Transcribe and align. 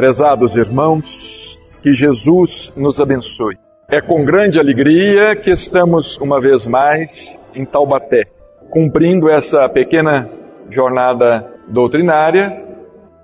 Prezados 0.00 0.56
irmãos, 0.56 1.74
que 1.82 1.92
Jesus 1.92 2.72
nos 2.74 2.98
abençoe. 2.98 3.58
É 3.86 4.00
com 4.00 4.24
grande 4.24 4.58
alegria 4.58 5.36
que 5.36 5.50
estamos 5.50 6.16
uma 6.16 6.40
vez 6.40 6.66
mais 6.66 7.52
em 7.54 7.66
Taubaté, 7.66 8.24
cumprindo 8.70 9.28
essa 9.28 9.68
pequena 9.68 10.26
jornada 10.70 11.52
doutrinária. 11.68 12.64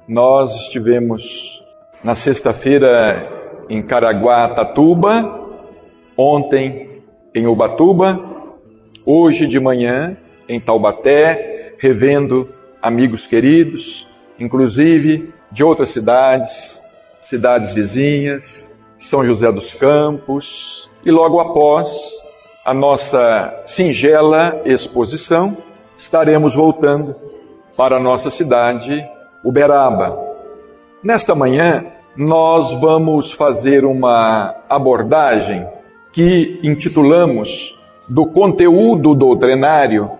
Nós 0.06 0.64
estivemos 0.64 1.64
na 2.04 2.14
sexta-feira 2.14 3.26
em 3.70 3.80
Caraguatatuba, 3.82 5.48
ontem 6.14 7.00
em 7.34 7.46
Ubatuba, 7.46 8.20
hoje 9.06 9.46
de 9.46 9.58
manhã 9.58 10.14
em 10.46 10.60
Taubaté, 10.60 11.72
revendo 11.78 12.50
amigos 12.82 13.26
queridos, 13.26 14.06
inclusive 14.38 15.32
de 15.50 15.64
outras 15.64 15.90
cidades, 15.90 16.82
cidades 17.20 17.74
vizinhas, 17.74 18.82
São 18.98 19.24
José 19.24 19.50
dos 19.50 19.74
Campos, 19.74 20.90
e 21.04 21.10
logo 21.10 21.40
após 21.40 22.10
a 22.64 22.74
nossa 22.74 23.62
singela 23.64 24.60
exposição, 24.64 25.56
estaremos 25.96 26.54
voltando 26.54 27.14
para 27.76 27.96
a 27.96 28.00
nossa 28.00 28.30
cidade, 28.30 29.04
Uberaba. 29.44 30.18
Nesta 31.02 31.34
manhã, 31.34 31.86
nós 32.16 32.72
vamos 32.80 33.30
fazer 33.32 33.84
uma 33.84 34.54
abordagem 34.68 35.68
que 36.12 36.58
intitulamos 36.62 37.78
do 38.08 38.26
conteúdo 38.26 39.14
doutrinário 39.14 40.10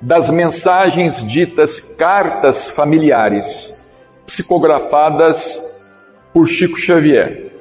das 0.00 0.28
mensagens 0.30 1.26
ditas 1.26 1.80
cartas 1.80 2.68
familiares 2.68 3.85
psicografadas 4.26 5.94
por 6.32 6.48
Chico 6.48 6.76
Xavier. 6.76 7.52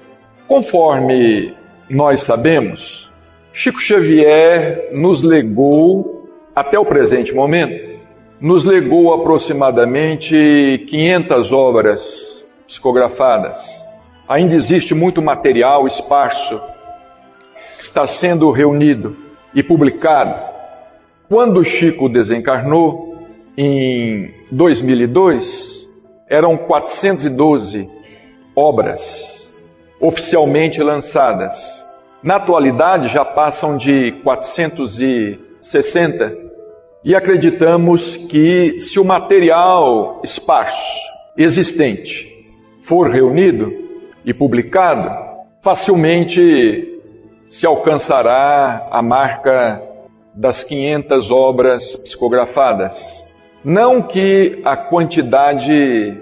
Conforme 0.48 1.54
nós 1.90 2.22
sabemos, 2.22 3.14
Chico 3.54 3.80
Xavier 3.80 4.90
nos 4.94 5.24
legou, 5.24 6.30
até 6.56 6.78
o 6.78 6.86
presente 6.86 7.34
momento, 7.34 8.00
nos 8.40 8.66
legou 8.66 9.14
aproximadamente 9.14 10.86
500 10.90 11.52
obras 11.52 12.50
psicografadas. 12.68 13.86
Ainda 14.28 14.56
existe 14.56 14.94
muito 14.94 15.22
material 15.22 15.88
esparso 15.88 16.60
que 17.78 17.84
está 17.84 18.06
sendo 18.08 18.52
reunido 18.52 19.16
e 19.54 19.62
publicado. 19.64 20.54
Quando 21.30 21.64
Chico 21.64 22.10
desencarnou, 22.10 23.16
em 23.58 24.34
2002, 24.52 25.85
eram 26.30 26.58
412 26.58 27.90
obras 28.56 29.70
oficialmente 30.00 30.82
lançadas. 30.82 31.84
Na 32.24 32.38
atualidade 32.38 33.08
já 33.08 33.24
passam 33.24 33.78
de 33.78 34.14
460 34.24 36.46
e 37.04 37.16
acreditamos 37.16 38.18
que 38.18 38.80
se 38.80 39.00
o 39.00 39.06
material 39.06 40.22
esparso 40.24 41.00
existente 41.38 42.28
for 42.80 43.10
reunido 43.10 43.72
e 44.24 44.34
publicado, 44.34 45.10
facilmente 45.62 47.02
se 47.50 47.66
alcançará 47.66 48.88
a 48.92 49.02
marca 49.02 49.82
das 50.34 50.64
500 50.64 51.32
obras 51.32 51.96
psicografadas. 51.96 53.25
Não 53.66 54.00
que 54.00 54.62
a 54.64 54.78
quantidade 54.78 56.22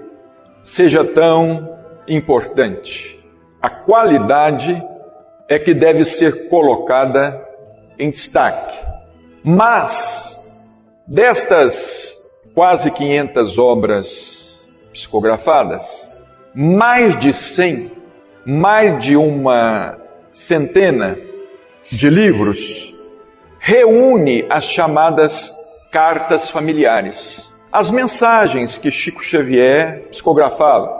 seja 0.62 1.04
tão 1.04 1.76
importante, 2.08 3.22
a 3.60 3.68
qualidade 3.68 4.82
é 5.46 5.58
que 5.58 5.74
deve 5.74 6.06
ser 6.06 6.48
colocada 6.48 7.38
em 7.98 8.08
destaque. 8.08 8.78
Mas, 9.44 10.72
destas 11.06 12.50
quase 12.54 12.90
500 12.90 13.58
obras 13.58 14.66
psicografadas, 14.90 16.24
mais 16.54 17.20
de 17.20 17.30
100, 17.34 17.92
mais 18.46 19.04
de 19.04 19.18
uma 19.18 19.98
centena 20.32 21.18
de 21.92 22.08
livros 22.08 22.94
reúne 23.58 24.46
as 24.48 24.64
chamadas 24.64 25.63
cartas 25.94 26.50
familiares. 26.50 27.54
As 27.72 27.88
mensagens 27.88 28.76
que 28.76 28.90
Chico 28.90 29.22
Xavier 29.22 30.08
psicografava, 30.10 30.92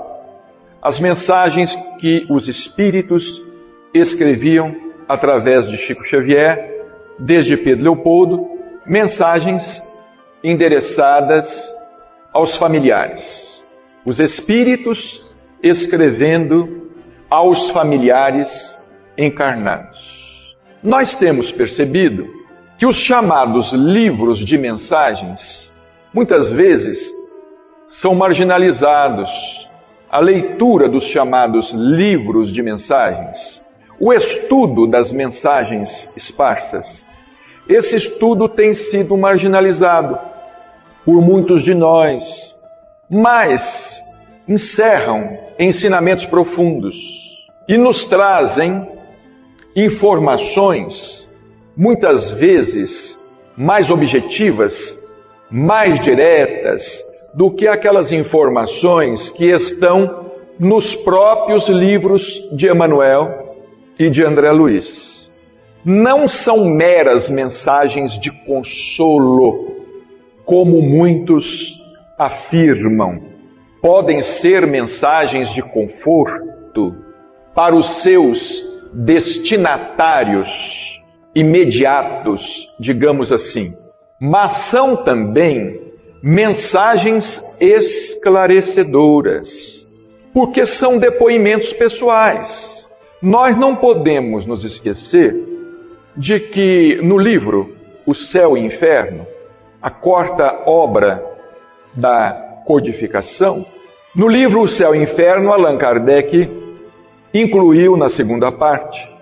as 0.80 1.00
mensagens 1.00 1.74
que 2.00 2.24
os 2.30 2.46
espíritos 2.46 3.42
escreviam 3.92 4.72
através 5.08 5.66
de 5.66 5.76
Chico 5.76 6.04
Xavier, 6.04 6.86
desde 7.18 7.56
Pedro 7.56 7.82
Leopoldo, 7.82 8.48
mensagens 8.86 9.82
endereçadas 10.44 11.68
aos 12.32 12.54
familiares. 12.54 13.74
Os 14.04 14.20
espíritos 14.20 15.48
escrevendo 15.60 16.92
aos 17.28 17.68
familiares 17.70 18.96
encarnados. 19.18 20.56
Nós 20.80 21.16
temos 21.16 21.50
percebido 21.50 22.43
que 22.84 22.88
os 22.88 22.98
chamados 22.98 23.72
livros 23.72 24.38
de 24.40 24.58
mensagens 24.58 25.80
muitas 26.12 26.50
vezes 26.50 27.08
são 27.88 28.14
marginalizados. 28.14 29.66
A 30.10 30.20
leitura 30.20 30.86
dos 30.86 31.04
chamados 31.04 31.70
livros 31.70 32.52
de 32.52 32.62
mensagens, 32.62 33.64
o 33.98 34.12
estudo 34.12 34.86
das 34.86 35.12
mensagens 35.12 36.14
esparsas, 36.14 37.06
esse 37.66 37.96
estudo 37.96 38.50
tem 38.50 38.74
sido 38.74 39.16
marginalizado 39.16 40.18
por 41.06 41.22
muitos 41.22 41.62
de 41.64 41.74
nós, 41.74 42.68
mas 43.08 44.26
encerram 44.46 45.38
ensinamentos 45.58 46.26
profundos 46.26 47.48
e 47.66 47.78
nos 47.78 48.04
trazem 48.10 48.86
informações 49.74 51.23
muitas 51.76 52.30
vezes 52.30 53.42
mais 53.56 53.90
objetivas, 53.90 55.08
mais 55.50 56.00
diretas 56.00 57.02
do 57.34 57.50
que 57.50 57.66
aquelas 57.66 58.12
informações 58.12 59.30
que 59.30 59.50
estão 59.50 60.30
nos 60.58 60.94
próprios 60.94 61.68
livros 61.68 62.48
de 62.52 62.70
Emmanuel 62.70 63.56
e 63.98 64.08
de 64.08 64.24
André 64.24 64.52
Luiz. 64.52 65.44
Não 65.84 66.28
são 66.28 66.64
meras 66.64 67.28
mensagens 67.28 68.18
de 68.18 68.30
consolo, 68.30 69.74
como 70.44 70.80
muitos 70.80 71.74
afirmam. 72.18 73.20
Podem 73.82 74.22
ser 74.22 74.66
mensagens 74.66 75.52
de 75.52 75.60
conforto 75.60 76.96
para 77.54 77.76
os 77.76 78.00
seus 78.00 78.64
destinatários 78.94 80.93
imediatos, 81.34 82.76
digamos 82.78 83.32
assim, 83.32 83.74
mas 84.20 84.52
são 84.52 85.02
também 85.04 85.80
mensagens 86.22 87.60
esclarecedoras, 87.60 89.92
porque 90.32 90.64
são 90.64 90.96
depoimentos 90.98 91.72
pessoais. 91.72 92.88
Nós 93.20 93.56
não 93.56 93.74
podemos 93.76 94.46
nos 94.46 94.64
esquecer 94.64 95.34
de 96.16 96.40
que 96.40 96.98
no 97.02 97.18
livro 97.18 97.76
O 98.06 98.14
Céu 98.14 98.56
e 98.56 98.60
Inferno, 98.60 99.26
a 99.82 99.90
quarta 99.90 100.62
obra 100.66 101.20
da 101.94 102.62
codificação, 102.64 103.66
no 104.14 104.28
livro 104.28 104.62
O 104.62 104.68
Céu 104.68 104.94
e 104.94 105.02
Inferno, 105.02 105.52
Allan 105.52 105.76
Kardec 105.76 106.48
incluiu 107.34 107.96
na 107.96 108.08
segunda 108.08 108.52
parte 108.52 109.12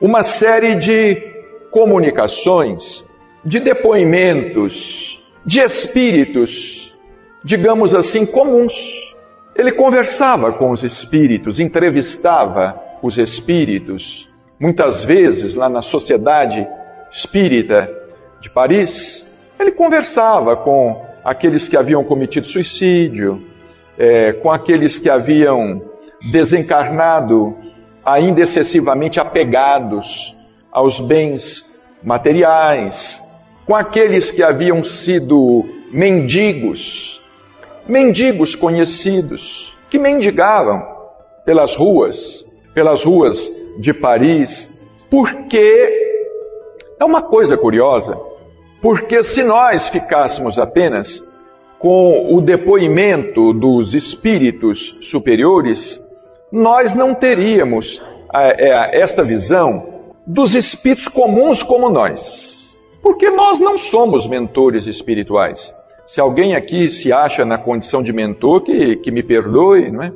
uma 0.00 0.22
série 0.22 0.76
de 0.76 1.27
comunicações, 1.70 3.04
de 3.44 3.60
depoimentos, 3.60 5.32
de 5.44 5.60
espíritos, 5.60 6.98
digamos 7.42 7.94
assim, 7.94 8.26
comuns. 8.26 9.16
Ele 9.54 9.72
conversava 9.72 10.52
com 10.52 10.70
os 10.70 10.82
espíritos, 10.82 11.58
entrevistava 11.58 12.80
os 13.02 13.18
espíritos. 13.18 14.28
Muitas 14.58 15.04
vezes, 15.04 15.54
lá 15.54 15.68
na 15.68 15.82
Sociedade 15.82 16.66
Espírita 17.10 17.90
de 18.40 18.50
Paris, 18.50 19.52
ele 19.58 19.72
conversava 19.72 20.56
com 20.56 21.04
aqueles 21.24 21.68
que 21.68 21.76
haviam 21.76 22.04
cometido 22.04 22.46
suicídio, 22.46 23.42
é, 23.96 24.32
com 24.34 24.50
aqueles 24.50 24.98
que 24.98 25.10
haviam 25.10 25.82
desencarnado 26.30 27.56
ainda 28.04 28.40
excessivamente 28.40 29.20
apegados 29.20 30.37
aos 30.78 31.00
bens 31.00 31.84
materiais, 32.04 33.36
com 33.66 33.74
aqueles 33.74 34.30
que 34.30 34.44
haviam 34.44 34.84
sido 34.84 35.64
mendigos, 35.90 37.32
mendigos 37.86 38.54
conhecidos, 38.54 39.76
que 39.90 39.98
mendigavam 39.98 40.80
pelas 41.44 41.74
ruas, 41.74 42.62
pelas 42.74 43.02
ruas 43.02 43.74
de 43.80 43.92
Paris, 43.92 44.88
porque 45.10 45.90
é 47.00 47.04
uma 47.04 47.22
coisa 47.22 47.56
curiosa, 47.56 48.16
porque 48.80 49.24
se 49.24 49.42
nós 49.42 49.88
ficássemos 49.88 50.60
apenas 50.60 51.36
com 51.76 52.36
o 52.36 52.40
depoimento 52.40 53.52
dos 53.52 53.94
espíritos 53.94 54.98
superiores, 55.02 55.98
nós 56.52 56.94
não 56.94 57.16
teríamos 57.16 58.00
é, 58.32 58.68
é, 58.68 59.00
esta 59.00 59.24
visão 59.24 59.97
dos 60.28 60.54
espíritos 60.54 61.08
comuns 61.08 61.62
como 61.62 61.88
nós. 61.88 62.84
Porque 63.02 63.30
nós 63.30 63.58
não 63.58 63.78
somos 63.78 64.26
mentores 64.26 64.86
espirituais. 64.86 65.72
Se 66.06 66.20
alguém 66.20 66.54
aqui 66.54 66.90
se 66.90 67.10
acha 67.10 67.46
na 67.46 67.56
condição 67.56 68.02
de 68.02 68.12
mentor, 68.12 68.60
que, 68.60 68.96
que 68.96 69.10
me 69.10 69.22
perdoe, 69.22 69.90
não 69.90 70.02
é? 70.02 70.12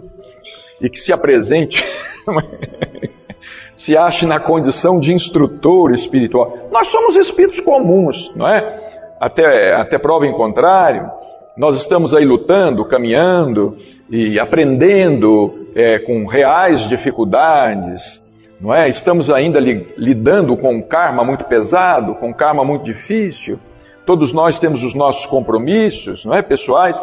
E 0.83 0.91
que 0.91 0.99
se 0.99 1.13
apresente, 1.13 1.83
se 3.75 3.97
ache 3.97 4.27
na 4.27 4.39
condição 4.39 5.01
de 5.01 5.15
instrutor 5.15 5.93
espiritual. 5.93 6.69
Nós 6.71 6.89
somos 6.89 7.17
espíritos 7.17 7.61
comuns, 7.61 8.35
não 8.37 8.47
é? 8.47 9.17
Até, 9.19 9.75
até 9.75 9.99
prova 9.99 10.27
em 10.27 10.33
contrário, 10.33 11.11
nós 11.57 11.77
estamos 11.77 12.13
aí 12.13 12.25
lutando, 12.25 12.85
caminhando 12.85 13.79
e 14.11 14.39
aprendendo 14.39 15.69
é, 15.75 15.99
com 16.01 16.27
reais 16.27 16.89
dificuldades, 16.89 18.22
não 18.63 18.73
é? 18.73 18.89
Estamos 18.89 19.29
ainda 19.29 19.59
li, 19.59 19.93
lidando 19.99 20.57
com 20.57 20.77
um 20.77 20.81
karma 20.81 21.25
muito 21.25 21.45
pesado, 21.47 22.15
com 22.15 22.29
um 22.29 22.33
karma 22.33 22.65
muito 22.65 22.85
difícil. 22.85 23.59
Todos 24.07 24.33
nós 24.33 24.61
temos 24.61 24.85
os 24.85 24.95
nossos 24.95 25.27
compromissos, 25.27 26.25
não 26.25 26.33
é, 26.33 26.41
pessoais. 26.43 27.03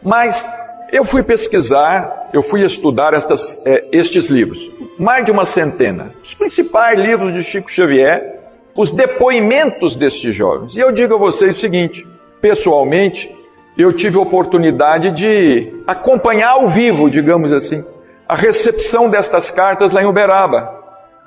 Mas 0.00 0.46
eu 0.92 1.04
fui 1.04 1.24
pesquisar, 1.24 2.30
eu 2.32 2.42
fui 2.42 2.64
estudar 2.64 3.12
estas, 3.12 3.66
é, 3.66 3.88
estes 3.90 4.26
livros, 4.26 4.70
mais 4.96 5.24
de 5.24 5.32
uma 5.32 5.44
centena, 5.44 6.12
os 6.22 6.32
principais 6.32 7.00
livros 7.00 7.34
de 7.34 7.42
Chico 7.42 7.72
Xavier, 7.72 8.38
os 8.78 8.92
depoimentos 8.92 9.96
destes 9.96 10.32
jovens. 10.32 10.76
E 10.76 10.78
eu 10.78 10.92
digo 10.92 11.14
a 11.14 11.18
vocês 11.18 11.56
o 11.56 11.60
seguinte: 11.60 12.06
pessoalmente, 12.40 13.28
eu 13.76 13.92
tive 13.92 14.16
a 14.16 14.20
oportunidade 14.20 15.10
de 15.10 15.72
acompanhar 15.88 16.50
ao 16.50 16.68
vivo, 16.68 17.10
digamos 17.10 17.52
assim, 17.52 17.84
a 18.28 18.36
recepção 18.36 19.10
destas 19.10 19.50
cartas 19.50 19.90
lá 19.90 20.00
em 20.00 20.06
Uberaba, 20.06 20.83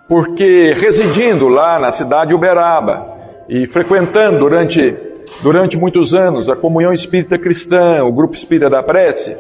porque 0.08 0.74
residindo 0.74 1.48
lá 1.48 1.80
na 1.80 1.92
cidade 1.92 2.30
de 2.30 2.36
Uberaba 2.36 3.18
e 3.50 3.68
frequentando 3.68 4.40
durante, 4.40 4.96
durante 5.42 5.78
muitos 5.78 6.14
anos 6.14 6.50
a 6.50 6.56
comunhão 6.56 6.94
espírita 6.94 7.38
cristã, 7.38 8.04
o 8.04 8.12
grupo 8.12 8.34
espírita 8.34 8.70
da 8.70 8.82
prece, 8.82 9.36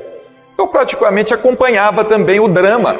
eu 0.57 0.67
praticamente 0.67 1.33
acompanhava 1.33 2.03
também 2.03 2.39
o 2.39 2.47
drama. 2.47 2.97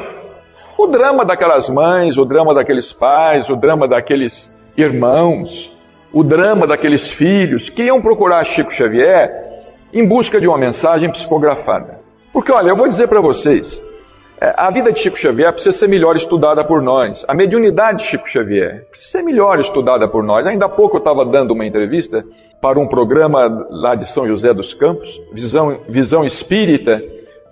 O 0.78 0.88
drama 0.88 1.26
daquelas 1.26 1.68
mães, 1.70 2.18
o 2.18 2.24
drama 2.24 2.54
daqueles 2.54 2.94
pais, 2.94 3.50
o 3.50 3.56
drama 3.56 3.88
daqueles 3.88 4.56
irmãos, 4.78 5.76
o 6.14 6.24
drama 6.24 6.68
daqueles 6.68 7.10
filhos 7.12 7.68
que 7.68 7.84
iam 7.84 8.02
procurar 8.02 8.46
Chico 8.46 8.72
Xavier 8.72 9.48
em 9.92 10.06
busca 10.06 10.40
de 10.40 10.48
uma 10.48 10.58
mensagem 10.58 11.12
psicografada. 11.12 12.00
Porque, 12.32 12.52
olha, 12.52 12.70
eu 12.70 12.76
vou 12.76 12.88
dizer 12.88 13.08
para 13.08 13.22
vocês, 13.22 13.97
a 14.40 14.70
vida 14.70 14.92
de 14.92 15.00
Chico 15.00 15.18
Xavier 15.18 15.52
precisa 15.52 15.76
ser 15.76 15.88
melhor 15.88 16.16
estudada 16.16 16.64
por 16.64 16.82
nós. 16.82 17.26
A 17.28 17.34
mediunidade 17.34 18.00
de 18.00 18.04
Chico 18.06 18.30
Xavier 18.30 18.86
precisa 18.90 19.18
ser 19.18 19.24
melhor 19.24 19.60
estudada 19.60 20.08
por 20.08 20.24
nós. 20.24 20.46
Ainda 20.46 20.66
há 20.66 20.70
pouco 20.70 20.98
eu 20.98 21.00
estava 21.00 21.26
dando 21.26 21.52
uma 21.52 21.66
entrevista 21.66 22.24
para 22.62 22.80
um 22.80 22.88
programa 22.88 23.68
lá 23.70 23.96
de 23.96 24.08
São 24.08 24.28
José 24.28 24.54
dos 24.54 24.74
Campos, 24.76 25.20
Visão, 25.34 25.80
Visão 25.90 26.24
Espírita. 26.24 27.02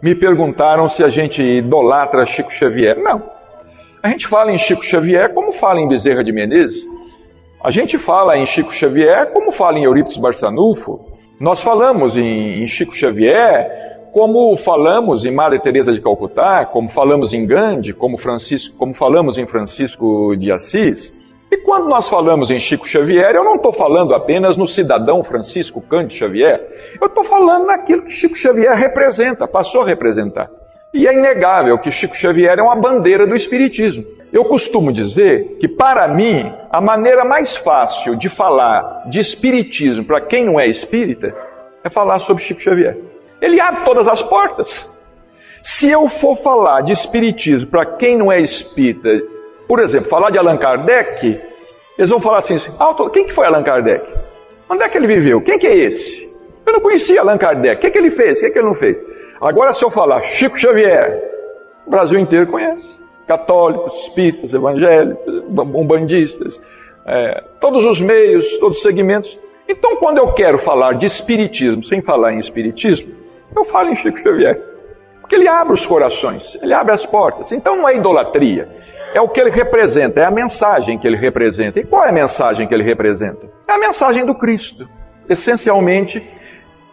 Me 0.02 0.14
perguntaram 0.14 0.88
se 0.88 1.04
a 1.04 1.10
gente 1.10 1.42
idolatra 1.42 2.26
Chico 2.26 2.52
Xavier. 2.52 3.00
Não. 3.00 3.24
A 4.04 4.10
gente 4.10 4.28
fala 4.28 4.52
em 4.52 4.58
Chico 4.58 4.84
Xavier 4.84 5.34
como 5.34 5.52
fala 5.52 5.82
em 5.82 5.88
Bezerra 5.88 6.24
de 6.24 6.32
Menezes. 6.32 6.86
A 7.64 7.72
gente 7.72 7.98
fala 7.98 8.38
em 8.38 8.46
Chico 8.46 8.72
Xavier 8.72 9.32
como 9.32 9.52
fala 9.52 9.80
em 9.80 9.86
Eurípides 9.86 10.18
Barçanufo. 10.18 11.04
Nós 11.40 11.64
falamos 11.64 12.16
em, 12.16 12.62
em 12.62 12.68
Chico 12.68 12.96
Xavier, 12.96 13.85
como 14.16 14.56
falamos 14.56 15.26
em 15.26 15.32
Madre 15.32 15.60
Teresa 15.60 15.92
de 15.92 16.00
Calcutá, 16.00 16.66
como 16.66 16.88
falamos 16.88 17.34
em 17.34 17.46
Gandhi, 17.46 17.92
como, 17.92 18.18
Francisco, 18.18 18.78
como 18.78 18.94
falamos 18.94 19.38
em 19.38 19.46
Francisco 19.46 20.38
de 20.38 20.54
Assis. 20.54 21.22
E 21.52 21.58
quando 21.58 21.90
nós 21.90 22.08
falamos 22.08 22.50
em 22.50 22.58
Chico 22.58 22.88
Xavier, 22.88 23.36
eu 23.36 23.44
não 23.44 23.58
estou 23.58 23.74
falando 23.74 24.16
apenas 24.16 24.56
no 24.56 24.70
cidadão 24.70 25.22
Francisco 25.22 25.82
Cândido 25.82 26.14
Xavier, 26.14 26.96
eu 27.02 27.08
estou 27.08 27.26
falando 27.26 27.66
naquilo 27.66 28.04
que 28.04 28.12
Chico 28.14 28.38
Xavier 28.38 28.74
representa, 28.74 29.46
passou 29.50 29.82
a 29.82 29.86
representar. 29.86 30.50
E 30.94 31.06
é 31.06 31.14
inegável 31.14 31.78
que 31.78 31.92
Chico 31.92 32.16
Xavier 32.16 32.58
é 32.58 32.64
uma 32.64 32.78
bandeira 32.78 33.28
do 33.28 33.36
Espiritismo. 33.36 34.06
Eu 34.32 34.46
costumo 34.46 34.94
dizer 34.94 35.58
que, 35.60 35.68
para 35.68 36.08
mim, 36.08 36.54
a 36.72 36.80
maneira 36.80 37.26
mais 37.26 37.58
fácil 37.58 38.16
de 38.16 38.30
falar 38.30 39.10
de 39.10 39.20
espiritismo 39.20 40.06
para 40.06 40.22
quem 40.22 40.46
não 40.46 40.58
é 40.58 40.68
espírita 40.68 41.36
é 41.84 41.90
falar 41.90 42.20
sobre 42.20 42.42
Chico 42.42 42.62
Xavier. 42.62 43.15
Ele 43.42 43.60
abre 43.60 43.84
todas 43.84 44.08
as 44.08 44.22
portas. 44.22 44.96
Se 45.62 45.90
eu 45.90 46.08
for 46.08 46.36
falar 46.36 46.82
de 46.82 46.92
espiritismo 46.92 47.72
para 47.72 47.86
quem 47.86 48.18
não 48.18 48.32
é 48.32 48.40
espírita, 48.40 49.10
por 49.68 49.80
exemplo, 49.80 50.10
falar 50.10 50.30
de 50.30 50.38
Allan 50.38 50.58
Kardec, 50.58 51.42
eles 51.98 52.10
vão 52.10 52.20
falar 52.20 52.40
assim: 52.40 52.56
ah, 52.80 52.96
quem 53.12 53.26
que 53.26 53.34
foi 53.34 53.46
Allan 53.48 53.64
Kardec? 53.64 54.06
Onde 54.70 54.84
é 54.84 54.90
que 54.90 54.98
ele 54.98 55.08
viveu? 55.08 55.42
Quem 55.42 55.58
que 55.58 55.68
é 55.68 55.76
esse? 55.76 56.36
Eu 56.66 56.74
não 56.74 56.82
conhecia 56.82 57.22
Allan 57.22 57.38
Kardec. 57.38 57.78
O 57.78 57.80
que, 57.80 57.92
que 57.92 57.98
ele 57.98 58.12
fez? 58.12 58.40
O 58.40 58.42
que, 58.42 58.52
que 58.52 58.60
ele 58.60 58.68
não 58.68 58.76
fez? 58.76 58.98
Agora, 59.42 59.74
se 59.74 59.84
eu 59.84 59.90
falar 59.90 60.22
Chico 60.22 60.58
Xavier, 60.58 61.22
o 61.86 61.90
Brasil 61.90 62.20
inteiro 62.20 62.48
conhece 62.48 62.96
católicos, 63.28 64.02
espíritas, 64.02 64.54
evangélicos, 64.54 65.44
umbandistas, 65.74 66.64
é, 67.06 67.44
todos 67.60 67.84
os 67.84 68.00
meios, 68.00 68.58
todos 68.60 68.78
os 68.78 68.84
segmentos. 68.84 69.38
Então, 69.68 69.98
quando 69.98 70.20
eu 70.20 70.32
quero 70.34 70.60
falar 70.60 70.94
de 70.94 71.06
espiritismo 71.06 71.84
sem 71.84 72.02
falar 72.02 72.34
em 72.34 72.38
espiritismo, 72.38 73.25
eu 73.54 73.66
falo 73.66 73.90
em 73.90 73.96
Chico 73.96 74.18
Xavier. 74.18 74.62
Porque 75.20 75.36
ele 75.36 75.48
abre 75.48 75.74
os 75.74 75.86
corações, 75.86 76.58
ele 76.62 76.74
abre 76.74 76.94
as 76.94 77.06
portas. 77.06 77.52
Então 77.52 77.78
não 77.78 77.90
é 77.90 77.96
idolatria, 77.96 78.70
é 79.14 79.20
o 79.20 79.28
que 79.28 79.42
ele 79.42 79.50
representa, 79.50 80.22
é 80.22 80.26
a 80.26 80.32
mensagem 80.32 80.98
que 80.98 81.08
ele 81.08 81.18
representa. 81.18 81.80
E 81.80 81.84
qual 81.84 82.06
é 82.06 82.10
a 82.10 82.14
mensagem 82.14 82.68
que 82.68 82.74
ele 82.74 82.84
representa? 82.84 83.50
É 83.68 83.74
a 83.74 83.78
mensagem 83.78 84.26
do 84.26 84.36
Cristo. 84.36 84.88
Essencialmente, 85.28 86.26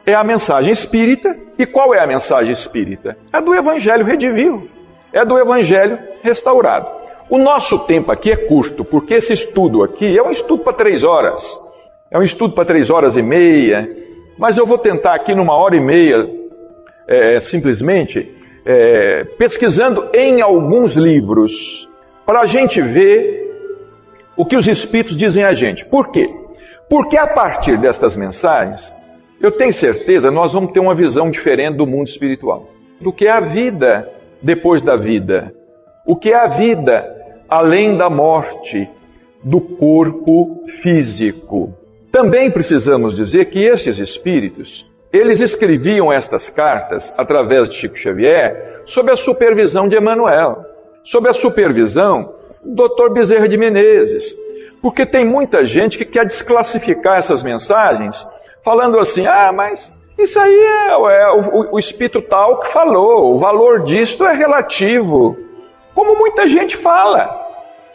é 0.07 0.15
a 0.15 0.25
mensagem 0.25 0.73
espírita. 0.73 1.37
E 1.59 1.67
qual 1.67 1.95
é 1.95 2.01
a 2.01 2.07
mensagem 2.07 2.53
espírita? 2.53 3.17
É 3.33 3.41
do 3.41 3.55
Evangelho 3.55 4.05
redivivo 4.05 4.67
é 5.13 5.25
do 5.25 5.39
Evangelho 5.39 5.99
restaurado. 6.23 6.89
O 7.29 7.39
nosso 7.39 7.81
tempo 7.81 8.11
aqui 8.11 8.33
é 8.33 8.37
curto, 8.37 8.85
porque 8.85 9.15
esse 9.15 9.33
estudo 9.33 9.83
aqui 9.83 10.19
é 10.19 10.23
um 10.23 10.31
estudo 10.31 10.65
para 10.65 10.73
três 10.73 11.05
horas, 11.05 11.59
é 12.11 12.19
um 12.19 12.23
estudo 12.23 12.55
para 12.55 12.65
três 12.65 12.91
horas 12.91 13.17
e 13.17 13.23
meia, 13.23 13.89
mas 14.39 14.57
eu 14.57 14.67
vou 14.67 14.79
tentar 14.79 15.15
aqui 15.15 15.35
numa 15.35 15.55
hora 15.55 15.77
e 15.77 15.81
meia, 15.81 16.29
é, 17.07 17.41
simplesmente, 17.41 18.31
é, 18.65 19.25
pesquisando 19.39 20.09
em 20.15 20.41
alguns 20.41 20.97
livros, 20.97 21.89
para 22.25 22.41
a 22.41 22.47
gente 22.47 22.81
ver 22.81 23.43
o 24.37 24.45
que 24.45 24.57
os 24.57 24.67
Espíritos 24.67 25.17
dizem 25.17 25.45
a 25.45 25.53
gente. 25.53 25.85
Por 25.85 26.11
quê? 26.13 26.35
Porque 26.89 27.17
a 27.17 27.27
partir 27.27 27.79
destas 27.79 28.17
mensagens, 28.17 28.93
eu 29.41 29.51
tenho 29.51 29.73
certeza, 29.73 30.31
nós 30.31 30.53
vamos 30.53 30.73
ter 30.73 30.81
uma 30.81 30.95
visão 30.95 31.31
diferente 31.31 31.77
do 31.77 31.87
mundo 31.87 32.09
espiritual, 32.09 32.69
do 33.01 33.13
que 33.13 33.27
é 33.27 33.31
a 33.31 33.41
vida 33.41 34.09
depois 34.41 34.83
da 34.83 34.97
vida? 34.97 35.55
O 36.07 36.17
que 36.17 36.31
é 36.31 36.37
a 36.37 36.49
vida 36.49 37.17
além 37.49 37.97
da 37.97 38.11
morte 38.11 38.89
do 39.43 39.61
corpo 39.61 40.65
físico? 40.67 41.75
Também 42.11 42.51
precisamos 42.51 43.17
dizer 43.17 43.47
que 43.47 43.61
estes 43.61 43.99
espíritos, 43.99 44.91
eles 45.13 45.41
escreviam 45.41 46.11
estas 46.11 46.49
cartas 46.49 47.13
através 47.19 47.69
de 47.69 47.77
Chico 47.77 47.97
Xavier 47.97 48.83
sob 48.87 49.11
a 49.11 49.17
supervisão 49.17 49.87
de 49.87 49.97
Emmanuel, 49.97 50.65
sob 51.05 51.29
a 51.29 51.33
supervisão 51.33 52.35
do 52.65 52.89
Dr. 52.89 53.11
Bezerra 53.11 53.49
de 53.49 53.59
Menezes, 53.59 54.35
porque 54.81 55.05
tem 55.05 55.25
muita 55.25 55.65
gente 55.65 55.99
que 55.99 56.05
quer 56.05 56.25
desclassificar 56.25 57.19
essas 57.19 57.43
mensagens, 57.43 58.25
falando 58.65 58.99
assim: 58.99 59.27
ah, 59.27 59.53
mas 59.53 60.01
isso 60.19 60.39
aí 60.39 60.59
é, 60.59 60.89
é 60.91 61.31
o, 61.33 61.75
o, 61.75 61.79
espírito 61.79 62.23
tal 62.23 62.61
que 62.61 62.73
falou, 62.73 63.35
o 63.35 63.39
valor 63.39 63.85
disto 63.85 64.25
é 64.25 64.35
relativo. 64.35 65.37
Como 65.95 66.19
muita 66.19 66.47
gente 66.49 66.77
fala. 66.77 67.41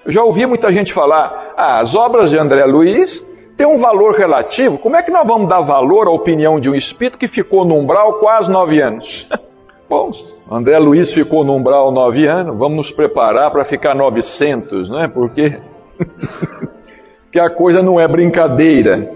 Eu 0.05 0.11
já 0.11 0.23
ouvi 0.23 0.45
muita 0.45 0.71
gente 0.71 0.93
falar, 0.93 1.53
ah, 1.57 1.79
as 1.79 1.95
obras 1.95 2.29
de 2.29 2.37
André 2.37 2.63
Luiz 2.63 3.36
têm 3.57 3.65
um 3.65 3.79
valor 3.79 4.13
relativo. 4.13 4.77
Como 4.77 4.95
é 4.95 5.01
que 5.01 5.11
nós 5.11 5.25
vamos 5.25 5.49
dar 5.49 5.61
valor 5.61 6.07
à 6.07 6.11
opinião 6.11 6.59
de 6.59 6.69
um 6.69 6.75
espírito 6.75 7.17
que 7.17 7.27
ficou 7.27 7.65
no 7.65 7.75
umbral 7.75 8.19
quase 8.19 8.49
nove 8.49 8.79
anos? 8.79 9.27
Bom, 9.89 10.11
André 10.49 10.77
Luiz 10.77 11.13
ficou 11.13 11.43
no 11.43 11.55
umbral 11.55 11.91
nove 11.91 12.27
anos, 12.27 12.57
vamos 12.57 12.77
nos 12.77 12.91
preparar 12.91 13.49
para 13.51 13.65
ficar 13.65 13.95
900, 13.95 14.89
né? 14.89 15.09
Porque 15.11 15.59
que 17.31 17.39
a 17.39 17.49
coisa 17.49 17.81
não 17.81 17.99
é 17.99 18.07
brincadeira. 18.07 19.11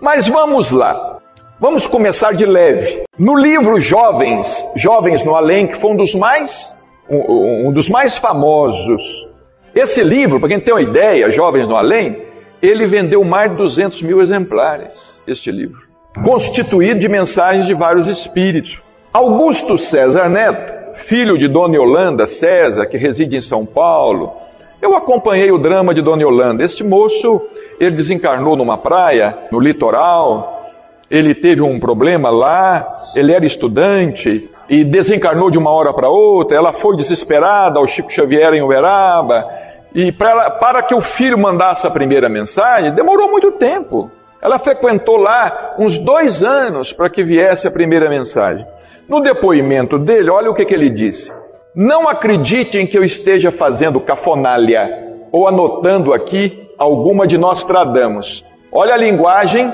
Mas 0.00 0.28
vamos 0.28 0.70
lá. 0.70 1.18
Vamos 1.58 1.86
começar 1.86 2.32
de 2.32 2.44
leve. 2.44 3.04
No 3.18 3.36
livro 3.36 3.80
Jovens, 3.80 4.72
Jovens 4.76 5.24
no 5.24 5.34
Além, 5.34 5.66
que 5.66 5.80
foi 5.80 5.92
um 5.92 5.96
dos 5.96 6.14
mais 6.14 6.76
um, 7.08 7.68
um 7.68 7.72
dos 7.72 7.88
mais 7.88 8.16
famosos. 8.18 9.28
Esse 9.74 10.02
livro, 10.02 10.38
para 10.38 10.48
quem 10.48 10.60
tem 10.60 10.74
uma 10.74 10.82
ideia, 10.82 11.30
Jovens 11.30 11.66
no 11.66 11.76
Além, 11.76 12.23
ele 12.66 12.86
vendeu 12.86 13.24
mais 13.24 13.50
de 13.50 13.56
200 13.56 14.02
mil 14.02 14.20
exemplares, 14.20 15.22
este 15.26 15.50
livro, 15.50 15.88
constituído 16.24 17.00
de 17.00 17.08
mensagens 17.08 17.66
de 17.66 17.74
vários 17.74 18.06
espíritos. 18.06 18.82
Augusto 19.12 19.78
César 19.78 20.28
Neto, 20.28 20.94
filho 20.94 21.36
de 21.36 21.48
Dona 21.48 21.76
Yolanda 21.76 22.26
César, 22.26 22.86
que 22.86 22.96
reside 22.96 23.36
em 23.36 23.40
São 23.40 23.66
Paulo, 23.66 24.32
eu 24.80 24.94
acompanhei 24.94 25.50
o 25.50 25.58
drama 25.58 25.94
de 25.94 26.02
Dona 26.02 26.22
Yolanda. 26.22 26.62
Este 26.62 26.84
moço, 26.84 27.42
ele 27.80 27.96
desencarnou 27.96 28.56
numa 28.56 28.76
praia, 28.76 29.36
no 29.50 29.58
litoral, 29.58 30.70
ele 31.10 31.34
teve 31.34 31.62
um 31.62 31.78
problema 31.78 32.30
lá, 32.30 33.12
ele 33.14 33.32
era 33.32 33.46
estudante 33.46 34.50
e 34.68 34.84
desencarnou 34.84 35.50
de 35.50 35.58
uma 35.58 35.70
hora 35.70 35.92
para 35.92 36.08
outra, 36.08 36.56
ela 36.56 36.72
foi 36.72 36.96
desesperada 36.96 37.78
ao 37.78 37.86
Chico 37.86 38.10
Xavier 38.10 38.52
em 38.54 38.62
Uberaba, 38.62 39.46
e 39.94 40.10
para, 40.10 40.82
que 40.82 40.94
o 40.94 41.00
filho 41.00 41.38
mandasse 41.38 41.86
a 41.86 41.90
primeira 41.90 42.28
mensagem, 42.28 42.92
demorou 42.92 43.30
muito 43.30 43.52
tempo. 43.52 44.10
Ela 44.42 44.58
frequentou 44.58 45.16
lá 45.16 45.76
uns 45.78 45.98
dois 45.98 46.42
anos 46.42 46.92
para 46.92 47.08
que 47.08 47.22
viesse 47.22 47.68
a 47.68 47.70
primeira 47.70 48.10
mensagem. 48.10 48.66
No 49.08 49.20
depoimento 49.20 49.96
dele, 49.98 50.30
olha 50.30 50.50
o 50.50 50.54
que, 50.54 50.64
que 50.64 50.74
ele 50.74 50.90
disse. 50.90 51.30
Não 51.74 52.08
acreditem 52.08 52.86
que 52.86 52.98
eu 52.98 53.04
esteja 53.04 53.52
fazendo 53.52 54.00
cafonália 54.00 54.88
ou 55.30 55.46
anotando 55.46 56.12
aqui 56.12 56.68
alguma 56.76 57.26
de 57.26 57.38
Nostradamus. 57.38 58.44
Olha 58.72 58.94
a 58.94 58.98
linguagem 58.98 59.72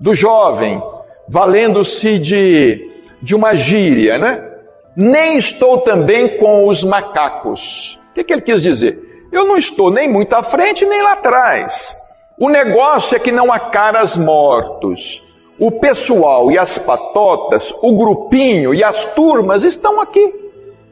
do 0.00 0.14
jovem, 0.14 0.82
valendo-se 1.28 2.18
de, 2.18 2.90
de 3.22 3.34
uma 3.34 3.54
gíria, 3.54 4.18
né? 4.18 4.52
Nem 4.96 5.38
estou 5.38 5.78
também 5.82 6.36
com 6.38 6.66
os 6.66 6.82
macacos. 6.82 7.98
O 8.10 8.14
que, 8.14 8.24
que 8.24 8.32
ele 8.32 8.42
quis 8.42 8.62
dizer? 8.62 9.05
Eu 9.36 9.44
não 9.44 9.58
estou 9.58 9.90
nem 9.90 10.10
muito 10.10 10.32
à 10.32 10.42
frente 10.42 10.86
nem 10.86 11.02
lá 11.02 11.12
atrás. 11.12 11.94
O 12.38 12.48
negócio 12.48 13.14
é 13.14 13.18
que 13.18 13.30
não 13.30 13.52
há 13.52 13.60
caras 13.60 14.16
mortos. 14.16 15.22
O 15.58 15.70
pessoal 15.72 16.50
e 16.50 16.58
as 16.58 16.78
patotas, 16.78 17.70
o 17.82 17.98
grupinho 17.98 18.72
e 18.72 18.82
as 18.82 19.14
turmas 19.14 19.62
estão 19.62 20.00
aqui. 20.00 20.32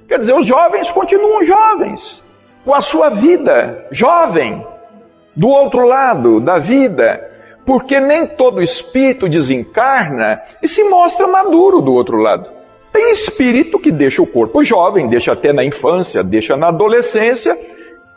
Quer 0.07 0.19
dizer, 0.19 0.35
os 0.35 0.45
jovens 0.45 0.91
continuam 0.91 1.43
jovens, 1.43 2.23
com 2.67 2.75
a 2.75 2.83
sua 2.83 3.09
vida 3.09 3.87
jovem, 3.91 4.63
do 5.35 5.49
outro 5.49 5.87
lado 5.87 6.39
da 6.39 6.59
vida, 6.59 7.27
porque 7.65 7.99
nem 7.99 8.27
todo 8.27 8.61
espírito 8.61 9.27
desencarna 9.27 10.43
e 10.63 10.69
se 10.69 10.85
mostra 10.91 11.27
maduro 11.27 11.81
do 11.81 11.95
outro 11.95 12.19
lado. 12.19 12.53
Tem 12.93 13.11
espírito 13.11 13.79
que 13.79 13.91
deixa 13.91 14.21
o 14.21 14.27
corpo 14.27 14.63
jovem, 14.63 15.09
deixa 15.09 15.33
até 15.33 15.51
na 15.51 15.65
infância, 15.65 16.23
deixa 16.23 16.59
na 16.59 16.69
adolescência 16.69 17.59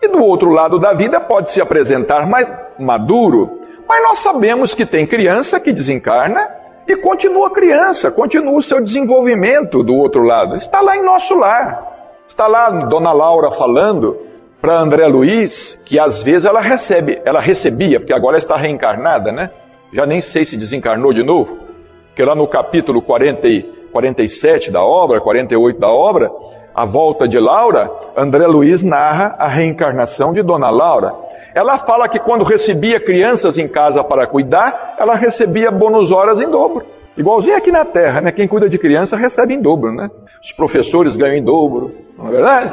e 0.01 0.07
do 0.07 0.23
outro 0.23 0.49
lado 0.49 0.79
da 0.79 0.93
vida 0.93 1.19
pode 1.19 1.51
se 1.51 1.61
apresentar 1.61 2.27
mais 2.27 2.47
maduro, 2.77 3.61
mas 3.87 4.03
nós 4.03 4.19
sabemos 4.19 4.73
que 4.73 4.85
tem 4.85 5.07
criança 5.07 5.59
que 5.59 5.73
desencarna 5.73 6.49
e 6.87 6.95
continua 6.95 7.51
criança, 7.51 8.11
continua 8.11 8.57
o 8.57 8.61
seu 8.61 8.81
desenvolvimento 8.81 9.83
do 9.83 9.95
outro 9.95 10.23
lado. 10.23 10.55
Está 10.55 10.81
lá 10.81 10.95
em 10.95 11.03
nosso 11.03 11.35
lar. 11.35 11.95
Está 12.27 12.47
lá 12.47 12.69
Dona 12.69 13.11
Laura 13.11 13.51
falando 13.51 14.17
para 14.61 14.79
André 14.79 15.07
Luiz 15.07 15.83
que 15.85 15.99
às 15.99 16.21
vezes 16.21 16.45
ela 16.45 16.61
recebe, 16.61 17.21
ela 17.25 17.39
recebia, 17.39 17.99
porque 17.99 18.13
agora 18.13 18.37
está 18.37 18.55
reencarnada, 18.55 19.31
né? 19.31 19.49
Já 19.93 20.05
nem 20.05 20.21
sei 20.21 20.45
se 20.45 20.57
desencarnou 20.57 21.13
de 21.13 21.23
novo, 21.23 21.59
porque 22.07 22.23
lá 22.23 22.35
no 22.35 22.47
capítulo 22.47 23.01
40 23.01 23.47
e 23.47 23.63
47 23.91 24.71
da 24.71 24.83
obra, 24.83 25.21
48 25.21 25.79
da 25.79 25.89
obra, 25.89 26.31
a 26.77 26.85
Volta 26.85 27.27
de 27.27 27.39
Laura, 27.39 27.89
André 28.15 28.45
Luiz 28.45 28.83
narra 28.83 29.35
a 29.39 29.47
reencarnação 29.47 30.31
de 30.31 30.43
Dona 30.43 30.69
Laura. 30.69 31.11
Ela 31.55 31.79
fala 31.79 32.07
que 32.07 32.19
quando 32.19 32.45
recebia 32.45 32.99
crianças 32.99 33.57
em 33.57 33.67
casa 33.67 34.03
para 34.03 34.27
cuidar, 34.27 34.93
ela 34.99 35.15
recebia 35.15 35.71
bônus 35.71 36.11
horas 36.11 36.39
em 36.39 36.47
dobro. 36.47 36.85
Igualzinho 37.17 37.57
aqui 37.57 37.71
na 37.71 37.83
Terra, 37.83 38.21
né? 38.21 38.31
Quem 38.31 38.47
cuida 38.47 38.69
de 38.69 38.77
criança 38.77 39.17
recebe 39.17 39.55
em 39.55 39.61
dobro, 39.61 39.91
né? 39.91 40.11
Os 40.39 40.51
professores 40.51 41.15
ganham 41.15 41.37
em 41.37 41.43
dobro, 41.43 41.95
não 42.15 42.27
é 42.27 42.31
verdade? 42.31 42.71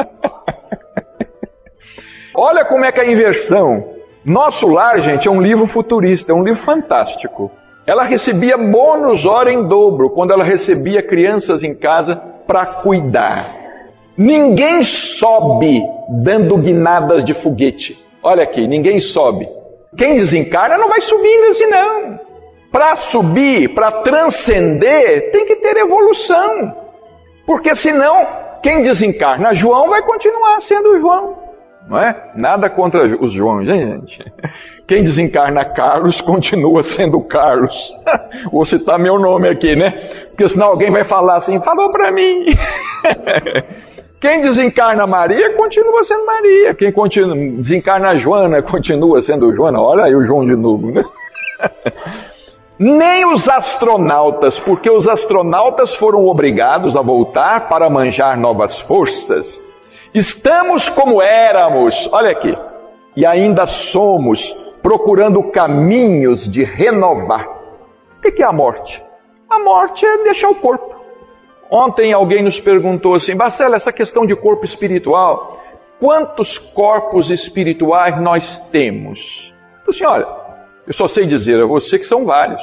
Olha 2.34 2.64
como 2.64 2.86
é 2.86 2.92
que 2.92 3.00
é 3.00 3.02
a 3.04 3.12
inversão. 3.12 3.96
Nosso 4.24 4.66
Lar, 4.68 4.98
gente, 4.98 5.28
é 5.28 5.30
um 5.30 5.42
livro 5.42 5.66
futurista, 5.66 6.32
é 6.32 6.34
um 6.34 6.42
livro 6.42 6.62
fantástico. 6.62 7.52
Ela 7.86 8.04
recebia 8.04 8.56
bônus 8.56 9.26
hora 9.26 9.52
em 9.52 9.64
dobro 9.64 10.10
quando 10.10 10.32
ela 10.32 10.44
recebia 10.44 11.02
crianças 11.02 11.62
em 11.62 11.74
casa 11.74 12.16
para 12.46 12.82
cuidar. 12.82 13.54
Ninguém 14.16 14.84
sobe 14.84 15.82
dando 16.08 16.56
guinadas 16.56 17.24
de 17.24 17.34
foguete. 17.34 18.02
Olha 18.22 18.44
aqui, 18.44 18.66
ninguém 18.66 19.00
sobe. 19.00 19.46
Quem 19.96 20.14
desencarna 20.14 20.78
não 20.78 20.88
vai 20.88 21.00
subindo 21.00 21.44
assim, 21.50 21.66
não. 21.66 22.20
Para 22.72 22.96
subir, 22.96 23.74
para 23.74 24.02
transcender, 24.02 25.30
tem 25.30 25.46
que 25.46 25.56
ter 25.56 25.76
evolução. 25.76 26.74
Porque 27.46 27.74
senão, 27.74 28.26
quem 28.62 28.82
desencarna 28.82 29.54
João 29.54 29.90
vai 29.90 30.02
continuar 30.02 30.58
sendo 30.60 30.98
João. 30.98 31.43
Não 31.88 31.98
é? 31.98 32.32
Nada 32.34 32.70
contra 32.70 33.04
os 33.04 33.32
Joões, 33.32 33.66
gente? 33.66 34.32
Quem 34.86 35.02
desencarna 35.02 35.64
Carlos 35.64 36.20
continua 36.20 36.82
sendo 36.82 37.22
Carlos. 37.26 37.92
Vou 38.52 38.64
citar 38.64 38.98
meu 38.98 39.18
nome 39.18 39.48
aqui, 39.48 39.76
né? 39.76 39.92
Porque 40.28 40.48
senão 40.48 40.68
alguém 40.68 40.90
vai 40.90 41.04
falar 41.04 41.36
assim, 41.36 41.60
falou 41.60 41.90
para 41.90 42.10
mim. 42.10 42.46
Quem 44.20 44.40
desencarna 44.40 45.06
Maria 45.06 45.54
continua 45.54 46.02
sendo 46.02 46.24
Maria. 46.24 46.74
Quem 46.74 46.90
continua, 46.90 47.36
desencarna 47.36 48.16
Joana 48.16 48.62
continua 48.62 49.20
sendo 49.20 49.54
Joana. 49.54 49.78
Olha 49.80 50.04
aí 50.04 50.14
o 50.14 50.22
João 50.22 50.46
de 50.46 50.56
novo, 50.56 50.90
né? 50.90 51.04
Nem 52.78 53.26
os 53.26 53.48
astronautas, 53.48 54.58
porque 54.58 54.90
os 54.90 55.06
astronautas 55.06 55.94
foram 55.94 56.26
obrigados 56.26 56.96
a 56.96 57.02
voltar 57.02 57.68
para 57.68 57.88
manjar 57.90 58.38
novas 58.38 58.80
forças. 58.80 59.60
Estamos 60.14 60.88
como 60.88 61.20
éramos, 61.20 62.08
olha 62.12 62.30
aqui, 62.30 62.56
e 63.16 63.26
ainda 63.26 63.66
somos 63.66 64.52
procurando 64.80 65.42
caminhos 65.50 66.48
de 66.48 66.62
renovar. 66.62 67.48
O 68.16 68.20
que 68.20 68.40
é 68.40 68.46
a 68.46 68.52
morte? 68.52 69.02
A 69.50 69.58
morte 69.58 70.06
é 70.06 70.22
deixar 70.22 70.50
o 70.50 70.54
corpo. 70.54 70.94
Ontem 71.68 72.12
alguém 72.12 72.44
nos 72.44 72.60
perguntou 72.60 73.16
assim, 73.16 73.34
Bacela, 73.34 73.74
essa 73.74 73.92
questão 73.92 74.24
de 74.24 74.36
corpo 74.36 74.64
espiritual, 74.64 75.60
quantos 75.98 76.58
corpos 76.58 77.28
espirituais 77.28 78.20
nós 78.20 78.68
temos? 78.70 79.52
Eu 79.84 79.90
disse, 79.90 80.06
olha, 80.06 80.28
eu 80.86 80.94
só 80.94 81.08
sei 81.08 81.26
dizer 81.26 81.60
a 81.60 81.66
você 81.66 81.98
que 81.98 82.06
são 82.06 82.24
vários. 82.24 82.62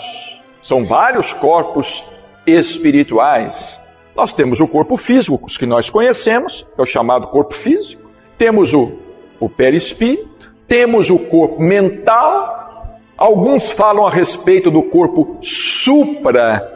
São 0.61 0.85
vários 0.85 1.33
corpos 1.33 2.23
espirituais. 2.47 3.80
Nós 4.15 4.33
temos 4.33 4.59
o 4.59 4.67
corpo 4.67 4.97
físico, 4.97 5.39
os 5.45 5.57
que 5.57 5.65
nós 5.65 5.89
conhecemos, 5.89 6.65
é 6.77 6.81
o 6.81 6.85
chamado 6.85 7.27
corpo 7.27 7.53
físico. 7.53 8.09
Temos 8.37 8.73
o, 8.73 8.99
o 9.39 9.49
perispírito 9.49 10.31
temos 10.71 11.09
o 11.09 11.19
corpo 11.19 11.61
mental, 11.61 12.95
alguns 13.17 13.73
falam 13.73 14.07
a 14.07 14.09
respeito 14.09 14.71
do 14.71 14.81
corpo 14.81 15.37
supramental, 15.43 16.71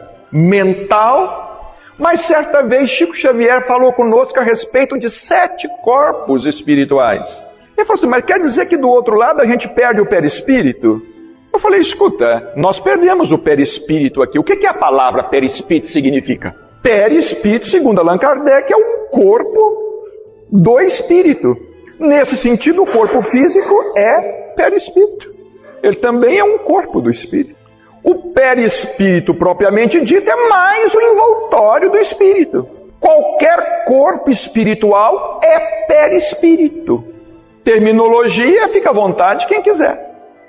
mas 1.98 2.20
certa 2.20 2.62
vez 2.62 2.90
Chico 2.90 3.16
Xavier 3.16 3.66
falou 3.66 3.94
conosco 3.94 4.38
a 4.38 4.42
respeito 4.42 4.98
de 4.98 5.08
sete 5.08 5.66
corpos 5.82 6.44
espirituais. 6.44 7.50
Ele 7.74 7.86
falou 7.86 7.98
assim: 7.98 8.06
Mas 8.06 8.26
quer 8.26 8.38
dizer 8.38 8.66
que 8.66 8.76
do 8.76 8.90
outro 8.90 9.16
lado 9.16 9.40
a 9.40 9.46
gente 9.46 9.66
perde 9.66 10.02
o 10.02 10.06
perispírito? 10.06 11.00
Eu 11.50 11.58
falei: 11.58 11.80
Escuta, 11.80 12.52
nós 12.54 12.78
perdemos 12.78 13.32
o 13.32 13.38
perispírito 13.38 14.20
aqui. 14.20 14.38
O 14.38 14.44
que, 14.44 14.56
que 14.56 14.66
a 14.66 14.74
palavra 14.74 15.24
perispírito 15.24 15.88
significa? 15.88 16.54
Perispírito, 16.86 17.66
segundo 17.66 17.98
Allan 17.98 18.16
Kardec, 18.16 18.72
é 18.72 18.76
um 18.76 19.08
corpo 19.10 20.04
do 20.52 20.78
espírito. 20.78 21.56
Nesse 21.98 22.36
sentido, 22.36 22.84
o 22.84 22.86
corpo 22.86 23.20
físico 23.22 23.92
é 23.96 24.52
perispírito. 24.54 25.34
Ele 25.82 25.96
também 25.96 26.38
é 26.38 26.44
um 26.44 26.58
corpo 26.58 27.00
do 27.00 27.10
espírito. 27.10 27.56
O 28.04 28.32
perispírito 28.32 29.34
propriamente 29.34 30.00
dito 30.00 30.30
é 30.30 30.48
mais 30.48 30.94
o 30.94 31.00
envoltório 31.00 31.90
do 31.90 31.98
espírito. 31.98 32.68
Qualquer 33.00 33.84
corpo 33.86 34.30
espiritual 34.30 35.40
é 35.42 35.86
perispírito. 35.88 37.02
Terminologia, 37.64 38.68
fica 38.68 38.90
à 38.90 38.92
vontade 38.92 39.48
quem 39.48 39.60
quiser. 39.60 39.98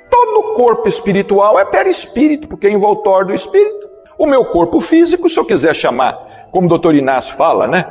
Todo 0.08 0.54
corpo 0.54 0.88
espiritual 0.88 1.60
é 1.60 1.66
perispírito, 1.66 2.48
porque 2.48 2.68
é 2.68 2.72
envoltório 2.72 3.30
do 3.30 3.34
espírito. 3.34 3.87
O 4.18 4.26
meu 4.26 4.46
corpo 4.46 4.80
físico, 4.82 5.30
se 5.30 5.40
eu 5.40 5.46
quiser 5.46 5.76
chamar, 5.76 6.48
como 6.52 6.66
o 6.66 6.70
doutor 6.70 6.96
Inácio 6.96 7.36
fala, 7.36 7.68
né? 7.68 7.86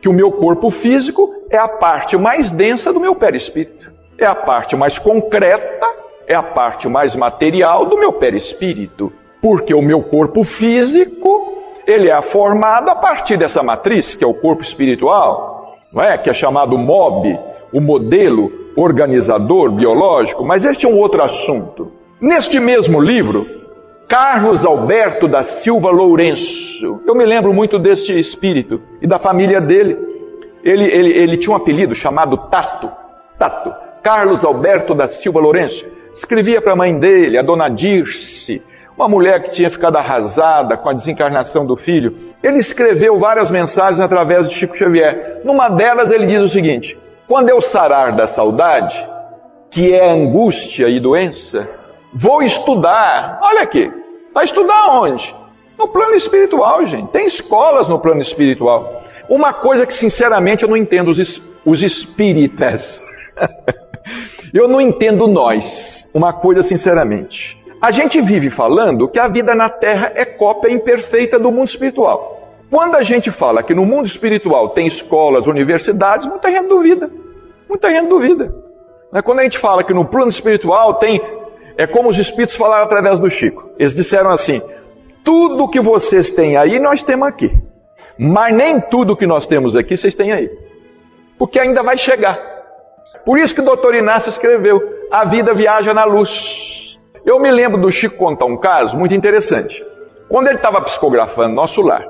que 0.00 0.08
o 0.08 0.12
meu 0.12 0.32
corpo 0.32 0.70
físico 0.70 1.30
é 1.50 1.58
a 1.58 1.68
parte 1.68 2.16
mais 2.16 2.50
densa 2.50 2.92
do 2.92 3.00
meu 3.00 3.14
perispírito. 3.14 3.92
É 4.18 4.26
a 4.26 4.34
parte 4.34 4.76
mais 4.76 4.98
concreta, 4.98 5.86
é 6.26 6.34
a 6.34 6.42
parte 6.42 6.88
mais 6.88 7.14
material 7.14 7.86
do 7.86 7.98
meu 7.98 8.12
perispírito. 8.12 9.12
Porque 9.42 9.74
o 9.74 9.82
meu 9.82 10.02
corpo 10.02 10.42
físico, 10.42 11.62
ele 11.86 12.08
é 12.08 12.22
formado 12.22 12.88
a 12.88 12.94
partir 12.94 13.36
dessa 13.36 13.62
matriz, 13.62 14.14
que 14.14 14.24
é 14.24 14.26
o 14.26 14.34
corpo 14.34 14.62
espiritual, 14.62 15.76
não 15.92 16.02
é? 16.02 16.16
que 16.16 16.30
é 16.30 16.34
chamado 16.34 16.78
MOB, 16.78 17.38
o 17.72 17.80
modelo 17.80 18.52
organizador 18.76 19.70
biológico, 19.70 20.44
mas 20.44 20.64
este 20.64 20.86
é 20.86 20.88
um 20.88 20.98
outro 20.98 21.22
assunto. 21.22 21.92
Neste 22.20 22.60
mesmo 22.60 23.00
livro, 23.00 23.46
Carlos 24.10 24.66
Alberto 24.66 25.28
da 25.28 25.44
Silva 25.44 25.88
Lourenço, 25.88 27.00
eu 27.06 27.14
me 27.14 27.24
lembro 27.24 27.54
muito 27.54 27.78
deste 27.78 28.18
espírito 28.18 28.82
e 29.00 29.06
da 29.06 29.20
família 29.20 29.60
dele. 29.60 29.96
Ele, 30.64 30.84
ele, 30.84 31.10
ele 31.10 31.36
tinha 31.36 31.52
um 31.52 31.56
apelido 31.56 31.94
chamado 31.94 32.36
Tato. 32.48 32.90
Tato. 33.38 33.72
Carlos 34.02 34.44
Alberto 34.44 34.96
da 34.96 35.06
Silva 35.06 35.38
Lourenço. 35.38 35.86
Escrevia 36.12 36.60
para 36.60 36.72
a 36.72 36.76
mãe 36.76 36.98
dele, 36.98 37.38
a 37.38 37.42
dona 37.42 37.68
Dirce, 37.68 38.60
uma 38.96 39.08
mulher 39.08 39.44
que 39.44 39.52
tinha 39.52 39.70
ficado 39.70 39.96
arrasada 39.96 40.76
com 40.76 40.88
a 40.88 40.92
desencarnação 40.92 41.64
do 41.64 41.76
filho. 41.76 42.34
Ele 42.42 42.58
escreveu 42.58 43.16
várias 43.16 43.48
mensagens 43.48 44.00
através 44.00 44.48
de 44.48 44.54
Chico 44.54 44.76
Xavier. 44.76 45.40
Numa 45.44 45.68
delas 45.68 46.10
ele 46.10 46.26
diz 46.26 46.42
o 46.42 46.48
seguinte: 46.48 46.98
Quando 47.28 47.48
eu 47.48 47.60
sarar 47.60 48.10
da 48.16 48.26
saudade, 48.26 49.06
que 49.70 49.94
é 49.94 50.10
angústia 50.10 50.88
e 50.88 50.98
doença, 50.98 51.70
vou 52.12 52.42
estudar. 52.42 53.38
Olha 53.40 53.62
aqui, 53.62 53.99
vai 54.34 54.44
estudar 54.44 55.00
onde? 55.00 55.34
No 55.78 55.88
plano 55.88 56.14
espiritual, 56.14 56.84
gente. 56.86 57.08
Tem 57.08 57.26
escolas 57.26 57.88
no 57.88 57.98
plano 57.98 58.20
espiritual. 58.20 59.02
Uma 59.28 59.52
coisa 59.52 59.86
que 59.86 59.94
sinceramente 59.94 60.62
eu 60.62 60.68
não 60.68 60.76
entendo 60.76 61.08
os, 61.08 61.42
os 61.64 61.82
espíritas. 61.82 63.04
Eu 64.52 64.66
não 64.66 64.80
entendo 64.80 65.28
nós, 65.28 66.10
uma 66.14 66.32
coisa 66.32 66.62
sinceramente. 66.62 67.62
A 67.80 67.90
gente 67.90 68.20
vive 68.20 68.50
falando 68.50 69.08
que 69.08 69.18
a 69.18 69.28
vida 69.28 69.54
na 69.54 69.68
Terra 69.68 70.12
é 70.14 70.24
cópia 70.24 70.72
imperfeita 70.72 71.38
do 71.38 71.52
mundo 71.52 71.68
espiritual. 71.68 72.40
Quando 72.68 72.96
a 72.96 73.02
gente 73.02 73.30
fala 73.30 73.62
que 73.62 73.74
no 73.74 73.86
mundo 73.86 74.06
espiritual 74.06 74.70
tem 74.70 74.86
escolas, 74.86 75.46
universidades, 75.46 76.26
muita 76.26 76.50
gente 76.50 76.68
duvida. 76.68 77.10
Muita 77.68 77.90
gente 77.90 78.08
duvida. 78.08 78.54
Quando 79.24 79.40
a 79.40 79.42
gente 79.42 79.58
fala 79.58 79.82
que 79.82 79.94
no 79.94 80.04
plano 80.04 80.28
espiritual 80.28 80.94
tem. 80.94 81.20
É 81.80 81.86
como 81.86 82.10
os 82.10 82.18
espíritos 82.18 82.56
falaram 82.56 82.84
através 82.84 83.18
do 83.18 83.30
Chico. 83.30 83.70
Eles 83.78 83.94
disseram 83.94 84.28
assim: 84.28 84.60
tudo 85.24 85.66
que 85.66 85.80
vocês 85.80 86.28
têm 86.28 86.54
aí, 86.54 86.78
nós 86.78 87.02
temos 87.02 87.26
aqui. 87.26 87.50
Mas 88.18 88.54
nem 88.54 88.78
tudo 88.78 89.16
que 89.16 89.26
nós 89.26 89.46
temos 89.46 89.74
aqui, 89.74 89.96
vocês 89.96 90.14
têm 90.14 90.30
aí. 90.30 90.50
Porque 91.38 91.58
ainda 91.58 91.82
vai 91.82 91.96
chegar. 91.96 92.38
Por 93.24 93.38
isso 93.38 93.54
que 93.54 93.62
o 93.62 93.64
doutor 93.64 93.94
Inácio 93.94 94.28
escreveu: 94.28 94.78
A 95.10 95.24
vida 95.24 95.54
viaja 95.54 95.94
na 95.94 96.04
luz. 96.04 96.98
Eu 97.24 97.40
me 97.40 97.50
lembro 97.50 97.80
do 97.80 97.90
Chico 97.90 98.18
contar 98.18 98.44
um 98.44 98.58
caso 98.58 98.98
muito 98.98 99.14
interessante. 99.14 99.82
Quando 100.28 100.48
ele 100.48 100.56
estava 100.56 100.82
psicografando 100.82 101.54
nosso 101.54 101.80
lar, 101.80 102.04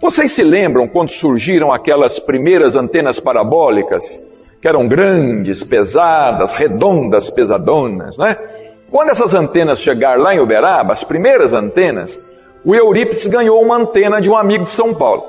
vocês 0.00 0.30
se 0.30 0.44
lembram 0.44 0.86
quando 0.86 1.10
surgiram 1.10 1.72
aquelas 1.72 2.20
primeiras 2.20 2.76
antenas 2.76 3.18
parabólicas, 3.18 4.36
que 4.62 4.68
eram 4.68 4.86
grandes, 4.86 5.64
pesadas, 5.64 6.52
redondas, 6.52 7.28
pesadonas, 7.28 8.18
né? 8.18 8.65
Quando 8.90 9.10
essas 9.10 9.34
antenas 9.34 9.80
chegaram 9.80 10.22
lá 10.22 10.34
em 10.34 10.40
Uberaba, 10.40 10.92
as 10.92 11.02
primeiras 11.02 11.52
antenas, 11.52 12.32
o 12.64 12.74
Eurípides 12.74 13.26
ganhou 13.26 13.60
uma 13.62 13.76
antena 13.76 14.20
de 14.20 14.30
um 14.30 14.36
amigo 14.36 14.64
de 14.64 14.70
São 14.70 14.94
Paulo. 14.94 15.24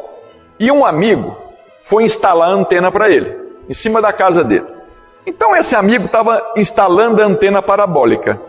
E 0.59 0.71
um 0.71 0.85
amigo 0.85 1.35
foi 1.83 2.03
instalar 2.03 2.49
a 2.49 2.53
antena 2.53 2.91
para 2.91 3.09
ele, 3.09 3.35
em 3.67 3.73
cima 3.73 4.01
da 4.01 4.13
casa 4.13 4.43
dele. 4.43 4.65
Então 5.25 5.55
esse 5.55 5.75
amigo 5.75 6.05
estava 6.05 6.53
instalando 6.55 7.21
a 7.21 7.25
antena 7.25 7.61
parabólica. 7.61 8.39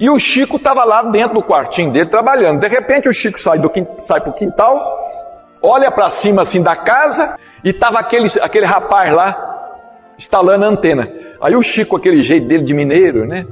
E 0.00 0.08
o 0.08 0.18
Chico 0.18 0.56
estava 0.56 0.84
lá 0.84 1.02
dentro 1.02 1.34
do 1.34 1.42
quartinho 1.42 1.92
dele 1.92 2.06
trabalhando. 2.06 2.60
De 2.60 2.68
repente 2.68 3.08
o 3.08 3.12
Chico 3.12 3.38
sai, 3.38 3.58
do, 3.58 3.70
sai 3.98 4.20
para 4.20 4.30
o 4.30 4.34
quintal, 4.34 4.78
olha 5.62 5.90
para 5.90 6.08
cima 6.10 6.42
assim 6.42 6.62
da 6.62 6.74
casa 6.74 7.38
e 7.64 7.70
estava 7.70 7.98
aquele, 7.98 8.30
aquele 8.40 8.66
rapaz 8.66 9.12
lá 9.12 10.14
instalando 10.18 10.64
a 10.64 10.68
antena. 10.68 11.10
Aí 11.40 11.54
o 11.54 11.62
Chico, 11.62 11.96
aquele 11.96 12.22
jeito 12.22 12.46
dele 12.46 12.64
de 12.64 12.74
mineiro, 12.74 13.26
né? 13.26 13.46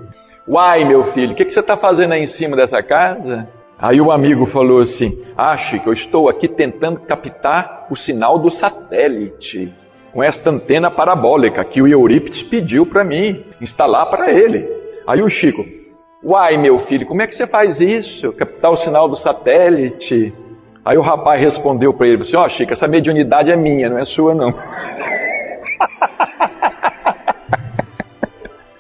Uai, 0.49 0.85
meu 0.85 1.13
filho, 1.13 1.33
o 1.33 1.35
que, 1.35 1.45
que 1.45 1.53
você 1.53 1.59
está 1.59 1.77
fazendo 1.77 2.13
aí 2.13 2.23
em 2.23 2.29
cima 2.29 2.57
dessa 2.57 2.81
casa? 2.81 3.49
Aí 3.77 4.01
o 4.01 4.13
amigo 4.13 4.47
falou 4.47 4.81
assim: 4.81 5.11
Ah, 5.37 5.57
Chico, 5.57 5.89
eu 5.89 5.93
estou 5.93 6.29
aqui 6.29 6.47
tentando 6.47 7.01
captar 7.01 7.89
o 7.91 7.97
sinal 7.97 8.39
do 8.39 8.49
satélite 8.49 9.75
com 10.13 10.23
esta 10.23 10.51
antena 10.51 10.89
parabólica 10.89 11.65
que 11.65 11.83
o 11.83 11.89
Eurípides 11.89 12.45
pediu 12.45 12.87
para 12.87 13.03
mim 13.03 13.45
instalar 13.61 14.09
para 14.09 14.31
ele. 14.31 14.71
Aí 15.05 15.21
o 15.21 15.29
Chico, 15.29 15.65
uai 16.23 16.57
meu 16.57 16.79
filho, 16.79 17.07
como 17.07 17.23
é 17.23 17.27
que 17.27 17.35
você 17.35 17.47
faz 17.47 17.81
isso? 17.81 18.33
Captar 18.33 18.71
o 18.71 18.77
sinal 18.77 19.09
do 19.09 19.17
satélite? 19.17 20.33
Aí 20.85 20.97
o 20.97 21.03
rapaz 21.03 21.41
respondeu 21.41 21.93
para 21.93 22.07
ele, 22.07 22.23
ó 22.37 22.45
oh, 22.45 22.49
Chico, 22.49 22.73
essa 22.73 22.87
mediunidade 22.87 23.51
é 23.51 23.57
minha, 23.57 23.91
não 23.91 23.99
é 23.99 24.05
sua 24.05 24.33
não. 24.33 24.55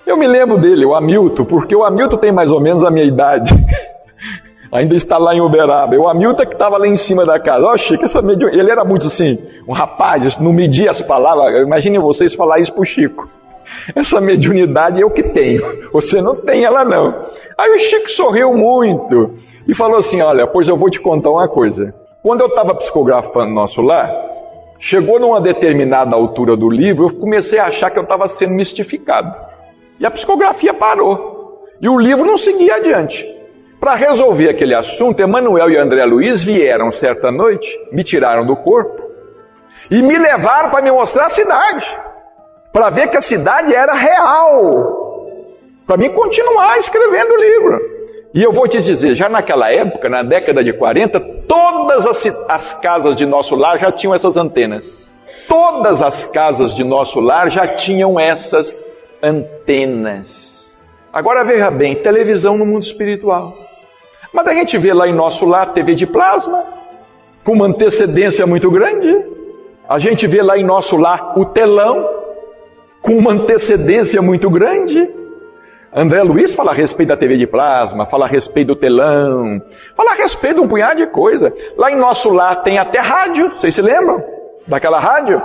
Eu 0.06 0.16
me 0.16 0.26
lembro 0.26 0.56
dele, 0.56 0.86
o 0.86 0.94
Hamilton, 0.94 1.44
porque 1.44 1.74
o 1.74 1.84
Hamilton 1.84 2.16
tem 2.18 2.30
mais 2.30 2.52
ou 2.52 2.60
menos 2.60 2.84
a 2.84 2.90
minha 2.92 3.04
idade. 3.04 3.52
ainda 4.70 4.94
está 4.94 5.18
lá 5.18 5.34
em 5.34 5.40
Uberaba. 5.40 5.96
O 5.96 6.08
Hamilton 6.08 6.46
que 6.46 6.52
estava 6.52 6.78
lá 6.78 6.86
em 6.86 6.96
cima 6.96 7.26
da 7.26 7.40
casa. 7.40 7.66
Ó, 7.66 7.72
oh, 7.72 7.76
Chico, 7.76 8.04
essa 8.04 8.22
mediu... 8.22 8.48
ele 8.48 8.70
era 8.70 8.84
muito 8.84 9.08
assim, 9.08 9.36
um 9.66 9.72
rapaz, 9.72 10.38
não 10.38 10.52
media 10.52 10.92
as 10.92 11.02
palavras. 11.02 11.66
Imaginem 11.66 11.98
vocês 11.98 12.34
falar 12.34 12.60
isso 12.60 12.72
para 12.72 12.82
o 12.82 12.84
Chico. 12.84 13.28
Essa 13.96 14.20
mediunidade 14.20 15.00
eu 15.00 15.10
que 15.10 15.24
tenho, 15.24 15.90
você 15.92 16.20
não 16.20 16.36
tem 16.36 16.64
ela 16.64 16.84
não. 16.84 17.12
Aí 17.58 17.74
o 17.74 17.78
Chico 17.78 18.08
sorriu 18.08 18.54
muito 18.54 19.34
e 19.66 19.74
falou 19.74 19.98
assim: 19.98 20.20
Olha, 20.20 20.46
pois 20.46 20.68
eu 20.68 20.76
vou 20.76 20.88
te 20.88 21.00
contar 21.00 21.30
uma 21.30 21.48
coisa. 21.48 21.92
Quando 22.22 22.42
eu 22.42 22.46
estava 22.46 22.74
psicografando 22.74 23.52
nosso 23.52 23.82
lar, 23.82 24.12
chegou 24.78 25.18
numa 25.18 25.40
determinada 25.40 26.14
altura 26.14 26.56
do 26.56 26.70
livro, 26.70 27.08
eu 27.08 27.14
comecei 27.16 27.58
a 27.58 27.66
achar 27.66 27.90
que 27.90 27.98
eu 27.98 28.02
estava 28.02 28.28
sendo 28.28 28.54
mistificado. 28.54 29.55
E 29.98 30.06
a 30.06 30.10
psicografia 30.10 30.74
parou. 30.74 31.64
E 31.80 31.88
o 31.88 31.98
livro 31.98 32.24
não 32.24 32.38
seguia 32.38 32.76
adiante. 32.76 33.24
Para 33.80 33.94
resolver 33.94 34.48
aquele 34.48 34.74
assunto, 34.74 35.20
Emanuel 35.20 35.70
e 35.70 35.76
André 35.76 36.04
Luiz 36.04 36.42
vieram 36.42 36.90
certa 36.90 37.30
noite, 37.30 37.68
me 37.92 38.02
tiraram 38.02 38.46
do 38.46 38.56
corpo 38.56 39.06
e 39.90 40.02
me 40.02 40.18
levaram 40.18 40.70
para 40.70 40.82
me 40.82 40.90
mostrar 40.90 41.26
a 41.26 41.30
cidade, 41.30 41.86
para 42.72 42.90
ver 42.90 43.08
que 43.08 43.16
a 43.16 43.20
cidade 43.20 43.74
era 43.74 43.94
real, 43.94 45.28
para 45.86 45.96
mim 45.96 46.10
continuar 46.10 46.76
escrevendo 46.78 47.32
o 47.32 47.36
livro. 47.36 47.96
E 48.34 48.42
eu 48.42 48.52
vou 48.52 48.66
te 48.66 48.82
dizer, 48.82 49.14
já 49.14 49.28
naquela 49.28 49.72
época, 49.72 50.08
na 50.08 50.22
década 50.22 50.62
de 50.64 50.72
40, 50.72 51.20
todas 51.46 52.06
as, 52.06 52.26
as 52.48 52.80
casas 52.80 53.16
de 53.16 53.24
nosso 53.24 53.54
lar 53.54 53.78
já 53.78 53.92
tinham 53.92 54.14
essas 54.14 54.36
antenas. 54.36 55.16
Todas 55.48 56.02
as 56.02 56.26
casas 56.26 56.74
de 56.74 56.82
nosso 56.82 57.20
lar 57.20 57.50
já 57.50 57.66
tinham 57.66 58.18
essas 58.18 58.84
antenas. 59.26 60.96
Agora 61.12 61.44
veja 61.44 61.70
bem, 61.70 61.94
televisão 61.96 62.56
no 62.56 62.66
mundo 62.66 62.82
espiritual. 62.82 63.56
Mas 64.32 64.46
a 64.46 64.52
gente 64.52 64.76
vê 64.76 64.92
lá 64.92 65.08
em 65.08 65.14
nosso 65.14 65.46
lar 65.46 65.72
TV 65.72 65.94
de 65.94 66.06
plasma, 66.06 66.64
com 67.42 67.52
uma 67.52 67.66
antecedência 67.66 68.46
muito 68.46 68.70
grande. 68.70 69.24
A 69.88 69.98
gente 69.98 70.26
vê 70.26 70.42
lá 70.42 70.58
em 70.58 70.64
nosso 70.64 70.96
lar 70.96 71.38
o 71.38 71.44
telão, 71.46 72.08
com 73.00 73.16
uma 73.16 73.32
antecedência 73.32 74.20
muito 74.20 74.50
grande. 74.50 75.08
André 75.94 76.22
Luiz 76.22 76.54
fala 76.54 76.72
a 76.72 76.74
respeito 76.74 77.08
da 77.08 77.16
TV 77.16 77.38
de 77.38 77.46
plasma, 77.46 78.04
fala 78.06 78.26
a 78.26 78.28
respeito 78.28 78.68
do 78.68 78.76
telão, 78.76 79.62
fala 79.94 80.12
a 80.12 80.16
respeito 80.16 80.56
de 80.56 80.60
um 80.60 80.68
punhado 80.68 80.96
de 80.96 81.06
coisa. 81.06 81.54
Lá 81.78 81.90
em 81.90 81.96
nosso 81.96 82.28
lar 82.28 82.62
tem 82.62 82.76
até 82.76 83.00
rádio, 83.00 83.54
vocês 83.54 83.74
se 83.74 83.80
lembram 83.80 84.22
daquela 84.66 85.00
rádio? 85.00 85.40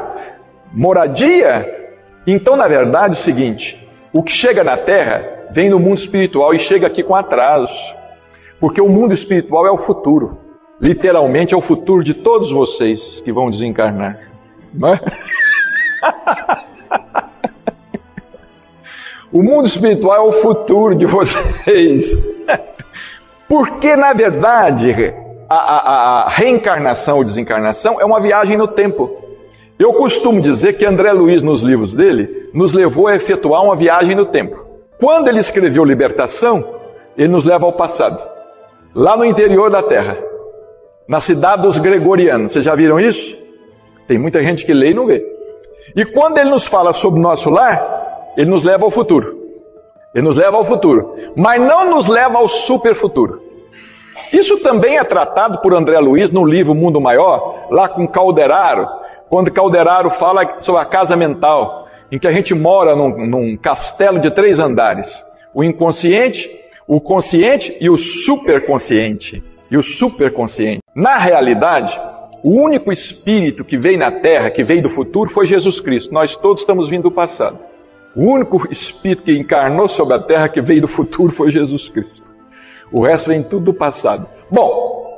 Moradia. 0.74 1.81
Então, 2.26 2.56
na 2.56 2.68
verdade, 2.68 3.16
é 3.16 3.20
o 3.20 3.22
seguinte: 3.22 3.90
o 4.14 4.22
que 4.22 4.32
chega 4.32 4.64
na 4.64 4.78
terra 4.78 5.48
vem 5.52 5.70
no 5.70 5.80
mundo 5.80 5.98
espiritual 5.98 6.54
e 6.54 6.60
chega 6.60 6.88
aqui 6.88 7.04
com 7.04 7.16
atraso. 7.16 7.74
Porque 8.60 8.80
o 8.80 8.88
mundo 8.88 9.14
espiritual 9.14 9.66
é 9.66 9.72
o 9.72 9.78
futuro. 9.78 10.38
Literalmente 10.80 11.54
é 11.54 11.58
o 11.58 11.62
futuro 11.62 12.04
de 12.04 12.14
todos 12.14 12.52
vocês 12.52 13.22
que 13.22 13.32
vão 13.32 13.50
desencarnar. 13.50 14.20
Não 14.74 14.94
é? 14.94 15.00
o 19.32 19.42
mundo 19.44 19.66
espiritual 19.66 20.16
é 20.16 20.22
o 20.22 20.32
futuro 20.32 20.96
de 20.96 21.06
vocês. 21.06 22.26
Porque, 23.48 23.96
na 23.96 24.14
verdade, 24.14 25.14
a, 25.50 25.56
a, 25.56 26.24
a 26.24 26.30
reencarnação 26.30 27.18
ou 27.18 27.24
desencarnação 27.24 28.00
é 28.00 28.06
uma 28.06 28.22
viagem 28.22 28.58
no 28.58 28.68
tempo. 28.68 29.31
Eu 29.82 29.94
costumo 29.94 30.40
dizer 30.40 30.74
que 30.74 30.86
André 30.86 31.12
Luiz, 31.12 31.42
nos 31.42 31.64
livros 31.64 31.96
dele, 31.96 32.52
nos 32.54 32.72
levou 32.72 33.08
a 33.08 33.16
efetuar 33.16 33.64
uma 33.64 33.76
viagem 33.76 34.16
no 34.16 34.28
tempo. 34.28 34.64
Quando 35.00 35.28
ele 35.28 35.40
escreveu 35.40 35.84
Libertação, 35.84 36.64
ele 37.18 37.30
nos 37.30 37.46
leva 37.46 37.66
ao 37.66 37.74
passado 37.74 38.22
lá 38.94 39.18
no 39.18 39.26
interior 39.26 39.72
da 39.72 39.82
terra, 39.82 40.20
na 41.08 41.20
cidade 41.20 41.64
dos 41.64 41.80
Gregorianos. 41.80 42.52
Vocês 42.52 42.64
já 42.64 42.76
viram 42.76 43.00
isso? 43.00 43.36
Tem 44.08 44.20
muita 44.20 44.44
gente 44.44 44.68
que 44.68 44.72
lê 44.72 44.92
e 44.92 44.94
não 44.94 45.08
vê. 45.08 45.26
E 45.96 46.06
quando 46.06 46.38
ele 46.38 46.52
nos 46.52 46.68
fala 46.68 46.94
sobre 46.94 47.20
o 47.20 47.24
nosso 47.24 47.50
lar, 47.50 48.34
ele 48.38 48.52
nos 48.52 48.64
leva 48.64 48.86
ao 48.86 48.92
futuro. 48.92 49.36
Ele 50.14 50.28
nos 50.28 50.38
leva 50.38 50.58
ao 50.58 50.64
futuro, 50.64 51.16
mas 51.36 51.60
não 51.60 51.90
nos 51.90 52.06
leva 52.06 52.38
ao 52.38 52.48
super 52.48 52.94
futuro. 52.94 53.42
Isso 54.32 54.62
também 54.62 55.00
é 55.00 55.04
tratado 55.04 55.58
por 55.58 55.74
André 55.74 55.98
Luiz 55.98 56.30
no 56.30 56.46
livro 56.46 56.76
Mundo 56.76 57.02
Maior, 57.02 57.66
lá 57.72 57.90
com 57.90 58.08
Calderaro, 58.08 59.01
quando 59.32 59.50
Calderaro 59.50 60.10
fala 60.10 60.58
sobre 60.60 60.82
a 60.82 60.86
casa 60.86 61.16
mental, 61.16 61.88
em 62.12 62.20
que 62.20 62.28
a 62.28 62.34
gente 62.34 62.54
mora 62.54 62.98
num, 62.98 63.26
num 63.26 63.56
castelo 63.56 64.20
de 64.20 64.30
três 64.30 64.60
andares: 64.60 65.24
o 65.54 65.64
inconsciente, 65.64 66.52
o 66.86 67.00
consciente 67.00 67.78
e 67.80 67.90
o 67.90 67.96
superconsciente. 67.96 69.42
E 69.72 69.78
o 69.78 69.82
superconsciente. 69.82 70.82
Na 70.94 71.18
realidade, 71.18 71.98
o 72.44 72.62
único 72.62 72.92
espírito 72.92 73.64
que 73.64 73.78
veio 73.78 73.98
na 73.98 74.12
Terra, 74.12 74.52
que 74.52 74.66
veio 74.66 74.82
do 74.84 74.90
futuro, 74.90 75.30
foi 75.30 75.48
Jesus 75.48 75.80
Cristo. 75.80 76.14
Nós 76.14 76.36
todos 76.36 76.60
estamos 76.60 76.90
vindo 76.90 77.04
do 77.04 77.12
passado. 77.12 77.58
O 78.14 78.30
único 78.30 78.68
espírito 78.70 79.24
que 79.24 79.38
encarnou 79.40 79.88
sobre 79.88 80.16
a 80.16 80.20
Terra, 80.20 80.50
que 80.50 80.62
veio 80.62 80.82
do 80.82 80.90
futuro, 80.90 81.32
foi 81.32 81.52
Jesus 81.52 81.88
Cristo. 81.88 82.34
O 82.92 83.02
resto 83.02 83.30
vem 83.30 83.42
tudo 83.42 83.64
do 83.64 83.74
passado. 83.74 84.28
Bom, 84.50 85.18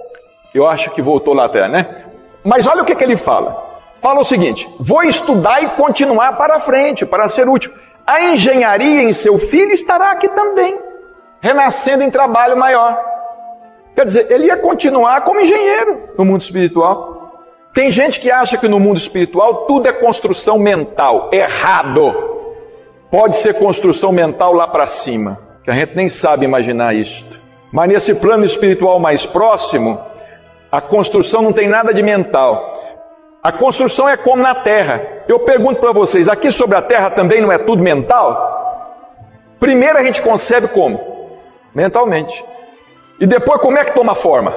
eu 0.54 0.68
acho 0.68 0.92
que 0.92 1.02
voltou 1.02 1.34
lá 1.34 1.46
até, 1.46 1.68
né? 1.68 2.06
Mas 2.44 2.68
olha 2.68 2.84
o 2.84 2.86
que, 2.86 2.94
que 2.94 3.04
ele 3.04 3.18
fala. 3.18 3.73
Fala 4.04 4.20
o 4.20 4.26
seguinte: 4.26 4.68
vou 4.78 5.02
estudar 5.02 5.64
e 5.64 5.70
continuar 5.70 6.34
para 6.34 6.60
frente, 6.60 7.06
para 7.06 7.30
ser 7.30 7.48
útil. 7.48 7.72
A 8.06 8.22
engenharia 8.22 9.04
em 9.04 9.14
seu 9.14 9.40
filho 9.40 9.72
estará 9.72 10.12
aqui 10.12 10.28
também, 10.28 10.78
renascendo 11.40 12.04
em 12.04 12.12
trabalho 12.12 12.58
maior. 12.58 13.02
Quer 13.96 14.04
dizer, 14.04 14.30
ele 14.30 14.48
ia 14.48 14.58
continuar 14.58 15.22
como 15.24 15.40
engenheiro 15.40 16.10
no 16.18 16.26
mundo 16.26 16.42
espiritual. 16.42 17.32
Tem 17.74 17.90
gente 17.90 18.20
que 18.20 18.30
acha 18.30 18.58
que 18.58 18.68
no 18.68 18.78
mundo 18.78 18.98
espiritual 18.98 19.66
tudo 19.68 19.88
é 19.88 19.94
construção 19.94 20.60
mental. 20.60 21.30
Errado. 21.32 22.32
Pode 23.10 23.38
ser 23.38 23.54
construção 23.54 24.12
mental 24.12 24.52
lá 24.54 24.68
para 24.68 24.86
cima, 24.86 25.40
que 25.64 25.72
a 25.72 25.74
gente 25.74 25.96
nem 25.96 26.10
sabe 26.10 26.44
imaginar 26.44 26.94
isto. 26.94 27.40
Mas 27.72 27.88
nesse 27.88 28.16
plano 28.16 28.44
espiritual 28.44 29.00
mais 29.00 29.26
próximo, 29.26 30.00
a 30.72 30.82
construção 30.82 31.42
não 31.42 31.54
tem 31.54 31.70
nada 31.70 31.94
de 31.94 32.04
mental. 32.04 32.83
A 33.44 33.52
construção 33.52 34.08
é 34.08 34.16
como 34.16 34.42
na 34.42 34.56
terra. 34.56 35.26
Eu 35.28 35.40
pergunto 35.40 35.82
para 35.82 35.92
vocês, 35.92 36.30
aqui 36.30 36.50
sobre 36.50 36.78
a 36.78 36.82
terra 36.82 37.10
também 37.10 37.42
não 37.42 37.52
é 37.52 37.58
tudo 37.58 37.84
mental? 37.84 38.54
Primeiro 39.60 39.98
a 39.98 40.04
gente 40.04 40.22
concebe 40.22 40.70
como? 40.70 41.38
Mentalmente. 41.76 42.42
E 43.20 43.28
depois 43.28 43.60
como 43.60 43.78
é 43.78 43.84
que 43.84 43.94
toma 43.94 44.16
forma? 44.16 44.56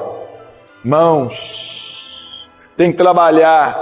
Mãos. 0.85 2.47
Tem 2.77 2.93
que 2.93 2.97
trabalhar. 2.97 3.75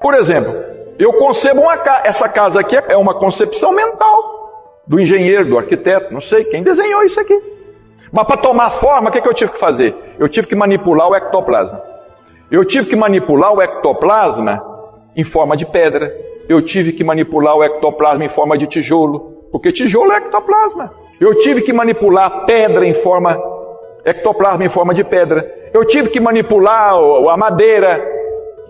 Por 0.00 0.14
exemplo, 0.14 0.52
eu 0.98 1.12
concebo 1.12 1.60
uma 1.60 1.78
casa. 1.78 2.08
Essa 2.08 2.28
casa 2.28 2.60
aqui 2.60 2.76
é 2.76 2.96
uma 2.96 3.14
concepção 3.14 3.72
mental 3.72 4.80
do 4.84 4.98
engenheiro, 4.98 5.44
do 5.44 5.56
arquiteto, 5.56 6.12
não 6.12 6.20
sei 6.20 6.44
quem 6.46 6.64
desenhou 6.64 7.04
isso 7.04 7.20
aqui. 7.20 7.40
Mas 8.10 8.26
para 8.26 8.38
tomar 8.38 8.70
forma, 8.70 9.08
o 9.08 9.12
que, 9.12 9.20
que 9.20 9.28
eu 9.28 9.34
tive 9.34 9.52
que 9.52 9.58
fazer? 9.58 9.94
Eu 10.18 10.28
tive 10.28 10.48
que 10.48 10.56
manipular 10.56 11.08
o 11.08 11.14
ectoplasma. 11.14 11.91
Eu 12.52 12.66
tive 12.66 12.90
que 12.90 12.96
manipular 12.96 13.54
o 13.54 13.62
ectoplasma 13.62 14.62
em 15.16 15.24
forma 15.24 15.56
de 15.56 15.64
pedra. 15.64 16.14
Eu 16.46 16.60
tive 16.60 16.92
que 16.92 17.02
manipular 17.02 17.56
o 17.56 17.64
ectoplasma 17.64 18.26
em 18.26 18.28
forma 18.28 18.58
de 18.58 18.66
tijolo, 18.66 19.48
porque 19.50 19.72
tijolo 19.72 20.12
é 20.12 20.18
ectoplasma. 20.18 20.92
Eu 21.18 21.38
tive 21.38 21.62
que 21.62 21.72
manipular 21.72 22.44
pedra 22.44 22.86
em 22.86 22.92
forma 22.92 23.40
ectoplasma 24.04 24.66
em 24.66 24.68
forma 24.68 24.92
de 24.92 25.02
pedra. 25.02 25.50
Eu 25.72 25.86
tive 25.86 26.10
que 26.10 26.20
manipular 26.20 26.92
a 26.94 27.36
madeira 27.38 28.06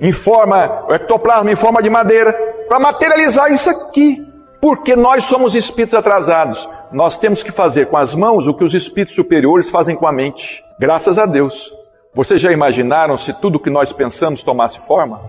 em 0.00 0.12
forma, 0.12 0.84
ectoplasma 0.90 1.50
em 1.50 1.56
forma 1.56 1.82
de 1.82 1.90
madeira, 1.90 2.32
para 2.68 2.78
materializar 2.78 3.50
isso 3.50 3.68
aqui. 3.68 4.24
Porque 4.60 4.94
nós 4.94 5.24
somos 5.24 5.56
espíritos 5.56 5.94
atrasados. 5.94 6.68
Nós 6.92 7.16
temos 7.16 7.42
que 7.42 7.50
fazer 7.50 7.86
com 7.86 7.96
as 7.96 8.14
mãos 8.14 8.46
o 8.46 8.54
que 8.54 8.62
os 8.62 8.74
espíritos 8.74 9.16
superiores 9.16 9.70
fazem 9.70 9.96
com 9.96 10.06
a 10.06 10.12
mente. 10.12 10.64
Graças 10.78 11.18
a 11.18 11.26
Deus. 11.26 11.81
Vocês 12.14 12.42
já 12.42 12.52
imaginaram 12.52 13.16
se 13.16 13.32
tudo 13.32 13.58
que 13.58 13.70
nós 13.70 13.90
pensamos 13.90 14.42
tomasse 14.42 14.78
forma? 14.86 15.22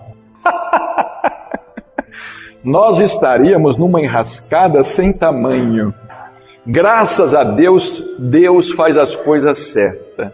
nós 2.62 3.00
estaríamos 3.00 3.78
numa 3.78 4.02
enrascada 4.02 4.84
sem 4.84 5.18
tamanho. 5.18 5.94
Graças 6.68 7.34
a 7.34 7.46
Deus, 7.46 8.18
Deus 8.20 8.72
faz 8.72 8.98
as 8.98 9.16
coisas 9.16 9.60
certas. 9.60 10.34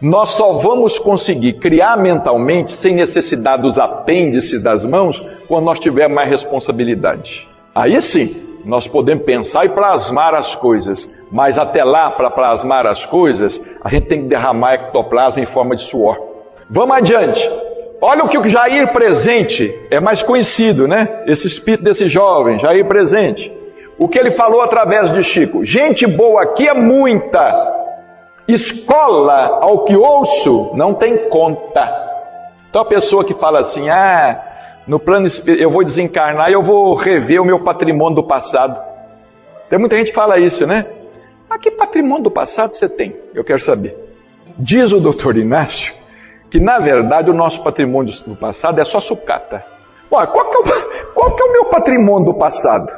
Nós 0.00 0.30
só 0.30 0.52
vamos 0.52 1.00
conseguir 1.00 1.54
criar 1.54 1.96
mentalmente 1.96 2.70
sem 2.70 2.94
necessidade 2.94 3.62
dos 3.62 3.76
apêndices 3.76 4.62
das 4.62 4.84
mãos 4.84 5.20
quando 5.48 5.64
nós 5.64 5.80
tivermos 5.80 6.14
mais 6.14 6.30
responsabilidade. 6.30 7.48
Aí 7.78 8.02
sim, 8.02 8.28
nós 8.64 8.88
podemos 8.88 9.24
pensar 9.24 9.64
e 9.64 9.68
plasmar 9.68 10.34
as 10.34 10.52
coisas, 10.52 11.24
mas 11.30 11.56
até 11.56 11.84
lá, 11.84 12.10
para 12.10 12.28
plasmar 12.28 12.84
as 12.88 13.06
coisas, 13.06 13.62
a 13.84 13.88
gente 13.88 14.08
tem 14.08 14.22
que 14.22 14.26
derramar 14.26 14.74
ectoplasma 14.74 15.40
em 15.40 15.46
forma 15.46 15.76
de 15.76 15.82
suor. 15.82 16.18
Vamos 16.68 16.96
adiante. 16.96 17.48
Olha 18.00 18.24
o 18.24 18.28
que 18.28 18.36
o 18.36 18.48
Jair 18.48 18.92
presente 18.92 19.72
é 19.92 20.00
mais 20.00 20.24
conhecido, 20.24 20.88
né? 20.88 21.22
Esse 21.28 21.46
espírito 21.46 21.84
desse 21.84 22.08
jovem, 22.08 22.58
Jair 22.58 22.84
presente. 22.84 23.56
O 23.96 24.08
que 24.08 24.18
ele 24.18 24.32
falou 24.32 24.60
através 24.60 25.12
de 25.12 25.22
Chico: 25.22 25.64
gente 25.64 26.04
boa 26.04 26.42
aqui 26.42 26.66
é 26.66 26.74
muita, 26.74 27.54
escola 28.48 29.60
ao 29.62 29.84
que 29.84 29.96
ouço 29.96 30.72
não 30.74 30.94
tem 30.94 31.16
conta. 31.28 32.08
Então 32.68 32.82
a 32.82 32.86
pessoa 32.86 33.24
que 33.24 33.34
fala 33.34 33.60
assim, 33.60 33.88
ah, 33.88 34.47
no 34.88 34.98
plano 34.98 35.28
eu 35.46 35.70
vou 35.70 35.84
desencarnar 35.84 36.48
e 36.48 36.54
eu 36.54 36.62
vou 36.62 36.94
rever 36.94 37.40
o 37.40 37.44
meu 37.44 37.60
patrimônio 37.60 38.16
do 38.16 38.24
passado. 38.24 38.76
Tem 39.68 39.78
muita 39.78 39.96
gente 39.96 40.08
que 40.08 40.14
fala 40.14 40.38
isso, 40.38 40.66
né? 40.66 40.86
Ah, 41.48 41.58
que 41.58 41.70
patrimônio 41.70 42.24
do 42.24 42.30
passado 42.30 42.72
você 42.72 42.88
tem? 42.88 43.14
Eu 43.34 43.44
quero 43.44 43.60
saber. 43.60 43.94
Diz 44.58 44.92
o 44.92 45.00
doutor 45.00 45.36
Inácio 45.36 45.94
que, 46.50 46.58
na 46.58 46.78
verdade, 46.78 47.30
o 47.30 47.34
nosso 47.34 47.62
patrimônio 47.62 48.12
do 48.26 48.34
passado 48.34 48.80
é 48.80 48.84
só 48.84 48.98
sucata. 48.98 49.62
Ué, 50.10 50.26
qual 50.26 50.50
que, 50.50 50.56
é 50.56 50.60
o, 50.60 51.12
qual 51.12 51.36
que 51.36 51.42
é 51.42 51.44
o 51.44 51.52
meu 51.52 51.64
patrimônio 51.66 52.32
do 52.32 52.34
passado? 52.38 52.88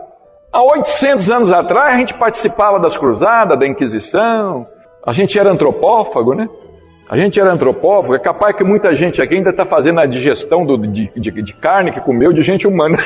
Há 0.52 0.62
800 0.62 1.30
anos 1.30 1.52
atrás, 1.52 1.94
a 1.94 1.98
gente 1.98 2.14
participava 2.14 2.78
das 2.78 2.96
cruzadas, 2.96 3.58
da 3.58 3.66
Inquisição, 3.66 4.66
a 5.04 5.12
gente 5.12 5.36
era 5.38 5.50
antropófago, 5.50 6.34
né? 6.34 6.48
A 7.10 7.16
gente 7.16 7.40
era 7.40 7.52
antropófago, 7.52 8.14
é 8.14 8.20
capaz 8.20 8.54
que 8.54 8.62
muita 8.62 8.94
gente 8.94 9.20
aqui 9.20 9.34
ainda 9.34 9.50
está 9.50 9.66
fazendo 9.66 9.98
a 9.98 10.06
digestão 10.06 10.64
do, 10.64 10.78
de, 10.78 11.10
de, 11.16 11.42
de 11.42 11.52
carne 11.54 11.90
que 11.90 12.00
comeu 12.00 12.32
de 12.32 12.40
gente 12.40 12.68
humana. 12.68 12.98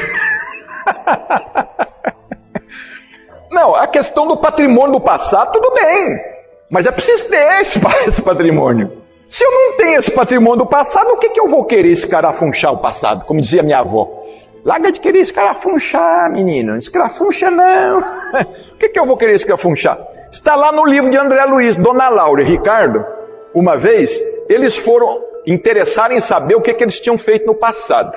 Não, 3.50 3.74
a 3.74 3.86
questão 3.86 4.28
do 4.28 4.36
patrimônio 4.36 4.92
do 4.92 5.00
passado, 5.00 5.52
tudo 5.52 5.72
bem. 5.72 6.20
Mas 6.68 6.84
é 6.84 6.90
preciso 6.90 7.30
ter 7.30 7.62
esse, 7.62 7.80
esse 8.06 8.20
patrimônio. 8.20 8.92
Se 9.30 9.42
eu 9.42 9.50
não 9.50 9.78
tenho 9.78 9.98
esse 9.98 10.10
patrimônio 10.10 10.58
do 10.58 10.66
passado, 10.66 11.12
o 11.12 11.16
que, 11.16 11.30
que 11.30 11.40
eu 11.40 11.48
vou 11.48 11.64
querer 11.64 11.90
escarafunchar 11.90 12.74
o 12.74 12.78
passado? 12.78 13.24
Como 13.24 13.40
dizia 13.40 13.62
minha 13.62 13.78
avó. 13.78 14.22
Larga 14.62 14.92
de 14.92 15.00
querer 15.00 15.20
escarafunchar, 15.20 16.30
menino. 16.30 16.76
Escarafuncha 16.76 17.50
não. 17.50 18.00
o 18.74 18.76
que, 18.78 18.90
que 18.90 19.00
eu 19.00 19.06
vou 19.06 19.16
querer 19.16 19.34
escarafunchar? 19.34 19.96
Está 20.30 20.54
lá 20.56 20.72
no 20.72 20.84
livro 20.84 21.08
de 21.08 21.16
André 21.16 21.42
Luiz, 21.46 21.74
Dona 21.76 22.10
Laura 22.10 22.42
e 22.42 22.44
Ricardo 22.44 23.23
uma 23.54 23.76
vez, 23.76 24.20
eles 24.48 24.76
foram 24.76 25.22
interessar 25.46 26.10
em 26.10 26.20
saber 26.20 26.56
o 26.56 26.60
que, 26.60 26.74
que 26.74 26.82
eles 26.82 27.00
tinham 27.00 27.16
feito 27.16 27.46
no 27.46 27.54
passado. 27.54 28.12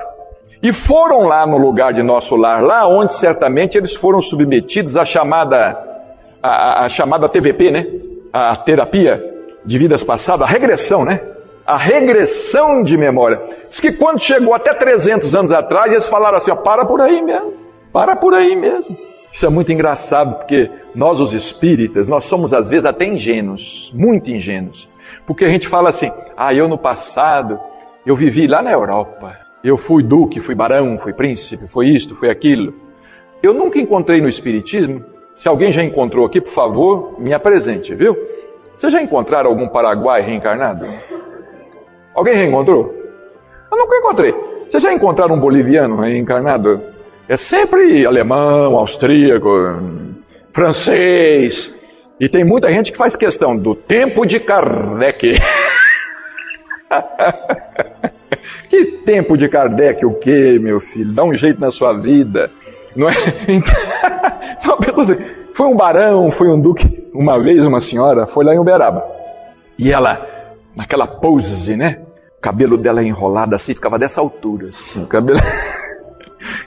E 0.62 0.72
foram 0.72 1.22
lá 1.22 1.46
no 1.46 1.56
lugar 1.56 1.92
de 1.92 2.02
nosso 2.02 2.34
lar, 2.34 2.62
lá 2.62 2.88
onde 2.88 3.14
certamente 3.14 3.78
eles 3.78 3.94
foram 3.94 4.20
submetidos 4.20 4.96
à 4.96 5.04
chamada, 5.04 5.78
à, 6.42 6.84
à 6.84 6.88
chamada 6.88 7.28
TVP, 7.28 7.70
né? 7.70 7.86
A 8.32 8.56
terapia 8.56 9.22
de 9.64 9.78
vidas 9.78 10.02
passadas, 10.02 10.48
a 10.48 10.50
regressão, 10.50 11.04
né? 11.04 11.20
A 11.64 11.76
regressão 11.76 12.82
de 12.82 12.96
memória. 12.96 13.40
Diz 13.68 13.78
que 13.78 13.92
quando 13.92 14.20
chegou 14.20 14.52
até 14.54 14.74
300 14.74 15.36
anos 15.36 15.52
atrás, 15.52 15.92
eles 15.92 16.08
falaram 16.08 16.38
assim: 16.38 16.50
ó, 16.50 16.56
para 16.56 16.84
por 16.84 17.00
aí 17.00 17.22
mesmo, 17.22 17.52
para 17.92 18.16
por 18.16 18.34
aí 18.34 18.56
mesmo. 18.56 18.96
Isso 19.30 19.46
é 19.46 19.48
muito 19.48 19.70
engraçado, 19.70 20.38
porque 20.38 20.70
nós, 20.94 21.20
os 21.20 21.32
espíritas, 21.32 22.06
nós 22.06 22.24
somos 22.24 22.52
às 22.52 22.70
vezes 22.70 22.84
até 22.84 23.04
ingênuos, 23.04 23.92
muito 23.94 24.30
ingênuos. 24.30 24.88
Porque 25.28 25.44
a 25.44 25.48
gente 25.48 25.68
fala 25.68 25.90
assim: 25.90 26.10
ah, 26.34 26.54
eu 26.54 26.66
no 26.66 26.78
passado, 26.78 27.60
eu 28.06 28.16
vivi 28.16 28.46
lá 28.46 28.62
na 28.62 28.72
Europa. 28.72 29.36
Eu 29.62 29.76
fui 29.76 30.02
duque, 30.02 30.40
fui 30.40 30.54
barão, 30.54 30.98
fui 30.98 31.12
príncipe, 31.12 31.68
foi 31.68 31.88
isto, 31.88 32.16
foi 32.16 32.30
aquilo. 32.30 32.72
Eu 33.42 33.52
nunca 33.52 33.78
encontrei 33.78 34.22
no 34.22 34.28
Espiritismo. 34.28 35.04
Se 35.34 35.46
alguém 35.46 35.70
já 35.70 35.84
encontrou 35.84 36.24
aqui, 36.24 36.40
por 36.40 36.50
favor, 36.50 37.20
me 37.20 37.34
apresente, 37.34 37.94
viu? 37.94 38.16
Vocês 38.74 38.90
já 38.90 39.02
encontraram 39.02 39.50
algum 39.50 39.68
paraguai 39.68 40.22
reencarnado? 40.22 40.86
Alguém 42.14 42.34
reencontrou? 42.34 42.94
Eu 43.70 43.78
nunca 43.78 43.96
encontrei. 43.96 44.34
Vocês 44.66 44.82
já 44.82 44.94
encontraram 44.94 45.34
um 45.34 45.40
boliviano 45.40 45.96
reencarnado? 46.00 46.80
É 47.28 47.36
sempre 47.36 48.06
alemão, 48.06 48.76
austríaco, 48.76 49.50
francês, 50.52 51.77
e 52.20 52.28
tem 52.28 52.44
muita 52.44 52.68
gente 52.70 52.90
que 52.92 52.98
faz 52.98 53.14
questão 53.14 53.56
do 53.56 53.74
tempo 53.74 54.26
de 54.26 54.40
Kardec. 54.40 55.40
que 58.68 58.84
tempo 59.04 59.36
de 59.36 59.48
Kardec 59.48 60.04
o 60.04 60.14
quê, 60.14 60.58
meu 60.60 60.80
filho? 60.80 61.12
Dá 61.12 61.22
um 61.24 61.32
jeito 61.32 61.60
na 61.60 61.70
sua 61.70 61.92
vida. 61.92 62.50
Não 62.96 63.08
é? 63.08 63.14
Então, 63.48 63.76
assim, 65.00 65.16
foi 65.54 65.66
um 65.66 65.76
barão, 65.76 66.30
foi 66.30 66.48
um 66.48 66.60
duque. 66.60 67.08
Uma 67.14 67.40
vez 67.42 67.64
uma 67.64 67.80
senhora 67.80 68.26
foi 68.26 68.44
lá 68.44 68.54
em 68.54 68.58
Uberaba. 68.58 69.04
E 69.78 69.92
ela 69.92 70.26
naquela 70.74 71.06
pose, 71.06 71.76
né? 71.76 72.02
O 72.38 72.40
cabelo 72.40 72.76
dela 72.76 73.02
enrolado 73.02 73.54
assim, 73.54 73.74
ficava 73.74 73.98
dessa 73.98 74.20
altura, 74.20 74.68
assim, 74.68 75.02
o 75.02 75.06
cabelo 75.06 75.40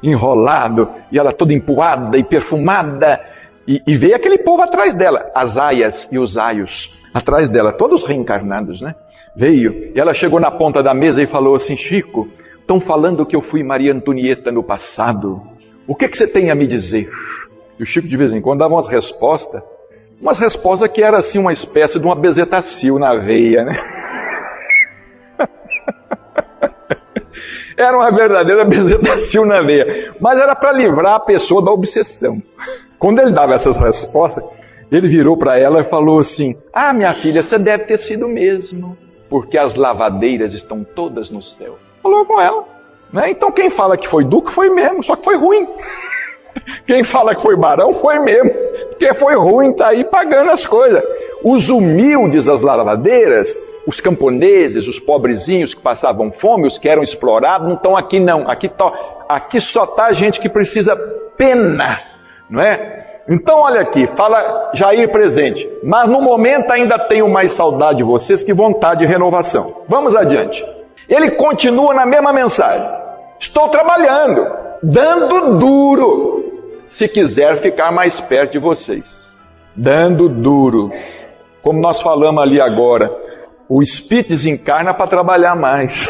enrolado, 0.04 0.90
e 1.12 1.18
ela 1.18 1.32
toda 1.32 1.54
empoada 1.54 2.18
e 2.18 2.24
perfumada, 2.24 3.22
e, 3.68 3.82
e 3.86 3.96
veio 3.96 4.16
aquele 4.16 4.40
povo 4.40 4.62
atrás 4.62 4.96
dela, 4.96 5.32
as 5.36 5.58
aias 5.58 6.12
e 6.12 6.18
os 6.18 6.38
aios 6.38 7.02
atrás 7.14 7.50
dela, 7.50 7.72
todos 7.72 8.04
reencarnados, 8.04 8.82
né? 8.82 8.96
Veio, 9.36 9.92
e 9.96 10.00
ela 10.00 10.14
chegou 10.14 10.40
na 10.40 10.50
ponta 10.50 10.82
da 10.82 10.94
mesa 10.94 11.22
e 11.22 11.28
falou 11.28 11.56
assim: 11.56 11.78
Chico, 11.78 12.28
estão 12.60 12.80
falando 12.80 13.26
que 13.26 13.36
eu 13.36 13.42
fui 13.42 13.64
Maria 13.64 13.94
Antonieta 13.94 14.52
no 14.52 14.64
passado, 14.64 15.42
o 15.88 15.96
que, 15.96 16.08
que 16.08 16.18
você 16.18 16.28
tem 16.28 16.50
a 16.50 16.56
me 16.56 16.66
dizer? 16.66 17.10
E 17.80 17.84
o 17.84 17.86
Chico 17.86 18.08
de 18.08 18.18
vez 18.18 18.34
em 18.34 18.42
quando 18.42 18.60
dava 18.60 18.74
umas 18.74 18.88
respostas, 18.88 19.62
umas 20.20 20.40
respostas 20.40 20.90
que 20.92 21.04
era 21.04 21.18
assim 21.18 21.40
uma 21.40 21.54
espécie 21.54 22.00
de 22.00 22.06
uma 22.06 22.16
bezetacil 22.16 22.98
na 22.98 23.16
veia, 23.16 23.64
né? 23.64 23.80
era 27.78 27.98
uma 27.98 28.12
verdadeira 28.12 28.66
bezetacil 28.66 29.46
na 29.46 29.62
veia, 29.62 30.16
mas 30.20 30.40
era 30.40 30.56
para 30.56 30.72
livrar 30.72 31.16
a 31.16 31.20
pessoa 31.20 31.64
da 31.64 31.72
obsessão. 31.72 32.42
Quando 33.02 33.18
ele 33.18 33.32
dava 33.32 33.56
essas 33.56 33.78
respostas, 33.78 34.44
ele 34.92 35.08
virou 35.08 35.36
para 35.36 35.58
ela 35.58 35.82
e 35.82 35.84
falou 35.84 36.20
assim: 36.20 36.54
Ah, 36.72 36.94
minha 36.94 37.12
filha, 37.16 37.42
você 37.42 37.58
deve 37.58 37.86
ter 37.86 37.98
sido 37.98 38.28
mesmo, 38.28 38.96
porque 39.28 39.58
as 39.58 39.74
lavadeiras 39.74 40.54
estão 40.54 40.84
todas 40.84 41.32
no 41.32 41.42
céu. 41.42 41.80
Falou 42.04 42.24
com 42.28 42.40
ela. 42.40 42.64
Né? 43.12 43.32
Então 43.32 43.52
quem 43.52 43.72
fala 43.72 43.98
que 43.98 44.08
foi 44.08 44.24
duque 44.24 44.52
foi 44.52 44.70
mesmo, 44.70 45.04
só 45.04 45.16
que 45.16 45.24
foi 45.24 45.36
ruim. 45.36 45.68
Quem 46.86 47.04
fala 47.04 47.34
que 47.34 47.42
foi 47.42 47.56
barão 47.56 47.94
foi 47.94 48.20
mesmo, 48.20 48.52
porque 48.90 49.14
foi 49.14 49.36
ruim, 49.36 49.74
tá 49.74 49.88
aí 49.88 50.04
pagando 50.04 50.52
as 50.52 50.66
coisas. 50.66 51.02
Os 51.42 51.70
humildes, 51.70 52.48
as 52.50 52.62
lavadeiras, 52.62 53.56
os 53.88 54.00
camponeses, 54.00 54.88
os 54.88 55.00
pobrezinhos 55.00 55.74
que 55.74 55.82
passavam 55.82 56.32
fome, 56.32 56.68
os 56.68 56.78
que 56.78 56.90
eram 56.90 57.02
explorados, 57.02 57.68
não 57.68 57.76
estão 57.76 57.98
aqui 57.98 58.20
não. 58.20 58.50
Aqui, 58.50 58.68
to, 58.68 58.94
aqui 59.30 59.60
só 59.62 59.86
está 59.86 60.12
gente 60.12 60.42
que 60.42 60.50
precisa 60.50 60.96
pena, 61.38 62.11
não 62.52 62.62
é? 62.62 63.20
Então 63.30 63.60
olha 63.60 63.82
aqui, 63.82 64.08
fala 64.08 64.72
Jair 64.74 65.10
presente, 65.10 65.68
mas 65.84 66.10
no 66.10 66.22
momento 66.22 66.70
ainda 66.72 67.00
tenho 67.00 67.30
mais 67.30 67.54
saudade 67.54 68.00
de 68.00 68.04
vocês 68.04 68.44
que 68.44 68.54
vontade 68.54 69.02
de 69.02 69.06
renovação. 69.06 69.84
Vamos 69.88 70.16
adiante. 70.16 70.66
Ele 71.08 71.32
continua 71.32 71.94
na 71.94 72.06
mesma 72.06 72.34
mensagem. 72.34 72.86
Estou 73.40 73.70
trabalhando, 73.70 74.46
dando 74.84 75.58
duro, 75.58 76.44
se 76.90 77.08
quiser 77.08 77.56
ficar 77.58 77.92
mais 77.92 78.20
perto 78.20 78.52
de 78.52 78.60
vocês. 78.60 79.32
Dando 79.74 80.28
duro. 80.28 80.92
Como 81.64 81.80
nós 81.80 82.02
falamos 82.02 82.44
ali 82.44 82.60
agora, 82.60 83.16
o 83.70 83.82
espírito 83.82 84.30
desencarna 84.30 84.94
para 84.94 85.08
trabalhar 85.08 85.56
mais. 85.56 86.08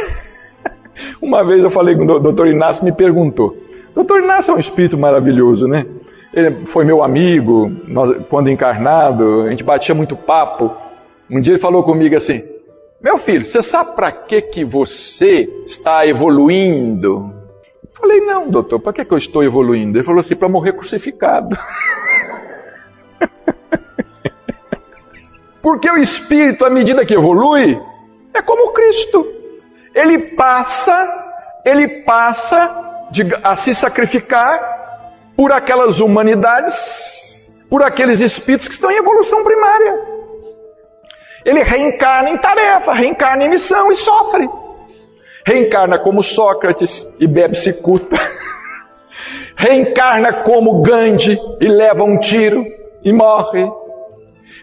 Uma 1.22 1.46
vez 1.46 1.64
eu 1.64 1.70
falei 1.70 1.96
com 1.96 2.04
o 2.04 2.20
doutor 2.20 2.48
Inácio, 2.48 2.84
me 2.84 2.92
perguntou. 2.92 3.56
Doutor 3.94 4.24
Inácio 4.24 4.52
é 4.52 4.56
um 4.56 4.60
espírito 4.60 4.98
maravilhoso, 4.98 5.68
né? 5.68 5.86
Ele 6.34 6.66
foi 6.66 6.86
meu 6.86 7.04
amigo, 7.04 7.70
nós, 7.88 8.26
quando 8.30 8.50
encarnado, 8.50 9.42
a 9.42 9.50
gente 9.50 9.64
batia 9.64 9.94
muito 9.94 10.16
papo. 10.16 10.74
Um 11.30 11.42
dia 11.42 11.54
ele 11.54 11.62
falou 11.62 11.84
comigo 11.84 12.16
assim: 12.16 12.42
Meu 13.02 13.18
filho, 13.18 13.44
você 13.44 13.62
sabe 13.62 13.96
para 13.96 14.12
que, 14.12 14.42
que 14.42 14.64
você 14.64 15.50
está 15.66 16.08
evoluindo? 16.08 17.34
Eu 17.84 17.90
falei: 17.94 18.22
Não, 18.22 18.50
doutor, 18.50 18.80
para 18.80 18.94
que, 18.94 19.04
que 19.04 19.14
eu 19.14 19.18
estou 19.18 19.44
evoluindo? 19.44 19.98
Ele 19.98 20.06
falou 20.06 20.22
assim: 20.22 20.38
Para 20.38 20.48
morrer 20.48 20.72
crucificado. 20.74 21.58
Porque 25.62 25.92
o 25.92 25.98
espírito, 25.98 26.64
à 26.64 26.70
medida 26.70 27.06
que 27.06 27.14
evolui, 27.14 27.78
é 28.34 28.42
como 28.42 28.72
Cristo. 28.72 29.28
Ele 29.94 30.18
passa, 30.36 30.98
ele 31.66 32.04
passa 32.04 33.10
de, 33.12 33.24
a 33.44 33.58
se 33.58 33.76
sacrificar 33.76 34.81
por 35.36 35.52
aquelas 35.52 36.00
humanidades, 36.00 37.56
por 37.70 37.84
aqueles 37.84 38.20
espíritos 38.20 38.68
que 38.68 38.74
estão 38.74 38.92
em 38.92 38.98
evolução 38.98 39.44
primária. 39.44 40.12
Ele 41.46 41.64
reencarna 41.64 42.30
em 42.30 42.38
tarefa, 42.38 42.94
reencarna 42.94 43.46
em 43.46 43.50
missão 43.50 43.92
e 43.92 43.96
sofre. 43.96 44.50
Reencarna 45.46 45.98
como 45.98 46.22
Sócrates 46.22 47.18
e 47.20 47.26
bebe 47.26 47.56
cicuta. 47.56 48.16
Reencarna 49.58 50.44
como 50.44 50.82
Gandhi 50.82 51.40
e 51.60 51.68
leva 51.68 52.04
um 52.04 52.20
tiro 52.20 52.64
e 53.04 53.12
morre. 53.12 53.68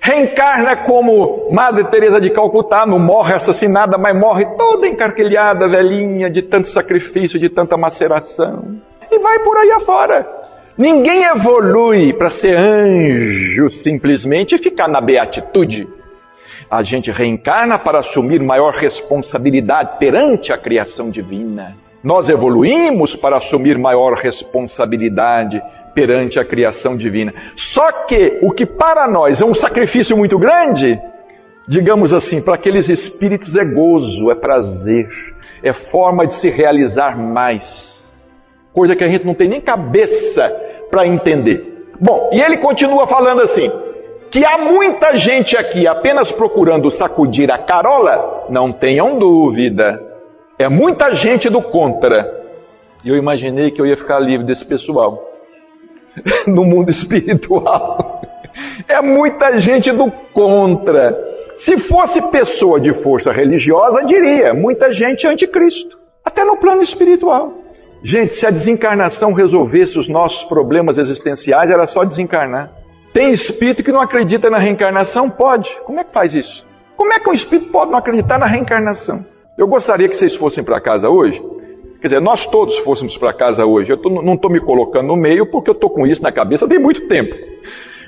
Reencarna 0.01 0.77
como 0.77 1.51
Madre 1.51 1.85
Teresa 1.85 2.21
de 2.21 2.31
Calcutá, 2.31 2.87
não 2.87 2.99
morre 2.99 3.35
assassinada, 3.35 3.99
mas 3.99 4.17
morre 4.17 4.47
toda 4.57 4.87
encarquilhada, 4.87 5.69
velhinha, 5.69 6.31
de 6.31 6.43
tanto 6.43 6.69
sacrifício, 6.69 7.39
de 7.39 7.49
tanta 7.49 7.77
maceração. 7.77 8.77
E 9.11 9.19
vai 9.19 9.41
por 9.41 9.57
aí 9.57 9.73
afora. 9.73 10.38
Ninguém 10.79 11.25
evolui 11.25 12.13
para 12.13 12.31
ser 12.31 12.57
anjo 12.57 13.69
simplesmente 13.69 14.55
e 14.55 14.59
ficar 14.59 14.87
na 14.87 15.01
beatitude. 15.01 15.89
A 16.71 16.85
gente 16.85 17.11
reencarna 17.11 17.77
para 17.77 17.99
assumir 17.99 18.41
maior 18.41 18.73
responsabilidade 18.75 19.99
perante 19.99 20.53
a 20.53 20.57
criação 20.57 21.11
divina. 21.11 21.77
Nós 22.01 22.29
evoluímos 22.29 23.17
para 23.17 23.39
assumir 23.39 23.77
maior 23.77 24.15
responsabilidade 24.15 25.61
perante 25.97 26.39
a 26.39 26.45
criação 26.45 26.97
divina. 26.97 27.35
Só 27.57 27.91
que 28.07 28.39
o 28.41 28.53
que 28.53 28.65
para 28.65 29.09
nós 29.09 29.41
é 29.41 29.45
um 29.45 29.55
sacrifício 29.55 30.17
muito 30.17 30.39
grande, 30.39 30.97
digamos 31.67 32.15
assim, 32.15 32.41
para 32.41 32.55
aqueles 32.55 32.89
espíritos 32.89 33.57
é 33.57 33.65
gozo, 33.65 34.31
é 34.31 34.37
prazer, 34.37 35.09
é 35.61 35.73
forma 35.73 36.25
de 36.25 36.35
se 36.35 36.49
realizar 36.51 37.19
mais. 37.19 37.98
Coisa 38.79 38.95
que 38.95 39.03
a 39.03 39.09
gente 39.09 39.27
não 39.27 39.35
tem 39.35 39.49
nem 39.49 39.61
cabeça 39.61 40.49
para 40.89 41.05
entender. 41.05 41.89
Bom, 41.99 42.31
e 42.33 42.41
ele 42.41 42.59
continua 42.59 43.09
falando 43.09 43.43
assim: 43.43 43.69
que 44.31 44.45
há 44.45 44.57
muita 44.57 45.17
gente 45.17 45.57
aqui 45.57 45.85
apenas 45.85 46.31
procurando 46.31 46.89
sacudir 46.89 47.51
a 47.51 47.59
carola, 47.59 48.47
não 48.49 48.73
tenham 48.73 49.19
dúvida. 49.19 50.01
É 50.57 50.69
muita 50.69 51.13
gente 51.13 51.51
do 51.51 51.61
contra. 51.61 52.41
E 53.05 53.09
eu 53.09 53.17
imaginei 53.17 53.73
que 53.73 53.81
eu 53.81 53.87
ia 53.87 53.97
ficar 53.97 54.21
livre 54.21 54.47
desse 54.47 54.65
pessoal. 54.65 55.29
no 56.47 56.65
mundo 56.65 56.89
espiritual. 56.89 58.23
É 58.89 59.01
muita 59.01 59.59
gente 59.61 59.91
do 59.93 60.11
contra. 60.33 61.17
Se 61.57 61.77
fosse 61.77 62.23
pessoa 62.31 62.81
de 62.81 62.93
força 62.93 63.33
religiosa, 63.33 64.05
diria 64.05 64.55
muita 64.55 64.91
gente 64.91 65.27
anticristo, 65.27 65.99
até 66.25 66.45
no 66.45 66.57
plano 66.57 66.83
espiritual. 66.83 67.68
Gente, 68.03 68.35
se 68.35 68.47
a 68.47 68.51
desencarnação 68.51 69.33
resolvesse 69.33 69.99
os 69.99 70.09
nossos 70.09 70.49
problemas 70.49 70.99
existenciais, 70.99 71.71
era 71.71 71.87
só 71.87 72.05
desencarnar. 72.05 72.73
Tem 73.13 73.33
espírito 73.33 73.83
que 73.83 73.93
não 73.93 74.01
acredita 74.01 74.49
na 74.49 74.59
reencarnação? 74.59 75.29
Pode. 75.29 75.77
Como 75.85 75.99
é 75.99 76.05
que 76.05 76.13
faz 76.13 76.35
isso? 76.35 76.67
Como 76.97 77.13
é 77.13 77.19
que 77.19 77.29
um 77.29 77.35
espírito 77.35 77.71
pode 77.71 77.91
não 77.91 77.99
acreditar 77.99 78.39
na 78.39 78.47
reencarnação? 78.47 79.25
Eu 79.57 79.67
gostaria 79.67 80.09
que 80.09 80.17
vocês 80.17 80.37
fossem 80.37 80.63
para 80.63 80.81
casa 80.81 81.09
hoje 81.09 81.43
Quer 82.01 82.09
dizer, 82.09 82.21
nós 82.21 82.47
todos 82.47 82.79
fôssemos 82.79 83.17
para 83.17 83.33
casa 83.33 83.67
hoje. 83.67 83.91
Eu 83.91 83.97
tô, 83.97 84.09
não 84.09 84.35
estou 84.35 84.51
me 84.51 84.61
colocando 84.61 85.09
no 85.09 85.17
meio 85.17 85.51
porque 85.51 85.69
eu 85.69 85.75
estou 85.75 85.91
com 85.91 86.07
isso 86.07 86.23
na 86.23 86.31
cabeça 86.31 86.69
tem 86.69 86.79
muito 86.79 87.09
tempo. 87.09 87.35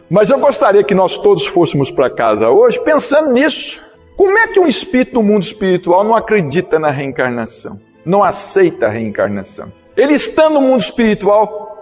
Mas 0.08 0.30
eu 0.30 0.38
gostaria 0.38 0.84
que 0.84 0.94
nós 0.94 1.16
todos 1.16 1.46
fôssemos 1.46 1.90
para 1.90 2.08
casa 2.08 2.48
hoje 2.48 2.82
pensando 2.84 3.32
nisso. 3.32 3.80
Como 4.16 4.36
é 4.38 4.46
que 4.46 4.60
um 4.60 4.66
espírito 4.66 5.14
no 5.14 5.22
mundo 5.22 5.42
espiritual 5.42 6.04
não 6.04 6.14
acredita 6.14 6.78
na 6.78 6.90
reencarnação? 6.90 7.80
Não 8.04 8.22
aceita 8.24 8.86
a 8.86 8.90
reencarnação? 8.90 9.72
Ele 9.96 10.14
está 10.14 10.48
no 10.48 10.60
mundo 10.60 10.80
espiritual, 10.80 11.76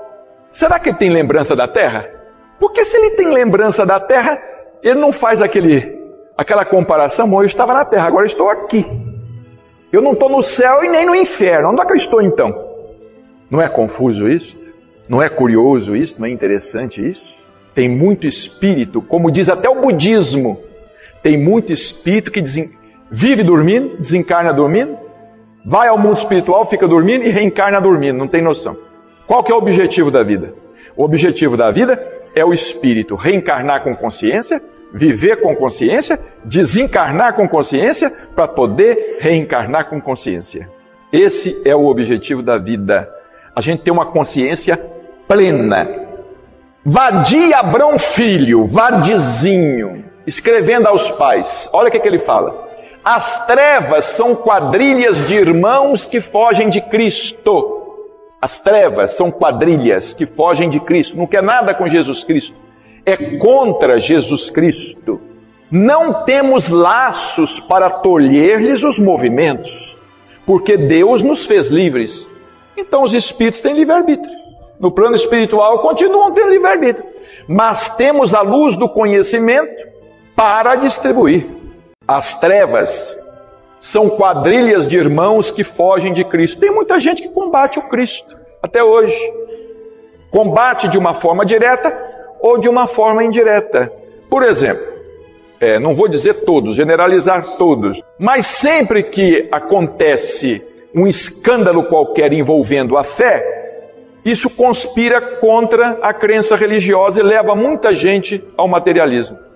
será 0.50 0.78
que 0.78 0.88
ele 0.88 0.98
tem 0.98 1.10
lembrança 1.10 1.54
da 1.54 1.68
terra? 1.68 2.08
Porque 2.58 2.84
se 2.84 2.96
ele 2.96 3.10
tem 3.10 3.32
lembrança 3.32 3.86
da 3.86 4.00
terra, 4.00 4.40
ele 4.82 4.98
não 4.98 5.12
faz 5.12 5.40
aquele, 5.40 5.96
aquela 6.36 6.64
comparação, 6.64 7.28
bom, 7.28 7.42
eu 7.42 7.46
estava 7.46 7.72
na 7.72 7.84
terra, 7.84 8.06
agora 8.06 8.26
estou 8.26 8.50
aqui. 8.50 8.84
Eu 9.92 10.02
não 10.02 10.12
estou 10.12 10.28
no 10.28 10.42
céu 10.42 10.84
e 10.84 10.88
nem 10.88 11.06
no 11.06 11.14
inferno. 11.14 11.70
Onde 11.70 11.80
é 11.80 11.86
que 11.86 11.92
eu 11.92 11.96
estou 11.96 12.20
então? 12.20 12.68
Não 13.50 13.62
é 13.62 13.68
confuso 13.68 14.28
isso? 14.28 14.58
Não 15.08 15.22
é 15.22 15.28
curioso 15.28 15.96
isso? 15.96 16.20
Não 16.20 16.26
é 16.26 16.30
interessante 16.30 17.06
isso? 17.06 17.38
Tem 17.74 17.88
muito 17.88 18.26
espírito, 18.26 19.00
como 19.00 19.30
diz 19.30 19.48
até 19.48 19.68
o 19.68 19.80
budismo, 19.80 20.60
tem 21.22 21.38
muito 21.38 21.72
espírito 21.72 22.30
que 22.30 22.42
vive 23.10 23.42
dormindo, 23.44 23.96
desencarna 23.96 24.52
dormindo, 24.52 24.98
vai 25.64 25.88
ao 25.88 25.98
mundo 25.98 26.16
espiritual, 26.16 26.64
fica 26.64 26.86
dormindo 26.86 27.24
e 27.24 27.30
reencarna 27.30 27.80
dormindo, 27.80 28.18
não 28.18 28.28
tem 28.28 28.42
noção. 28.42 28.76
Qual 29.26 29.42
que 29.42 29.52
é 29.52 29.54
o 29.54 29.58
objetivo 29.58 30.10
da 30.10 30.22
vida? 30.22 30.54
O 30.96 31.04
objetivo 31.04 31.56
da 31.56 31.70
vida 31.70 32.02
é 32.34 32.44
o 32.44 32.52
espírito 32.52 33.14
reencarnar 33.14 33.82
com 33.82 33.94
consciência, 33.94 34.62
viver 34.92 35.40
com 35.40 35.54
consciência, 35.54 36.18
desencarnar 36.44 37.34
com 37.34 37.48
consciência, 37.48 38.10
para 38.34 38.48
poder 38.48 39.18
reencarnar 39.20 39.90
com 39.90 40.00
consciência. 40.00 40.68
Esse 41.12 41.62
é 41.64 41.74
o 41.74 41.86
objetivo 41.86 42.42
da 42.42 42.58
vida. 42.58 43.08
A 43.54 43.60
gente 43.60 43.82
tem 43.82 43.92
uma 43.92 44.06
consciência 44.06 44.78
plena. 45.26 46.08
Vadi 46.84 47.52
Abrão 47.52 47.98
Filho, 47.98 48.66
Vadizinho, 48.66 50.04
escrevendo 50.26 50.86
aos 50.86 51.10
pais, 51.10 51.68
olha 51.72 51.88
o 51.88 51.90
que, 51.90 51.98
que 52.00 52.08
ele 52.08 52.18
fala. 52.18 52.67
As 53.10 53.46
trevas 53.46 54.04
são 54.04 54.36
quadrilhas 54.36 55.26
de 55.26 55.34
irmãos 55.34 56.04
que 56.04 56.20
fogem 56.20 56.68
de 56.68 56.78
Cristo. 56.78 57.96
As 58.38 58.60
trevas 58.60 59.12
são 59.12 59.30
quadrilhas 59.30 60.12
que 60.12 60.26
fogem 60.26 60.68
de 60.68 60.78
Cristo, 60.78 61.16
não 61.16 61.26
quer 61.26 61.42
nada 61.42 61.72
com 61.72 61.88
Jesus 61.88 62.22
Cristo, 62.22 62.54
é 63.06 63.38
contra 63.38 63.98
Jesus 63.98 64.50
Cristo. 64.50 65.22
Não 65.70 66.22
temos 66.26 66.68
laços 66.68 67.58
para 67.58 67.88
tolher-lhes 67.88 68.84
os 68.84 68.98
movimentos, 68.98 69.96
porque 70.44 70.76
Deus 70.76 71.22
nos 71.22 71.46
fez 71.46 71.68
livres. 71.68 72.28
Então 72.76 73.04
os 73.04 73.14
espíritos 73.14 73.62
têm 73.62 73.72
livre-arbítrio. 73.72 74.36
No 74.78 74.90
plano 74.90 75.14
espiritual 75.14 75.78
continuam 75.78 76.34
tendo 76.34 76.50
livre-arbítrio, 76.50 77.08
mas 77.48 77.88
temos 77.96 78.34
a 78.34 78.42
luz 78.42 78.76
do 78.76 78.86
conhecimento 78.86 79.88
para 80.36 80.76
distribuir. 80.76 81.57
As 82.08 82.40
trevas 82.40 83.14
são 83.78 84.08
quadrilhas 84.08 84.88
de 84.88 84.96
irmãos 84.96 85.50
que 85.50 85.62
fogem 85.62 86.14
de 86.14 86.24
Cristo. 86.24 86.58
Tem 86.58 86.74
muita 86.74 86.98
gente 86.98 87.20
que 87.20 87.28
combate 87.28 87.78
o 87.78 87.82
Cristo 87.82 88.34
até 88.62 88.82
hoje. 88.82 89.14
Combate 90.30 90.88
de 90.88 90.96
uma 90.96 91.12
forma 91.12 91.44
direta 91.44 91.94
ou 92.40 92.56
de 92.56 92.66
uma 92.66 92.88
forma 92.88 93.22
indireta. 93.22 93.92
Por 94.30 94.42
exemplo, 94.42 94.82
é, 95.60 95.78
não 95.78 95.94
vou 95.94 96.08
dizer 96.08 96.46
todos, 96.46 96.76
generalizar 96.76 97.58
todos, 97.58 98.02
mas 98.18 98.46
sempre 98.46 99.02
que 99.02 99.46
acontece 99.52 100.62
um 100.94 101.06
escândalo 101.06 101.88
qualquer 101.88 102.32
envolvendo 102.32 102.96
a 102.96 103.04
fé, 103.04 103.82
isso 104.24 104.48
conspira 104.48 105.20
contra 105.20 105.98
a 106.00 106.14
crença 106.14 106.56
religiosa 106.56 107.20
e 107.20 107.22
leva 107.22 107.54
muita 107.54 107.94
gente 107.94 108.42
ao 108.56 108.66
materialismo. 108.66 109.47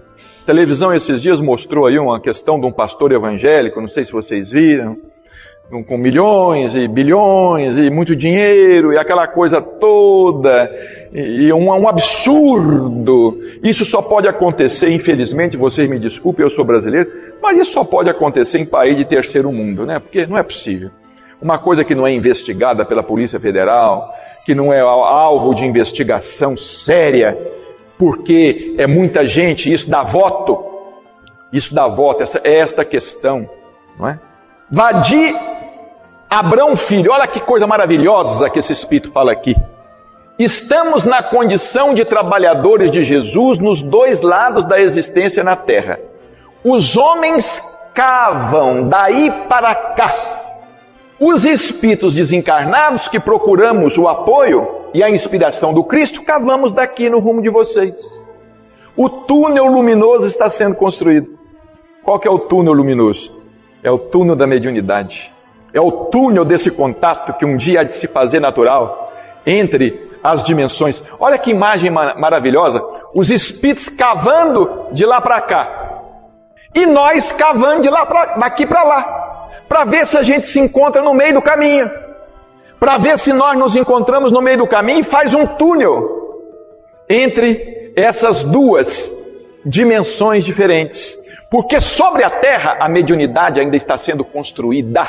A 0.43 0.45
televisão 0.45 0.93
esses 0.93 1.23
dias 1.23 1.41
mostrou 1.41 1.87
aí 1.87 1.97
uma 2.01 2.21
questão 2.21 2.59
de 2.59 2.67
um 2.67 2.73
pastor 2.73 3.13
evangélico, 3.13 3.81
não 3.81 3.87
sei 3.87 4.05
se 4.05 4.11
vocês 4.11 4.51
viram, 4.51 4.97
com 5.87 5.97
milhões 5.97 6.75
e 6.75 6.89
bilhões 6.89 7.79
e 7.79 7.89
muito 7.89 8.17
dinheiro 8.17 8.93
e 8.93 8.99
aquela 8.99 9.29
coisa 9.29 9.63
toda, 9.63 10.69
e 11.13 11.53
um, 11.53 11.69
um 11.69 11.89
absurdo. 11.89 13.39
Isso 13.63 13.85
só 13.85 14.03
pode 14.03 14.27
acontecer, 14.27 14.93
infelizmente, 14.93 15.57
vocês 15.57 15.89
me 15.89 16.01
desculpem, 16.01 16.43
eu 16.43 16.51
sou 16.51 16.65
brasileiro, 16.65 17.09
mas 17.41 17.57
isso 17.61 17.71
só 17.71 17.85
pode 17.85 18.11
acontecer 18.11 18.59
em 18.59 18.67
país 18.67 18.97
de 18.97 19.05
terceiro 19.05 19.53
mundo, 19.53 19.87
né? 19.87 20.01
Porque 20.01 20.27
não 20.27 20.37
é 20.37 20.43
possível. 20.43 20.91
Uma 21.41 21.59
coisa 21.59 21.85
que 21.85 21.95
não 21.95 22.05
é 22.05 22.13
investigada 22.13 22.85
pela 22.85 23.05
Polícia 23.05 23.39
Federal, 23.39 24.13
que 24.45 24.57
não 24.57 24.73
é 24.73 24.81
alvo 24.81 25.55
de 25.55 25.65
investigação 25.65 26.57
séria, 26.57 27.39
porque 27.99 28.75
é 28.79 28.87
muita 28.87 29.27
gente, 29.27 29.73
isso 29.73 29.91
dá 29.91 30.03
voto, 30.03 30.65
isso 31.53 31.75
dá 31.75 31.87
voto, 31.87 32.23
essa, 32.23 32.41
é 32.45 32.59
esta 32.59 32.85
questão, 32.85 33.49
não 33.99 34.09
é? 34.09 34.19
Vadi 34.71 35.35
Abrão 36.29 36.77
Filho, 36.77 37.13
olha 37.13 37.27
que 37.27 37.41
coisa 37.41 37.67
maravilhosa 37.67 38.49
que 38.49 38.59
esse 38.59 38.73
Espírito 38.73 39.11
fala 39.13 39.33
aqui. 39.33 39.55
Estamos 40.39 41.05
na 41.05 41.23
condição 41.23 41.93
de 41.93 42.05
trabalhadores 42.05 42.91
de 42.91 43.05
Jesus 43.05 43.59
nos 43.59 43.83
dois 43.83 44.23
lados 44.23 44.65
da 44.65 44.81
existência 44.81 45.45
na 45.45 45.57
terra. 45.57 46.01
Os 46.65 46.97
homens 46.97 47.91
cavam 47.95 48.89
daí 48.89 49.31
para 49.47 49.75
cá 49.75 50.33
os 51.21 51.45
espíritos 51.45 52.15
desencarnados 52.15 53.07
que 53.09 53.21
procuramos 53.21 53.97
o 53.97 54.09
apoio 54.09 54.82
e 54.95 55.03
a 55.03 55.11
inspiração 55.11 55.73
do 55.73 55.85
Cristo, 55.85 56.25
cavamos 56.25 56.73
daqui 56.73 57.09
no 57.09 57.19
rumo 57.19 57.43
de 57.43 57.51
vocês. 57.51 57.97
O 58.97 59.09
túnel 59.09 59.67
luminoso 59.67 60.27
está 60.27 60.51
sendo 60.51 60.77
construído. 60.77 61.39
Qual 62.03 62.19
que 62.19 62.29
é 62.29 62.31
o 62.31 62.39
túnel 62.39 62.73
luminoso? 62.73 63.41
É 63.83 63.91
o 63.91 63.99
túnel 63.99 64.37
da 64.37 64.47
mediunidade. 64.47 65.33
É 65.73 65.81
o 65.81 65.91
túnel 65.91 66.45
desse 66.45 66.71
contato 66.73 67.33
que 67.39 67.45
um 67.45 67.57
dia 67.57 67.81
há 67.81 67.85
de 67.85 67.95
se 67.95 68.07
fazer 68.07 68.41
natural 68.41 69.13
entre 69.47 70.11
as 70.23 70.45
dimensões. 70.45 71.03
Olha 71.19 71.39
que 71.39 71.51
imagem 71.51 71.91
maravilhosa. 71.91 72.83
Os 73.15 73.31
espíritos 73.31 73.89
cavando 73.89 74.89
de 74.93 75.07
lá 75.07 75.21
para 75.21 75.41
cá. 75.41 75.79
E 76.75 76.87
nós 76.87 77.33
cavando 77.33 77.83
de 77.83 77.91
lá 77.91 78.05
pra, 78.05 78.37
daqui 78.37 78.67
para 78.67 78.83
lá 78.83 79.23
para 79.73 79.87
ver 79.87 80.07
se 80.07 80.19
a 80.19 80.23
gente 80.23 80.47
se 80.47 80.61
encontra 80.61 81.01
no 81.01 81.15
meio 81.15 81.33
do 81.33 81.41
caminho, 81.41 81.91
para 82.83 82.99
ver 82.99 83.17
se 83.17 83.33
nós 83.33 83.57
nos 83.57 83.77
encontramos 83.77 84.33
no 84.33 84.43
meio 84.43 84.59
do 84.59 84.67
caminho 84.67 84.99
e 84.99 85.05
faz 85.05 85.33
um 85.33 85.47
túnel 85.47 86.51
entre 87.09 87.93
essas 87.95 88.43
duas 88.43 89.41
dimensões 89.65 90.45
diferentes. 90.45 91.15
Porque 91.49 91.81
sobre 91.81 92.25
a 92.25 92.31
terra 92.31 92.79
a 92.81 92.89
mediunidade 92.89 93.61
ainda 93.61 93.77
está 93.77 93.97
sendo 93.97 94.25
construída. 94.25 95.09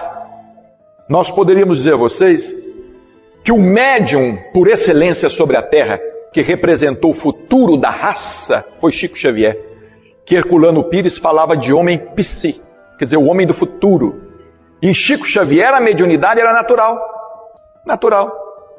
Nós 1.10 1.32
poderíamos 1.32 1.80
dizer 1.80 1.96
a 1.96 1.98
vocês 1.98 2.54
que 3.44 3.52
o 3.52 3.58
médium 3.58 4.38
por 4.54 4.68
excelência 4.68 5.28
sobre 5.28 5.58
a 5.58 5.64
terra, 5.64 6.00
que 6.32 6.44
representou 6.44 7.10
o 7.10 7.16
futuro 7.16 7.76
da 7.76 7.90
raça, 7.90 8.64
foi 8.80 8.92
Chico 8.92 9.18
Xavier. 9.18 9.58
Que 10.28 10.36
Herculano 10.36 10.84
Pires 10.92 11.18
falava 11.18 11.58
de 11.58 11.74
homem 11.74 11.98
psi, 11.98 12.62
quer 13.00 13.06
dizer, 13.06 13.18
o 13.18 13.26
homem 13.26 13.48
do 13.48 13.54
futuro, 13.54 14.22
em 14.80 14.94
Chico 14.94 15.26
Xavier, 15.26 15.74
a 15.74 15.82
mediunidade 15.82 16.40
era 16.40 16.54
natural. 16.54 17.23
Natural. 17.86 18.32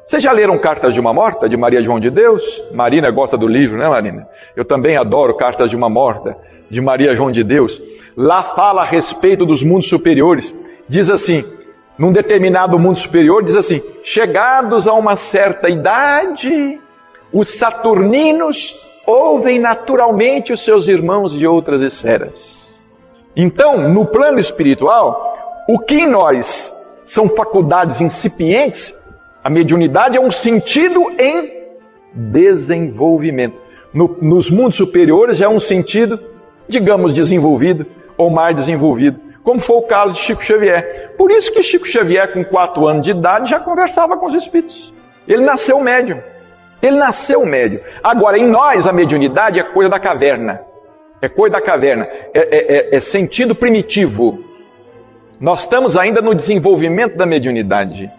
Vocês 0.03 0.21
já 0.21 0.31
leram 0.31 0.57
Cartas 0.57 0.93
de 0.93 0.99
uma 0.99 1.13
Morta, 1.13 1.47
de 1.47 1.55
Maria 1.55 1.79
João 1.81 1.99
de 1.99 2.09
Deus? 2.09 2.63
Marina 2.73 3.11
gosta 3.11 3.37
do 3.37 3.47
livro, 3.47 3.77
né, 3.77 3.87
Marina? 3.87 4.27
Eu 4.55 4.65
também 4.65 4.97
adoro 4.97 5.35
Cartas 5.35 5.69
de 5.69 5.75
uma 5.75 5.89
Morta, 5.89 6.35
de 6.69 6.81
Maria 6.81 7.15
João 7.15 7.31
de 7.31 7.43
Deus. 7.43 7.79
Lá 8.17 8.41
fala 8.41 8.81
a 8.81 8.85
respeito 8.85 9.45
dos 9.45 9.63
mundos 9.63 9.87
superiores. 9.87 10.53
Diz 10.89 11.11
assim, 11.11 11.43
num 11.99 12.11
determinado 12.11 12.79
mundo 12.79 12.97
superior, 12.97 13.43
diz 13.43 13.55
assim: 13.55 13.81
chegados 14.03 14.87
a 14.87 14.93
uma 14.93 15.15
certa 15.15 15.69
idade, 15.69 16.79
os 17.31 17.49
saturninos 17.49 19.01
ouvem 19.05 19.59
naturalmente 19.59 20.51
os 20.51 20.63
seus 20.63 20.87
irmãos 20.87 21.31
de 21.31 21.45
outras 21.45 21.81
esferas. 21.81 23.05
Então, 23.35 23.89
no 23.89 24.05
plano 24.05 24.39
espiritual, 24.39 25.63
o 25.67 25.77
que 25.77 26.07
nós 26.07 26.84
são 27.05 27.29
faculdades 27.29 28.01
incipientes, 28.01 29.05
a 29.43 29.49
mediunidade 29.49 30.17
é 30.17 30.19
um 30.19 30.31
sentido 30.31 30.99
em 31.19 31.65
desenvolvimento. 32.11 33.61
No, 33.93 34.17
nos 34.19 34.49
mundos 34.49 34.75
superiores 34.75 35.39
é 35.39 35.47
um 35.47 35.59
sentido, 35.59 36.19
digamos, 36.67 37.13
desenvolvido 37.13 37.85
ou 38.17 38.29
mais 38.29 38.55
desenvolvido, 38.55 39.19
como 39.43 39.59
foi 39.59 39.75
o 39.77 39.83
caso 39.83 40.13
de 40.13 40.19
Chico 40.19 40.43
Xavier. 40.43 41.13
Por 41.17 41.31
isso 41.31 41.53
que 41.53 41.61
Chico 41.61 41.87
Xavier, 41.87 42.33
com 42.33 42.43
quatro 42.43 42.87
anos 42.87 43.05
de 43.05 43.11
idade, 43.11 43.51
já 43.51 43.59
conversava 43.59 44.17
com 44.17 44.25
os 44.25 44.33
espíritos. 44.33 44.91
Ele 45.27 45.45
nasceu 45.45 45.79
médium. 45.79 46.19
Ele 46.81 46.97
nasceu 46.97 47.45
médium. 47.45 47.79
Agora, 48.03 48.37
em 48.37 48.47
nós, 48.47 48.87
a 48.87 48.91
mediunidade 48.91 49.59
é 49.59 49.63
coisa 49.63 49.89
da 49.89 49.99
caverna. 49.99 50.61
É 51.21 51.29
coisa 51.29 51.53
da 51.53 51.61
caverna. 51.61 52.07
É, 52.33 52.39
é, 52.39 52.77
é, 52.77 52.95
é 52.95 52.99
sentido 52.99 53.55
primitivo. 53.55 54.43
Nós 55.39 55.61
estamos 55.61 55.97
ainda 55.97 56.21
no 56.21 56.33
desenvolvimento 56.33 57.17
da 57.17 57.25
mediunidade. 57.25 58.11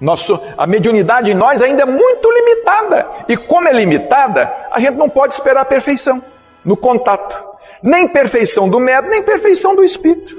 Nosso, 0.00 0.38
a 0.58 0.66
mediunidade 0.66 1.30
em 1.30 1.34
nós 1.34 1.62
ainda 1.62 1.82
é 1.82 1.86
muito 1.86 2.30
limitada. 2.30 3.06
E 3.28 3.36
como 3.36 3.68
é 3.68 3.72
limitada, 3.72 4.52
a 4.70 4.80
gente 4.80 4.96
não 4.96 5.08
pode 5.08 5.34
esperar 5.34 5.62
a 5.62 5.64
perfeição 5.64 6.22
no 6.64 6.76
contato. 6.76 7.36
Nem 7.82 8.08
perfeição 8.08 8.68
do 8.68 8.80
médium, 8.80 9.10
nem 9.10 9.22
perfeição 9.22 9.76
do 9.76 9.84
espírito. 9.84 10.36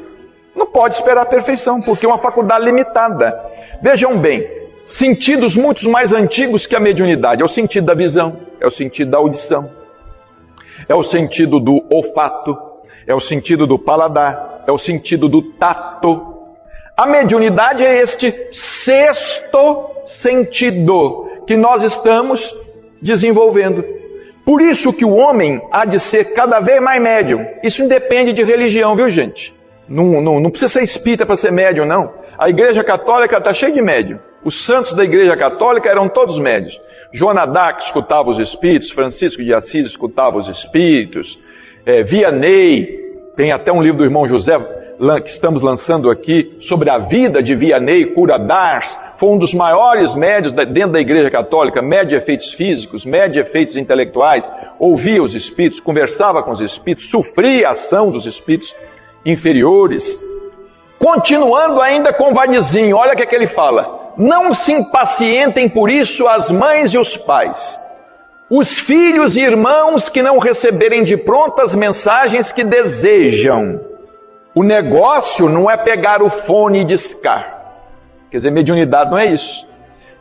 Não 0.56 0.66
pode 0.66 0.96
esperar 0.96 1.22
a 1.22 1.26
perfeição, 1.26 1.82
porque 1.82 2.06
é 2.06 2.10
uma 2.10 2.20
faculdade 2.20 2.66
limitada. 2.66 3.40
Vejam 3.82 4.18
bem, 4.18 4.50
sentidos 4.86 5.56
muito 5.56 5.88
mais 5.90 6.14
antigos 6.14 6.66
que 6.66 6.76
a 6.76 6.80
mediunidade. 6.80 7.42
É 7.42 7.46
o 7.46 7.50
sentido 7.50 7.86
da 7.86 7.94
visão, 7.94 8.40
é 8.60 8.68
o 8.68 8.72
sentido 8.72 9.12
da 9.12 9.18
audição, 9.18 9.72
é 10.90 10.96
o 10.96 11.04
sentido 11.04 11.60
do 11.60 11.86
olfato, 11.92 12.58
é 13.06 13.14
o 13.14 13.20
sentido 13.20 13.66
do 13.66 13.78
paladar, 13.80 14.57
é 14.68 14.72
o 14.72 14.78
sentido 14.78 15.30
do 15.30 15.42
tato. 15.42 16.36
A 16.96 17.06
mediunidade 17.06 17.86
é 17.86 18.02
este 18.02 18.34
sexto 18.52 19.92
sentido 20.06 21.30
que 21.48 21.56
nós 21.56 21.84
estamos 21.84 22.54
desenvolvendo. 23.02 23.84
Por 24.46 24.62
isso 24.62 24.92
que 24.92 25.06
o 25.06 25.16
homem 25.16 25.62
há 25.72 25.86
de 25.86 26.00
ser 26.00 26.34
cada 26.34 26.60
vez 26.60 26.82
mais 26.82 27.02
médium. 27.02 27.46
Isso 27.64 27.82
independe 27.82 28.34
de 28.34 28.44
religião, 28.44 28.96
viu 28.96 29.10
gente? 29.10 29.54
Não, 29.88 30.22
não, 30.22 30.40
não 30.40 30.50
precisa 30.50 30.74
ser 30.74 30.84
espírita 30.84 31.26
para 31.26 31.38
ser 31.38 31.52
médium, 31.52 31.86
não. 31.86 32.14
A 32.38 32.50
igreja 32.50 32.84
católica 32.84 33.38
está 33.38 33.54
cheia 33.54 33.72
de 33.72 33.82
médium. 33.82 34.20
Os 34.44 34.66
santos 34.66 34.94
da 34.94 35.04
igreja 35.04 35.36
católica 35.38 35.90
eram 35.90 36.10
todos 36.10 36.38
médios. 36.40 36.80
D'Arc 37.14 37.84
escutava 37.84 38.30
os 38.30 38.40
espíritos, 38.40 38.92
Francisco 38.92 39.42
de 39.42 39.54
Assis 39.54 39.88
escutava 39.88 40.38
os 40.38 40.50
espíritos, 40.50 41.40
é, 41.86 42.04
Vianney, 42.04 43.07
tem 43.38 43.52
até 43.52 43.72
um 43.72 43.82
livro 43.84 44.00
do 44.00 44.04
irmão 44.04 44.28
José 44.28 44.58
que 45.24 45.30
estamos 45.30 45.62
lançando 45.62 46.10
aqui 46.10 46.58
sobre 46.60 46.90
a 46.90 46.98
vida 46.98 47.44
de 47.44 47.54
Vianney 47.54 48.08
Cura 48.08 48.40
Dars. 48.40 48.98
Foi 49.18 49.30
um 49.30 49.38
dos 49.38 49.54
maiores 49.54 50.16
médios 50.16 50.52
dentro 50.52 50.94
da 50.94 51.00
Igreja 51.00 51.30
Católica, 51.30 51.80
mede 51.80 52.16
efeitos 52.16 52.52
físicos, 52.54 53.06
mede 53.06 53.38
efeitos 53.38 53.78
intelectuais, 53.78 54.50
ouvia 54.80 55.22
os 55.22 55.36
espíritos, 55.36 55.80
conversava 55.80 56.42
com 56.42 56.50
os 56.50 56.62
espíritos, 56.62 57.12
sofria 57.12 57.70
a 57.70 57.72
ação 57.74 58.10
dos 58.10 58.26
espíritos 58.26 58.74
inferiores. 59.24 60.20
Continuando 60.98 61.80
ainda 61.80 62.12
com 62.12 62.32
o 62.32 62.34
vadizinho, 62.34 62.98
olha 62.98 63.14
o 63.14 63.16
que, 63.16 63.22
é 63.22 63.28
que 63.28 63.36
ele 63.36 63.46
fala. 63.46 64.14
Não 64.18 64.52
se 64.52 64.74
impacientem 64.74 65.70
por 65.70 65.92
isso 65.92 66.28
as 66.28 66.50
mães 66.50 66.92
e 66.92 66.98
os 66.98 67.16
pais, 67.18 67.80
os 68.50 68.80
filhos 68.80 69.36
e 69.36 69.42
irmãos 69.42 70.08
que 70.08 70.24
não 70.24 70.40
receberem 70.40 71.04
de 71.04 71.18
pronto 71.18 71.62
as 71.62 71.76
mensagens 71.76 72.52
que 72.52 72.64
desejam. 72.64 73.82
O 74.56 74.64
negócio 74.64 75.50
não 75.50 75.70
é 75.70 75.76
pegar 75.76 76.22
o 76.22 76.30
fone 76.30 76.82
e 76.82 76.86
discar. 76.86 77.58
Quer 78.32 78.38
dizer, 78.38 78.52
mediunidade 78.52 79.12
não 79.12 79.18
é 79.18 79.26
isso. 79.26 79.68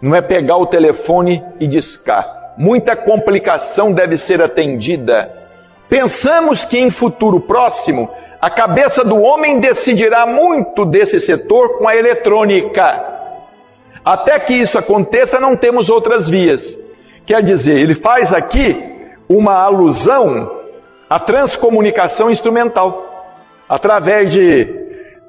Não 0.00 0.14
é 0.14 0.20
pegar 0.20 0.56
o 0.56 0.66
telefone 0.66 1.42
e 1.60 1.66
discar. 1.66 2.54
Muita 2.58 2.96
complicação 2.96 3.92
deve 3.92 4.16
ser 4.16 4.42
atendida. 4.42 5.32
Pensamos 5.88 6.64
que 6.64 6.78
em 6.78 6.90
futuro 6.90 7.40
próximo 7.40 8.10
a 8.40 8.50
cabeça 8.50 9.04
do 9.04 9.20
homem 9.20 9.60
decidirá 9.60 10.26
muito 10.26 10.84
desse 10.84 11.20
setor 11.20 11.78
com 11.78 11.88
a 11.88 11.96
eletrônica. 11.96 13.04
Até 14.04 14.38
que 14.38 14.54
isso 14.54 14.78
aconteça, 14.78 15.40
não 15.40 15.56
temos 15.56 15.88
outras 15.88 16.28
vias. 16.28 16.78
Quer 17.26 17.42
dizer, 17.42 17.76
ele 17.76 17.94
faz 17.94 18.32
aqui 18.32 18.80
uma 19.28 19.54
alusão 19.54 20.60
à 21.10 21.18
transcomunicação 21.18 22.30
instrumental, 22.30 23.34
através 23.68 24.32
de, 24.32 24.64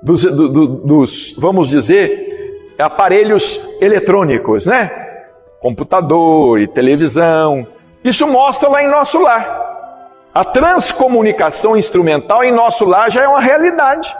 dos, 0.01 0.21
do, 0.21 0.67
dos 0.67 1.35
vamos 1.39 1.69
dizer, 1.69 2.73
aparelhos 2.77 3.59
eletrônicos, 3.81 4.67
né? 4.67 4.91
Computador 5.59 6.59
e 6.59 6.67
televisão. 6.67 7.65
Isso 8.03 8.27
mostra 8.27 8.69
lá 8.69 8.83
em 8.83 8.87
nosso 8.87 9.19
lar. 9.19 9.65
A 10.35 10.45
transcomunicação 10.45 11.75
instrumental 11.75 12.43
em 12.43 12.51
nosso 12.51 12.85
lar 12.85 13.09
já 13.09 13.23
é 13.23 13.27
uma 13.27 13.41
realidade. 13.41 14.15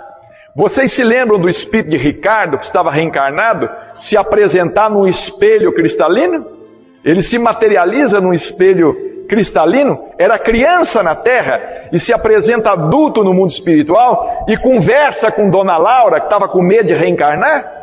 Vocês 0.56 0.92
se 0.92 1.04
lembram 1.04 1.40
do 1.40 1.48
espírito 1.48 1.92
de 1.92 1.98
Ricardo, 1.98 2.58
que 2.58 2.66
estava 2.66 2.90
reencarnado, 2.90 3.70
se 4.00 4.18
apresentar 4.18 4.90
num 4.90 5.08
espelho 5.08 5.72
cristalino? 5.72 6.57
Ele 7.04 7.22
se 7.22 7.38
materializa 7.38 8.20
num 8.20 8.34
espelho 8.34 9.26
cristalino, 9.28 10.12
era 10.18 10.40
criança 10.40 11.04
na 11.04 11.16
terra 11.16 11.90
e 11.92 12.00
se 12.00 12.14
apresenta 12.14 12.72
adulto 12.72 13.24
no 13.24 13.34
mundo 13.34 13.50
espiritual 13.50 14.46
e 14.48 14.56
conversa 14.58 15.32
com 15.32 15.50
Dona 15.50 15.78
Laura, 15.78 16.20
que 16.20 16.28
estava 16.28 16.48
com 16.48 16.62
medo 16.62 16.88
de 16.88 16.94
reencarnar? 16.94 17.74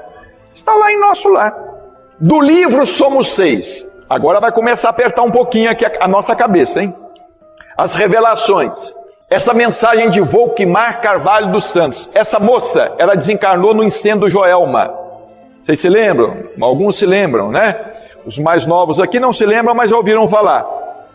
Está 0.55 0.75
lá 0.75 0.91
em 0.91 1.01
nosso 1.01 1.29
lar. 1.29 1.55
Do 2.19 2.41
livro 2.41 2.87
Somos 2.87 3.35
Seis. 3.35 4.05
Agora 4.09 4.41
vai 4.41 4.53
começar 4.53 4.89
a 4.89 4.91
apertar 4.91 5.23
um 5.23 5.31
pouquinho 5.31 5.71
aqui 5.71 5.85
a, 5.85 5.93
a 6.01 6.09
nossa 6.09 6.35
cabeça, 6.35 6.83
hein? 6.83 6.95
as 7.77 7.95
revelações. 7.95 8.73
Essa 9.29 9.53
mensagem 9.53 10.11
de 10.11 10.21
Volkmar 10.21 11.01
Carvalho 11.01 11.53
dos 11.53 11.65
Santos. 11.67 12.11
Essa 12.15 12.39
moça, 12.39 12.95
ela 12.99 13.15
desencarnou 13.15 13.75
no 13.75 13.83
incêndio 13.83 14.31
Joelma. 14.31 14.93
Vocês 15.61 15.81
se 15.81 15.89
lembram? 15.89 16.45
Alguns 16.61 16.99
se 16.99 17.07
lembram, 17.07 17.51
né? 17.51 17.93
Os 18.27 18.39
mais 18.39 18.65
novos 18.67 19.01
aqui 19.01 19.21
não 19.21 19.33
se 19.33 19.45
lembram, 19.45 19.75
mas 19.75 19.93
ouviram 19.93 20.27
falar. 20.27 20.67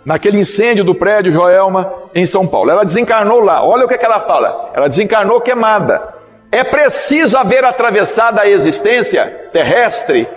Naquele 0.05 0.39
incêndio 0.39 0.83
do 0.83 0.95
prédio 0.95 1.33
Joelma 1.33 1.91
em 2.15 2.25
São 2.25 2.47
Paulo. 2.47 2.71
Ela 2.71 2.85
desencarnou 2.85 3.39
lá. 3.39 3.65
Olha 3.65 3.85
o 3.85 3.87
que, 3.87 3.95
é 3.95 3.97
que 3.97 4.05
ela 4.05 4.21
fala. 4.21 4.71
Ela 4.73 4.87
desencarnou 4.87 5.41
queimada. 5.41 6.15
É 6.51 6.63
preciso 6.63 7.37
haver 7.37 7.63
atravessado 7.63 8.39
a 8.39 8.47
existência 8.47 9.49
terrestre 9.51 10.27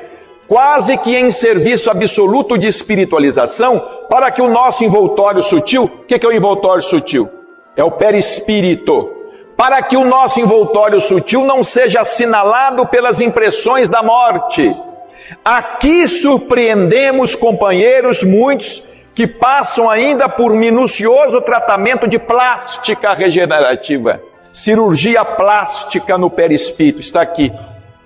quase 0.53 0.99
que 0.99 1.17
em 1.17 1.31
serviço 1.31 1.91
absoluto 1.91 2.59
de 2.59 2.67
espiritualização, 2.67 3.81
para 4.11 4.31
que 4.31 4.43
o 4.43 4.51
nosso 4.51 4.85
envoltório 4.85 5.43
sutil, 5.43 5.85
o 5.85 6.05
que 6.05 6.15
é 6.15 6.29
o 6.29 6.33
envoltório 6.33 6.83
sutil? 6.83 7.27
É 7.75 7.83
o 7.83 7.93
perispírito. 7.93 9.11
Para 9.57 9.81
que 9.81 9.97
o 9.97 10.05
nosso 10.05 10.41
envoltório 10.41 11.01
sutil 11.01 11.47
não 11.47 11.65
seja 11.65 12.03
assinalado 12.03 12.87
pelas 12.89 13.23
impressões 13.23 13.89
da 13.89 14.03
morte. 14.03 14.71
Aqui 15.45 16.07
surpreendemos 16.09 17.35
companheiros, 17.35 18.23
muitos 18.23 18.87
que 19.15 19.27
passam 19.27 19.91
ainda 19.91 20.29
por 20.29 20.55
minucioso 20.55 21.41
tratamento 21.43 22.09
de 22.09 22.19
plástica 22.19 23.15
regenerativa. 23.15 24.21
Cirurgia 24.53 25.25
plástica 25.25 26.17
no 26.19 26.31
perispírito, 26.31 27.01
está 27.01 27.23
aqui. 27.23 27.53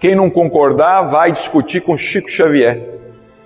Quem 0.00 0.14
não 0.14 0.30
concordar 0.30 1.02
vai 1.02 1.32
discutir 1.32 1.80
com 1.80 1.96
Chico 1.96 2.30
Xavier, 2.30 2.80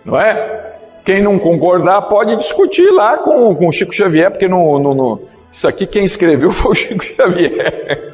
não 0.04 0.18
é? 0.18 0.70
Quem 1.04 1.22
não 1.22 1.38
concordar 1.38 2.02
pode 2.02 2.36
discutir 2.36 2.90
lá 2.90 3.18
com, 3.18 3.54
com 3.54 3.72
Chico 3.72 3.94
Xavier, 3.94 4.30
porque 4.30 4.48
no, 4.48 5.20
isso 5.52 5.66
aqui 5.66 5.86
quem 5.86 6.04
escreveu 6.04 6.50
foi 6.52 6.72
o 6.72 6.74
Chico 6.74 7.04
Xavier. 7.04 8.12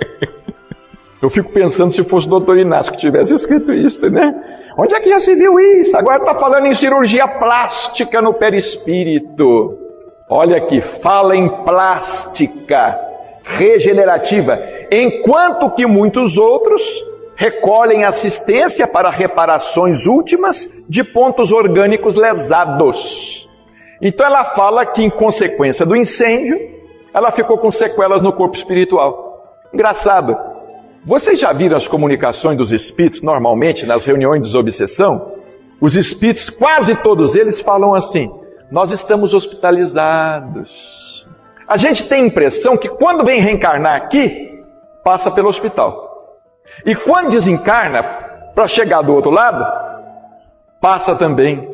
Eu 1.20 1.30
fico 1.30 1.50
pensando 1.50 1.90
se 1.90 2.04
fosse 2.04 2.26
o 2.26 2.30
doutor 2.30 2.58
Inácio 2.58 2.92
que 2.92 2.98
tivesse 2.98 3.34
escrito 3.34 3.72
isso, 3.72 4.08
né? 4.10 4.34
Onde 4.78 4.94
é 4.94 5.00
que 5.00 5.08
já 5.08 5.18
se 5.18 5.34
viu 5.34 5.58
isso? 5.58 5.96
Agora 5.96 6.18
está 6.18 6.34
falando 6.34 6.66
em 6.66 6.74
cirurgia 6.74 7.26
plástica 7.26 8.20
no 8.20 8.34
perispírito. 8.34 9.78
Olha 10.28 10.58
aqui, 10.58 10.80
fala 10.80 11.34
em 11.34 11.48
plástica 11.64 13.00
regenerativa, 13.42 14.58
enquanto 14.90 15.70
que 15.70 15.86
muitos 15.86 16.36
outros 16.36 16.82
recolhem 17.36 18.04
assistência 18.04 18.86
para 18.88 19.08
reparações 19.08 20.06
últimas 20.06 20.84
de 20.88 21.04
pontos 21.04 21.52
orgânicos 21.52 22.16
lesados. 22.16 23.48
Então 24.02 24.26
ela 24.26 24.44
fala 24.44 24.84
que, 24.84 25.02
em 25.02 25.08
consequência 25.10 25.86
do 25.86 25.96
incêndio, 25.96 26.58
ela 27.14 27.30
ficou 27.30 27.56
com 27.56 27.70
sequelas 27.70 28.20
no 28.20 28.32
corpo 28.32 28.56
espiritual. 28.56 29.62
Engraçado. 29.72 30.55
Vocês 31.06 31.38
já 31.38 31.52
viram 31.52 31.76
as 31.76 31.86
comunicações 31.86 32.58
dos 32.58 32.72
espíritos 32.72 33.22
normalmente 33.22 33.86
nas 33.86 34.04
reuniões 34.04 34.40
de 34.40 34.48
desobsessão? 34.48 35.36
Os 35.80 35.94
espíritos, 35.94 36.50
quase 36.50 36.96
todos 36.96 37.36
eles, 37.36 37.60
falam 37.60 37.94
assim: 37.94 38.28
Nós 38.72 38.90
estamos 38.90 39.32
hospitalizados. 39.32 41.28
A 41.68 41.76
gente 41.76 42.08
tem 42.08 42.24
a 42.24 42.26
impressão 42.26 42.76
que 42.76 42.88
quando 42.88 43.24
vem 43.24 43.40
reencarnar 43.40 43.94
aqui, 43.94 44.64
passa 45.04 45.30
pelo 45.30 45.48
hospital. 45.48 46.40
E 46.84 46.96
quando 46.96 47.30
desencarna, 47.30 48.02
para 48.52 48.66
chegar 48.66 49.02
do 49.02 49.14
outro 49.14 49.30
lado, 49.30 49.64
passa 50.80 51.14
também 51.14 51.72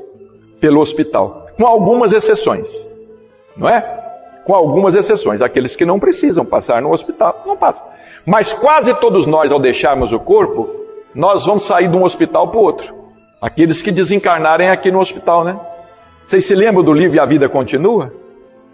pelo 0.61 0.79
hospital, 0.79 1.47
com 1.57 1.67
algumas 1.67 2.13
exceções, 2.13 2.87
não 3.57 3.67
é? 3.67 3.81
Com 4.45 4.55
algumas 4.55 4.95
exceções, 4.95 5.41
aqueles 5.41 5.75
que 5.75 5.87
não 5.87 5.99
precisam 5.99 6.45
passar 6.45 6.83
no 6.83 6.93
hospital, 6.93 7.45
não 7.47 7.57
passam. 7.57 8.02
Mas 8.25 8.53
quase 8.53 8.95
todos 8.95 9.27
nós, 9.27 9.51
ao 9.51 9.59
deixarmos 9.59 10.13
o 10.13 10.21
corpo, 10.21 10.71
nós 11.15 11.45
vamos 11.45 11.65
sair 11.65 11.89
de 11.89 11.97
um 11.97 12.05
hospital 12.05 12.49
para 12.49 12.59
o 12.59 12.63
outro. 12.63 12.95
Aqueles 13.41 13.83
que 13.83 13.91
desencarnarem 13.91 14.71
aqui 14.71 14.91
no 14.91 15.01
hospital, 15.01 15.45
né? 15.45 15.59
Vocês 16.23 16.47
se 16.47 16.55
lembram 16.55 16.85
do 16.85 16.93
livro 16.93 17.21
a 17.21 17.27
Vida 17.27 17.49
Continua? 17.49 18.13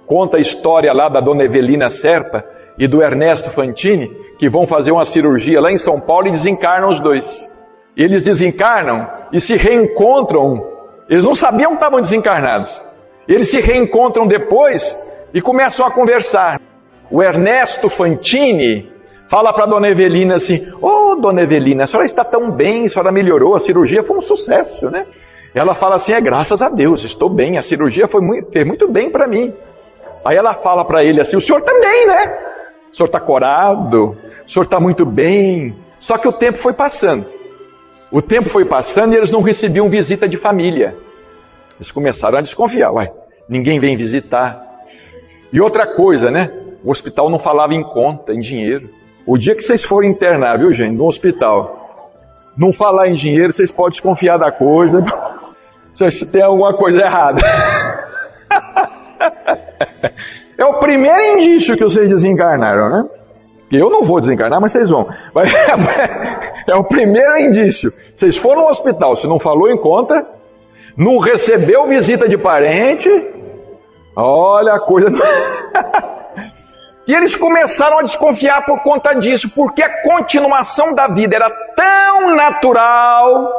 Conta 0.06 0.36
a 0.36 0.40
história 0.40 0.92
lá 0.92 1.08
da 1.08 1.20
dona 1.20 1.44
Evelina 1.44 1.88
Serpa 1.88 2.44
e 2.78 2.86
do 2.86 3.02
Ernesto 3.02 3.50
Fantini, 3.50 4.08
que 4.38 4.48
vão 4.48 4.66
fazer 4.66 4.92
uma 4.92 5.04
cirurgia 5.04 5.60
lá 5.60 5.72
em 5.72 5.78
São 5.78 6.00
Paulo 6.00 6.28
e 6.28 6.30
desencarnam 6.30 6.90
os 6.90 7.00
dois. 7.00 7.52
Eles 7.96 8.22
desencarnam 8.22 9.08
e 9.32 9.40
se 9.40 9.56
reencontram. 9.56 10.64
Eles 11.08 11.24
não 11.24 11.34
sabiam 11.34 11.70
que 11.70 11.76
estavam 11.76 12.00
desencarnados. 12.00 12.80
Eles 13.26 13.48
se 13.48 13.60
reencontram 13.60 14.26
depois 14.26 15.26
e 15.32 15.40
começam 15.40 15.86
a 15.86 15.90
conversar. 15.90 16.60
O 17.10 17.22
Ernesto 17.22 17.88
Fantini 17.88 18.97
fala 19.28 19.52
para 19.52 19.66
dona 19.66 19.88
Evelina 19.88 20.36
assim: 20.36 20.70
Ô 20.80 21.12
oh, 21.12 21.16
dona 21.16 21.42
Evelina, 21.42 21.84
a 21.84 21.86
senhora 21.86 22.06
está 22.06 22.24
tão 22.24 22.50
bem, 22.50 22.86
a 22.86 22.88
senhora 22.88 23.12
melhorou, 23.12 23.54
a 23.54 23.60
cirurgia 23.60 24.02
foi 24.02 24.16
um 24.16 24.20
sucesso, 24.20 24.90
né? 24.90 25.06
Ela 25.54 25.74
fala 25.74 25.96
assim: 25.96 26.12
é 26.12 26.20
graças 26.20 26.60
a 26.60 26.68
Deus, 26.68 27.04
estou 27.04 27.28
bem, 27.28 27.58
a 27.58 27.62
cirurgia 27.62 28.08
foi 28.08 28.20
muito, 28.20 28.50
fez 28.50 28.66
muito 28.66 28.88
bem 28.88 29.10
para 29.10 29.26
mim. 29.26 29.52
Aí 30.24 30.36
ela 30.36 30.54
fala 30.54 30.84
para 30.84 31.04
ele 31.04 31.20
assim: 31.20 31.36
o 31.36 31.40
senhor 31.40 31.62
também, 31.62 32.06
né? 32.06 32.48
o 32.92 32.96
senhor 32.96 33.06
está 33.06 33.20
corado, 33.20 34.16
o 34.46 34.50
senhor 34.50 34.64
está 34.64 34.80
muito 34.80 35.04
bem. 35.04 35.74
Só 35.98 36.16
que 36.16 36.28
o 36.28 36.32
tempo 36.32 36.58
foi 36.58 36.72
passando. 36.72 37.26
O 38.10 38.22
tempo 38.22 38.48
foi 38.48 38.64
passando 38.64 39.12
e 39.12 39.16
eles 39.16 39.30
não 39.30 39.42
recebiam 39.42 39.88
visita 39.88 40.28
de 40.28 40.36
família. 40.36 40.96
Eles 41.76 41.92
começaram 41.92 42.38
a 42.38 42.40
desconfiar, 42.40 42.92
uai, 42.92 43.12
ninguém 43.48 43.78
vem 43.78 43.96
visitar. 43.96 44.64
E 45.52 45.60
outra 45.60 45.86
coisa, 45.86 46.30
né? 46.30 46.50
O 46.82 46.90
hospital 46.90 47.28
não 47.28 47.38
falava 47.38 47.74
em 47.74 47.82
conta, 47.82 48.32
em 48.32 48.40
dinheiro. 48.40 48.88
O 49.28 49.36
dia 49.36 49.54
que 49.54 49.60
vocês 49.60 49.84
forem 49.84 50.10
internar, 50.10 50.58
viu, 50.58 50.72
gente, 50.72 50.96
no 50.96 51.06
hospital, 51.06 52.10
não 52.56 52.72
falar 52.72 53.08
em 53.08 53.12
dinheiro, 53.12 53.52
vocês 53.52 53.70
podem 53.70 53.90
desconfiar 53.90 54.38
da 54.38 54.50
coisa. 54.50 55.04
Se 55.92 56.32
tem 56.32 56.40
alguma 56.40 56.72
coisa 56.72 57.02
errada. 57.02 57.42
É 60.56 60.64
o 60.64 60.80
primeiro 60.80 61.22
indício 61.22 61.76
que 61.76 61.84
vocês 61.84 62.10
desencarnaram, 62.10 62.88
né? 62.88 63.04
Eu 63.70 63.88
não 63.90 64.02
vou 64.02 64.18
desencarnar, 64.18 64.60
mas 64.60 64.72
vocês 64.72 64.88
vão. 64.88 65.06
É 66.66 66.74
o 66.74 66.82
primeiro 66.82 67.38
indício. 67.38 67.92
Vocês 68.12 68.36
foram 68.36 68.62
ao 68.62 68.70
hospital, 68.70 69.14
se 69.14 69.28
não 69.28 69.38
falou 69.38 69.70
em 69.70 69.76
conta, 69.76 70.26
não 70.96 71.18
recebeu 71.18 71.86
visita 71.86 72.28
de 72.28 72.36
parente, 72.36 73.08
olha 74.16 74.74
a 74.74 74.80
coisa. 74.80 75.12
E 77.08 77.14
eles 77.14 77.34
começaram 77.34 78.00
a 78.00 78.02
desconfiar 78.02 78.66
por 78.66 78.82
conta 78.82 79.14
disso, 79.14 79.48
porque 79.54 79.82
a 79.82 80.02
continuação 80.02 80.94
da 80.94 81.08
vida 81.08 81.36
era 81.36 81.48
tão 81.74 82.36
natural, 82.36 83.50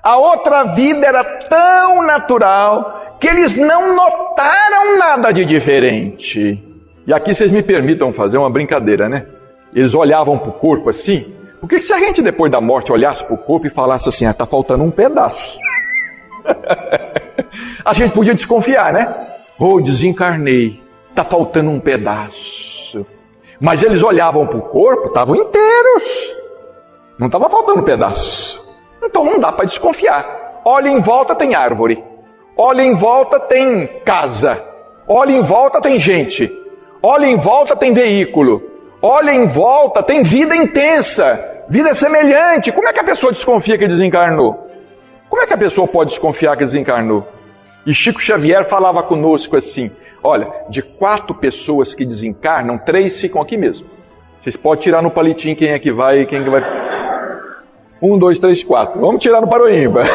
a 0.00 0.16
outra 0.16 0.62
vida 0.62 1.04
era 1.04 1.24
tão 1.48 2.06
natural, 2.06 3.16
que 3.18 3.26
eles 3.26 3.56
não 3.56 3.96
notaram 3.96 4.96
nada 4.96 5.32
de 5.32 5.44
diferente. 5.44 6.62
E 7.04 7.12
aqui 7.12 7.34
vocês 7.34 7.50
me 7.50 7.64
permitam 7.64 8.12
fazer 8.12 8.38
uma 8.38 8.48
brincadeira, 8.48 9.08
né? 9.08 9.26
Eles 9.74 9.92
olhavam 9.92 10.38
para 10.38 10.50
o 10.50 10.52
corpo 10.52 10.88
assim. 10.88 11.24
Por 11.60 11.68
que 11.68 11.80
se 11.80 11.92
a 11.92 11.98
gente 11.98 12.22
depois 12.22 12.52
da 12.52 12.60
morte 12.60 12.92
olhasse 12.92 13.24
para 13.24 13.34
o 13.34 13.38
corpo 13.38 13.66
e 13.66 13.70
falasse 13.70 14.08
assim, 14.08 14.24
ah, 14.24 14.32
tá 14.32 14.46
faltando 14.46 14.84
um 14.84 14.90
pedaço? 14.92 15.58
a 17.84 17.92
gente 17.92 18.14
podia 18.14 18.34
desconfiar, 18.34 18.92
né? 18.92 19.12
Oh, 19.58 19.80
desencarnei, 19.80 20.83
tá 21.14 21.24
faltando 21.24 21.70
um 21.70 21.80
pedaço. 21.80 23.06
Mas 23.60 23.82
eles 23.82 24.02
olhavam 24.02 24.46
para 24.46 24.58
o 24.58 24.62
corpo, 24.62 25.08
estavam 25.08 25.36
inteiros. 25.36 26.34
Não 27.18 27.26
estava 27.26 27.48
faltando 27.48 27.80
um 27.80 27.84
pedaço. 27.84 28.74
Então 29.02 29.24
não 29.24 29.38
dá 29.38 29.52
para 29.52 29.64
desconfiar. 29.64 30.62
Olha 30.64 30.88
em 30.88 31.00
volta 31.00 31.34
tem 31.34 31.54
árvore. 31.54 32.02
Olha 32.56 32.82
em 32.82 32.94
volta 32.94 33.40
tem 33.40 33.86
casa. 34.04 34.62
Olha 35.06 35.32
em 35.32 35.42
volta 35.42 35.80
tem 35.80 35.98
gente. 35.98 36.50
Olha 37.02 37.26
em 37.26 37.36
volta 37.36 37.76
tem 37.76 37.92
veículo 37.92 38.74
olha 39.04 39.32
em 39.32 39.46
volta, 39.46 40.02
tem 40.02 40.22
vida 40.22 40.56
intensa, 40.56 41.64
vida 41.68 41.92
semelhante. 41.92 42.72
Como 42.72 42.88
é 42.88 42.92
que 42.92 43.00
a 43.00 43.04
pessoa 43.04 43.32
desconfia 43.32 43.76
que 43.76 43.86
desencarnou? 43.86 44.66
Como 45.28 45.42
é 45.42 45.46
que 45.46 45.52
a 45.52 45.58
pessoa 45.58 45.86
pode 45.86 46.10
desconfiar 46.10 46.56
que 46.56 46.64
desencarnou? 46.64 47.28
E 47.84 47.92
Chico 47.92 48.18
Xavier 48.18 48.64
falava 48.64 49.02
conosco 49.02 49.58
assim: 49.58 49.90
olha, 50.24 50.50
de 50.70 50.80
quatro 50.80 51.34
pessoas 51.34 51.94
que 51.94 52.06
desencarnam, 52.06 52.78
três 52.78 53.20
ficam 53.20 53.42
aqui 53.42 53.58
mesmo. 53.58 53.86
Vocês 54.38 54.56
podem 54.56 54.82
tirar 54.82 55.02
no 55.02 55.10
palitinho 55.10 55.54
quem 55.54 55.68
é 55.68 55.78
que 55.78 55.92
vai 55.92 56.20
e 56.20 56.26
quem 56.26 56.40
é 56.40 56.44
que 56.44 56.50
vai. 56.50 56.62
Um, 58.00 58.18
dois, 58.18 58.38
três, 58.38 58.64
quatro. 58.64 58.98
Vamos 59.00 59.22
tirar 59.22 59.42
no 59.42 59.48
paroímba. 59.48 60.04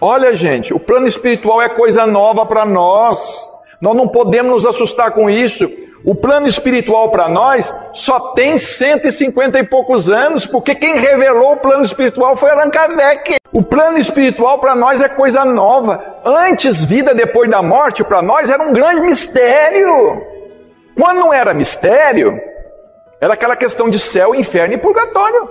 olha, 0.00 0.36
gente, 0.36 0.74
o 0.74 0.80
plano 0.80 1.06
espiritual 1.06 1.62
é 1.62 1.68
coisa 1.68 2.04
nova 2.04 2.44
para 2.44 2.66
nós. 2.66 3.48
Nós 3.80 3.96
não 3.96 4.08
podemos 4.08 4.50
nos 4.50 4.66
assustar 4.66 5.12
com 5.12 5.30
isso. 5.30 5.70
O 6.04 6.14
plano 6.14 6.46
espiritual 6.46 7.10
para 7.10 7.28
nós 7.28 7.72
só 7.94 8.32
tem 8.32 8.58
150 8.58 9.58
e 9.58 9.64
poucos 9.64 10.10
anos, 10.10 10.46
porque 10.46 10.74
quem 10.74 10.96
revelou 10.96 11.52
o 11.52 11.56
plano 11.58 11.82
espiritual 11.82 12.36
foi 12.36 12.50
Allan 12.50 12.70
Kardec. 12.70 13.36
O 13.52 13.62
plano 13.62 13.98
espiritual 13.98 14.58
para 14.58 14.74
nós 14.74 15.00
é 15.00 15.08
coisa 15.08 15.44
nova. 15.44 16.20
Antes, 16.24 16.84
vida 16.84 17.14
depois 17.14 17.50
da 17.50 17.62
morte, 17.62 18.02
para 18.02 18.22
nós 18.22 18.48
era 18.48 18.62
um 18.62 18.72
grande 18.72 19.02
mistério. 19.02 20.22
Quando 20.96 21.18
não 21.18 21.34
era 21.34 21.52
mistério, 21.52 22.40
era 23.20 23.34
aquela 23.34 23.56
questão 23.56 23.90
de 23.90 23.98
céu, 23.98 24.34
inferno 24.34 24.74
e 24.74 24.78
purgatório. 24.78 25.50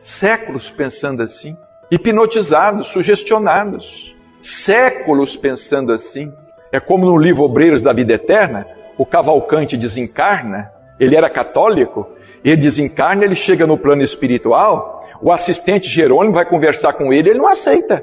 Séculos 0.00 0.70
pensando 0.70 1.22
assim, 1.22 1.56
hipnotizados, 1.90 2.88
sugestionados. 2.88 4.14
Séculos 4.40 5.36
pensando 5.36 5.92
assim. 5.92 6.32
É 6.72 6.78
como 6.78 7.06
no 7.06 7.18
livro 7.18 7.42
Obreiros 7.42 7.82
da 7.82 7.92
Vida 7.92 8.12
Eterna, 8.12 8.64
o 9.00 9.06
Cavalcante 9.06 9.78
desencarna, 9.78 10.70
ele 11.00 11.16
era 11.16 11.30
católico, 11.30 12.06
ele 12.44 12.58
desencarna, 12.58 13.24
ele 13.24 13.34
chega 13.34 13.66
no 13.66 13.78
plano 13.78 14.02
espiritual, 14.02 15.08
o 15.22 15.32
assistente 15.32 15.88
Jerônimo 15.88 16.34
vai 16.34 16.44
conversar 16.44 16.92
com 16.92 17.10
ele, 17.10 17.30
ele 17.30 17.38
não 17.38 17.48
aceita. 17.48 18.02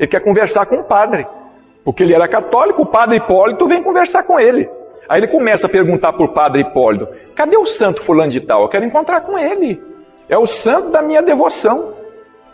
Ele 0.00 0.08
quer 0.08 0.20
conversar 0.20 0.64
com 0.64 0.76
o 0.76 0.84
padre. 0.84 1.26
Porque 1.84 2.02
ele 2.02 2.14
era 2.14 2.26
católico, 2.26 2.80
o 2.80 2.86
padre 2.86 3.18
Hipólito 3.18 3.66
vem 3.66 3.82
conversar 3.82 4.22
com 4.22 4.40
ele. 4.40 4.66
Aí 5.06 5.20
ele 5.20 5.26
começa 5.26 5.66
a 5.66 5.70
perguntar 5.70 6.14
para 6.14 6.24
o 6.24 6.32
padre 6.32 6.62
Hipólito: 6.62 7.08
cadê 7.34 7.58
o 7.58 7.66
santo 7.66 8.00
fulano 8.00 8.32
de 8.32 8.40
tal? 8.40 8.62
Eu 8.62 8.68
quero 8.70 8.86
encontrar 8.86 9.20
com 9.20 9.38
ele. 9.38 9.78
É 10.30 10.38
o 10.38 10.46
santo 10.46 10.90
da 10.90 11.02
minha 11.02 11.20
devoção. 11.20 11.94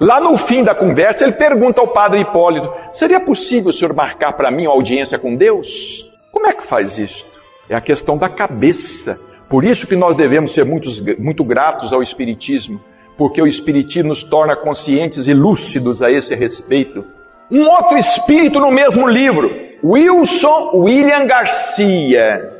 Lá 0.00 0.20
no 0.20 0.36
fim 0.36 0.64
da 0.64 0.74
conversa, 0.74 1.22
ele 1.22 1.34
pergunta 1.34 1.80
ao 1.80 1.86
padre 1.86 2.22
Hipólito: 2.22 2.72
seria 2.90 3.20
possível 3.20 3.70
o 3.70 3.72
senhor 3.72 3.94
marcar 3.94 4.32
para 4.32 4.50
mim 4.50 4.66
uma 4.66 4.74
audiência 4.74 5.16
com 5.16 5.36
Deus? 5.36 6.12
Como 6.32 6.48
é 6.48 6.52
que 6.52 6.66
faz 6.66 6.98
isso? 6.98 7.33
É 7.68 7.74
a 7.74 7.80
questão 7.80 8.18
da 8.18 8.28
cabeça. 8.28 9.16
Por 9.48 9.64
isso 9.64 9.86
que 9.86 9.96
nós 9.96 10.16
devemos 10.16 10.52
ser 10.52 10.64
muitos, 10.64 11.00
muito 11.18 11.44
gratos 11.44 11.92
ao 11.92 12.02
Espiritismo, 12.02 12.80
porque 13.16 13.40
o 13.40 13.46
Espiritismo 13.46 14.08
nos 14.08 14.22
torna 14.24 14.56
conscientes 14.56 15.26
e 15.26 15.34
lúcidos 15.34 16.02
a 16.02 16.10
esse 16.10 16.34
respeito. 16.34 17.04
Um 17.50 17.68
outro 17.68 17.98
espírito 17.98 18.58
no 18.58 18.70
mesmo 18.70 19.06
livro, 19.06 19.50
Wilson 19.84 20.70
William 20.74 21.26
Garcia. 21.26 22.52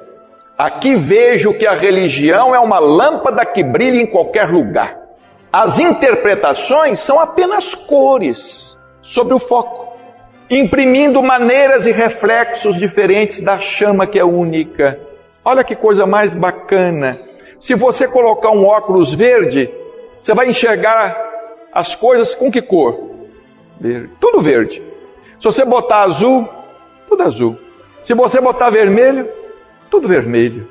Aqui 0.56 0.94
vejo 0.94 1.58
que 1.58 1.66
a 1.66 1.74
religião 1.74 2.54
é 2.54 2.60
uma 2.60 2.78
lâmpada 2.78 3.44
que 3.46 3.64
brilha 3.64 4.00
em 4.00 4.06
qualquer 4.06 4.48
lugar. 4.48 4.96
As 5.52 5.78
interpretações 5.78 7.00
são 7.00 7.18
apenas 7.18 7.74
cores 7.74 8.76
sobre 9.02 9.34
o 9.34 9.38
foco 9.38 9.83
imprimindo 10.50 11.22
maneiras 11.22 11.86
e 11.86 11.92
reflexos 11.92 12.78
diferentes 12.78 13.40
da 13.40 13.58
chama 13.60 14.06
que 14.06 14.18
é 14.18 14.24
única. 14.24 14.98
Olha 15.44 15.64
que 15.64 15.74
coisa 15.74 16.06
mais 16.06 16.34
bacana. 16.34 17.18
Se 17.58 17.74
você 17.74 18.08
colocar 18.08 18.50
um 18.50 18.64
óculos 18.64 19.14
verde, 19.14 19.70
você 20.20 20.34
vai 20.34 20.48
enxergar 20.48 21.32
as 21.72 21.94
coisas 21.94 22.34
com 22.34 22.50
que 22.50 22.62
cor? 22.62 23.10
Verde. 23.80 24.10
Tudo 24.20 24.40
verde. 24.40 24.82
Se 25.38 25.44
você 25.44 25.64
botar 25.64 26.02
azul, 26.02 26.48
tudo 27.08 27.22
azul. 27.22 27.58
Se 28.02 28.14
você 28.14 28.40
botar 28.40 28.70
vermelho, 28.70 29.28
tudo 29.90 30.06
vermelho. 30.06 30.68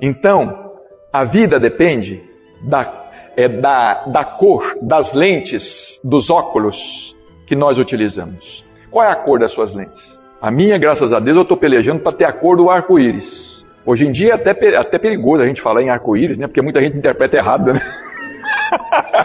Então, 0.00 0.72
a 1.12 1.24
vida 1.24 1.60
depende 1.60 2.22
da, 2.62 3.10
é, 3.36 3.48
da, 3.48 4.04
da 4.06 4.24
cor 4.24 4.78
das 4.80 5.12
lentes 5.12 6.00
dos 6.04 6.30
óculos 6.30 7.14
que 7.46 7.54
nós 7.54 7.78
utilizamos. 7.78 8.63
Qual 8.94 9.04
é 9.04 9.10
a 9.10 9.16
cor 9.16 9.40
das 9.40 9.50
suas 9.50 9.74
lentes? 9.74 10.16
A 10.40 10.52
minha, 10.52 10.78
graças 10.78 11.12
a 11.12 11.18
Deus, 11.18 11.36
eu 11.36 11.42
estou 11.42 11.56
pelejando 11.56 11.98
para 11.98 12.12
ter 12.12 12.26
a 12.26 12.32
cor 12.32 12.56
do 12.56 12.70
arco-íris. 12.70 13.66
Hoje 13.84 14.06
em 14.06 14.12
dia 14.12 14.30
é 14.30 14.34
até, 14.34 14.76
até 14.76 14.98
perigoso 15.00 15.42
a 15.42 15.46
gente 15.48 15.60
falar 15.60 15.82
em 15.82 15.90
arco-íris, 15.90 16.38
né? 16.38 16.46
Porque 16.46 16.62
muita 16.62 16.80
gente 16.80 16.96
interpreta 16.96 17.36
errado, 17.36 17.72
né? 17.72 17.82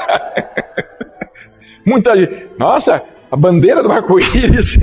muita 1.85 2.17
gente, 2.17 2.47
nossa, 2.57 3.03
a 3.31 3.35
bandeira 3.35 3.83
do 3.83 3.91
arco-íris, 3.91 4.79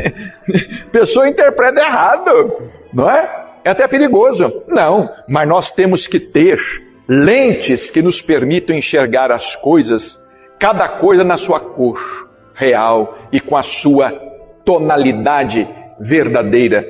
pessoa 0.93 1.29
interpreta 1.29 1.81
errado, 1.81 2.71
não 2.95 3.11
é? 3.11 3.45
É 3.65 3.71
até 3.71 3.89
perigoso. 3.89 4.67
Não, 4.69 5.11
mas 5.29 5.49
nós 5.49 5.73
temos 5.73 6.07
que 6.07 6.21
ter 6.21 6.61
lentes 7.09 7.91
que 7.91 8.01
nos 8.03 8.23
permitam 8.23 8.77
enxergar 8.77 9.33
as 9.33 9.57
coisas, 9.57 10.33
cada 10.61 10.89
coisa 10.89 11.25
na 11.25 11.37
sua 11.37 11.59
cor 11.59 12.29
real 12.55 13.19
e 13.33 13.41
com 13.41 13.57
a 13.57 13.65
sua 13.65 14.36
tonalidade 14.67 15.67
verdadeira. 15.99 16.85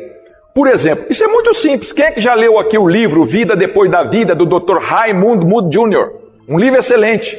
Por 0.52 0.66
exemplo, 0.66 1.04
isso 1.10 1.22
é 1.22 1.28
muito 1.28 1.52
simples. 1.52 1.92
Quem 1.92 2.06
é 2.06 2.10
que 2.12 2.20
já 2.20 2.32
leu 2.34 2.58
aqui 2.58 2.78
o 2.78 2.88
livro 2.88 3.26
Vida 3.26 3.54
Depois 3.54 3.90
da 3.90 4.02
Vida, 4.02 4.34
do 4.34 4.46
Dr. 4.46 4.78
Raymond 4.78 5.44
Mood 5.44 5.68
Jr.? 5.68 6.12
Um 6.48 6.58
livro 6.58 6.78
excelente. 6.78 7.38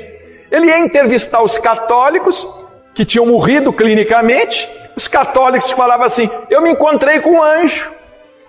Ele 0.51 0.67
ia 0.67 0.77
entrevistar 0.77 1.41
os 1.41 1.57
católicos 1.57 2.47
que 2.93 3.03
tinham 3.03 3.25
morrido 3.25 3.73
clinicamente. 3.73 4.69
Os 4.95 5.07
católicos 5.07 5.71
falavam 5.71 6.05
assim: 6.05 6.29
Eu 6.49 6.61
me 6.61 6.71
encontrei 6.71 7.19
com 7.21 7.31
um 7.31 7.43
anjo. 7.43 7.91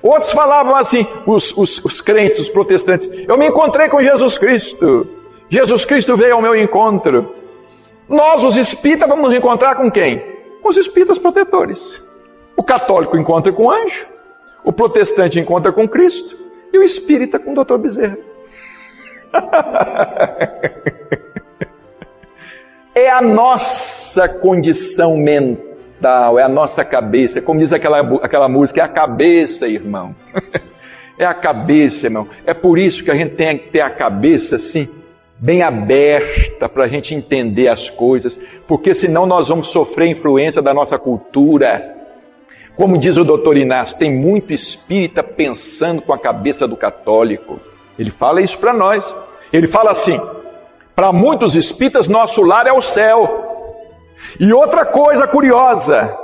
Outros 0.03 0.33
falavam 0.33 0.77
assim, 0.77 1.05
os, 1.27 1.57
os, 1.57 1.85
os 1.85 2.01
crentes, 2.03 2.39
os 2.39 2.49
protestantes: 2.51 3.11
Eu 3.27 3.39
me 3.39 3.47
encontrei 3.47 3.89
com 3.89 4.03
Jesus 4.03 4.37
Cristo. 4.37 5.09
Jesus 5.49 5.87
Cristo 5.87 6.15
veio 6.15 6.35
ao 6.35 6.43
meu 6.43 6.55
encontro. 6.55 7.35
Nós, 8.07 8.45
os 8.45 8.57
espíritas, 8.57 9.09
vamos 9.09 9.35
encontrar 9.35 9.77
com 9.77 9.91
quem? 9.91 10.38
Com 10.63 10.69
os 10.69 10.77
espíritas 10.77 11.19
protetores. 11.19 12.07
O 12.57 12.63
católico 12.63 13.17
encontra 13.17 13.53
com 13.53 13.65
o 13.65 13.71
anjo, 13.71 14.07
o 14.65 14.73
protestante 14.73 15.39
encontra 15.39 15.73
com 15.73 15.89
Cristo 15.89 16.37
e 16.73 16.79
o 16.79 16.83
espírita 16.83 17.39
com 17.39 17.53
o 17.53 17.55
doutor 17.55 17.79
Bezerra. 17.79 18.19
é 22.95 23.11
a 23.11 23.21
nossa 23.21 24.29
condição 24.29 25.17
mental, 25.17 26.39
é 26.39 26.43
a 26.43 26.49
nossa 26.49 26.85
cabeça. 26.85 27.41
Como 27.41 27.61
diz 27.61 27.73
aquela, 27.73 28.01
aquela 28.23 28.49
música, 28.49 28.81
é 28.81 28.85
a 28.85 28.89
cabeça, 28.89 29.69
irmão. 29.69 30.15
é 31.19 31.25
a 31.25 31.35
cabeça, 31.35 32.07
irmão. 32.07 32.29
É 32.45 32.55
por 32.55 32.79
isso 32.79 33.05
que 33.05 33.11
a 33.11 33.15
gente 33.15 33.37
tem 33.37 33.59
que 33.59 33.71
ter 33.71 33.81
a 33.81 33.91
cabeça 33.91 34.57
assim 34.57 34.89
bem 35.39 35.63
aberta 35.63 36.69
para 36.69 36.85
a 36.85 36.89
gente 36.89 37.15
entender 37.15 37.69
as 37.69 37.89
coisas, 37.89 38.41
porque 38.67 38.95
senão 38.95 39.25
nós 39.25 39.49
vamos 39.49 39.69
sofrer 39.69 40.09
influência 40.09 40.61
da 40.61 40.75
nossa 40.75 40.99
cultura. 40.99 41.97
Como 42.77 42.99
diz 42.99 43.17
o 43.17 43.25
doutor 43.25 43.57
Inácio, 43.57 43.99
tem 43.99 44.13
muito 44.13 44.53
espírita 44.53 45.23
pensando 45.23 46.03
com 46.03 46.13
a 46.13 46.19
cabeça 46.19 46.67
do 46.67 46.77
católico. 46.77 47.61
Ele 47.99 48.11
fala 48.11 48.41
isso 48.41 48.59
para 48.59 48.73
nós. 48.73 49.15
Ele 49.53 49.67
fala 49.67 49.91
assim: 49.91 50.19
para 50.95 51.13
muitos 51.13 51.57
espíritas, 51.57 52.07
nosso 52.07 52.43
lar 52.43 52.67
é 52.67 52.73
o 52.73 52.83
céu. 52.83 53.47
E 54.39 54.53
outra 54.53 54.85
coisa 54.85 55.27
curiosa, 55.27 56.17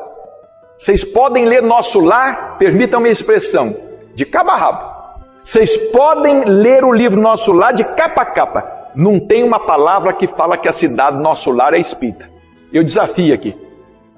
vocês 0.78 1.04
podem 1.04 1.44
ler 1.44 1.62
nosso 1.62 2.00
lar, 2.00 2.58
permitam-me 2.58 3.08
a 3.08 3.12
expressão, 3.12 3.74
de 4.14 4.24
cabo 4.24 4.50
a 4.50 4.56
rabo. 4.56 4.94
Vocês 5.42 5.76
podem 5.90 6.44
ler 6.44 6.84
o 6.84 6.92
livro 6.92 7.20
Nosso 7.20 7.52
Lar 7.52 7.74
de 7.74 7.84
capa 7.84 8.22
a 8.22 8.26
capa. 8.26 8.83
Não 8.94 9.18
tem 9.18 9.42
uma 9.42 9.58
palavra 9.58 10.12
que 10.12 10.26
fala 10.26 10.56
que 10.56 10.68
a 10.68 10.72
cidade 10.72 11.16
Nosso 11.16 11.50
Lar 11.50 11.74
é 11.74 11.78
espírita. 11.78 12.28
Eu 12.72 12.84
desafio 12.84 13.34
aqui. 13.34 13.56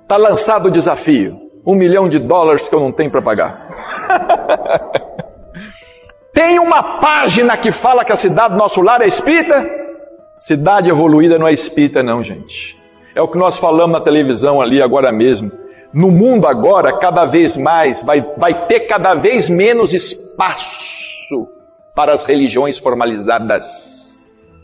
Está 0.02 0.16
lançado 0.16 0.66
o 0.66 0.70
desafio. 0.70 1.40
Um 1.64 1.74
milhão 1.74 2.08
de 2.08 2.18
dólares 2.18 2.68
que 2.68 2.74
eu 2.74 2.80
não 2.80 2.92
tenho 2.92 3.10
para 3.10 3.22
pagar. 3.22 3.68
tem 6.32 6.58
uma 6.58 7.00
página 7.00 7.56
que 7.56 7.72
fala 7.72 8.04
que 8.04 8.12
a 8.12 8.16
cidade 8.16 8.56
Nosso 8.56 8.80
Lar 8.82 9.00
é 9.00 9.06
espírita? 9.06 9.68
Cidade 10.38 10.90
evoluída 10.90 11.38
não 11.38 11.48
é 11.48 11.52
espírita, 11.52 12.02
não, 12.02 12.22
gente. 12.22 12.78
É 13.14 13.22
o 13.22 13.28
que 13.28 13.38
nós 13.38 13.58
falamos 13.58 13.92
na 13.92 14.00
televisão 14.00 14.60
ali 14.60 14.82
agora 14.82 15.10
mesmo. 15.10 15.50
No 15.92 16.10
mundo 16.10 16.46
agora, 16.46 16.98
cada 16.98 17.24
vez 17.24 17.56
mais, 17.56 18.02
vai, 18.02 18.20
vai 18.36 18.66
ter 18.66 18.80
cada 18.80 19.14
vez 19.14 19.48
menos 19.48 19.94
espaço 19.94 21.48
para 21.94 22.12
as 22.12 22.24
religiões 22.24 22.76
formalizadas. 22.76 23.95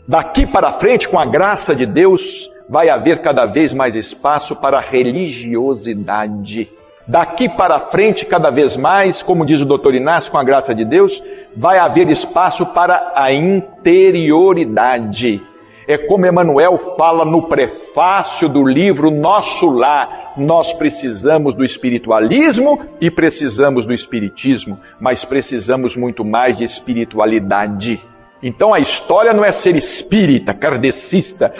Daqui 0.07 0.45
para 0.45 0.71
frente, 0.73 1.07
com 1.07 1.17
a 1.17 1.25
graça 1.25 1.73
de 1.73 1.85
Deus, 1.85 2.51
vai 2.67 2.89
haver 2.89 3.21
cada 3.21 3.45
vez 3.45 3.73
mais 3.73 3.95
espaço 3.95 4.57
para 4.57 4.79
a 4.79 4.81
religiosidade. 4.81 6.69
Daqui 7.07 7.47
para 7.47 7.79
frente, 7.89 8.25
cada 8.25 8.49
vez 8.49 8.75
mais, 8.75 9.21
como 9.21 9.45
diz 9.45 9.61
o 9.61 9.65
doutor 9.65 9.95
Inácio, 9.95 10.29
com 10.31 10.37
a 10.37 10.43
graça 10.43 10.75
de 10.75 10.83
Deus, 10.83 11.23
vai 11.55 11.77
haver 11.77 12.09
espaço 12.09 12.65
para 12.67 13.13
a 13.15 13.31
interioridade. 13.31 15.41
É 15.85 15.97
como 15.97 16.25
Emmanuel 16.25 16.77
fala 16.97 17.25
no 17.25 17.43
prefácio 17.43 18.49
do 18.49 18.65
livro 18.65 19.11
Nosso 19.11 19.69
Lar. 19.69 20.33
Nós 20.37 20.71
precisamos 20.73 21.55
do 21.55 21.63
espiritualismo 21.63 22.79
e 22.99 23.11
precisamos 23.11 23.85
do 23.85 23.93
espiritismo, 23.93 24.79
mas 24.99 25.23
precisamos 25.25 25.95
muito 25.97 26.25
mais 26.25 26.57
de 26.57 26.63
espiritualidade. 26.63 28.01
Então 28.43 28.73
a 28.73 28.79
história 28.79 29.33
não 29.33 29.43
é 29.43 29.51
ser 29.51 29.75
espírita, 29.75 30.53
kardecista, 30.53 31.53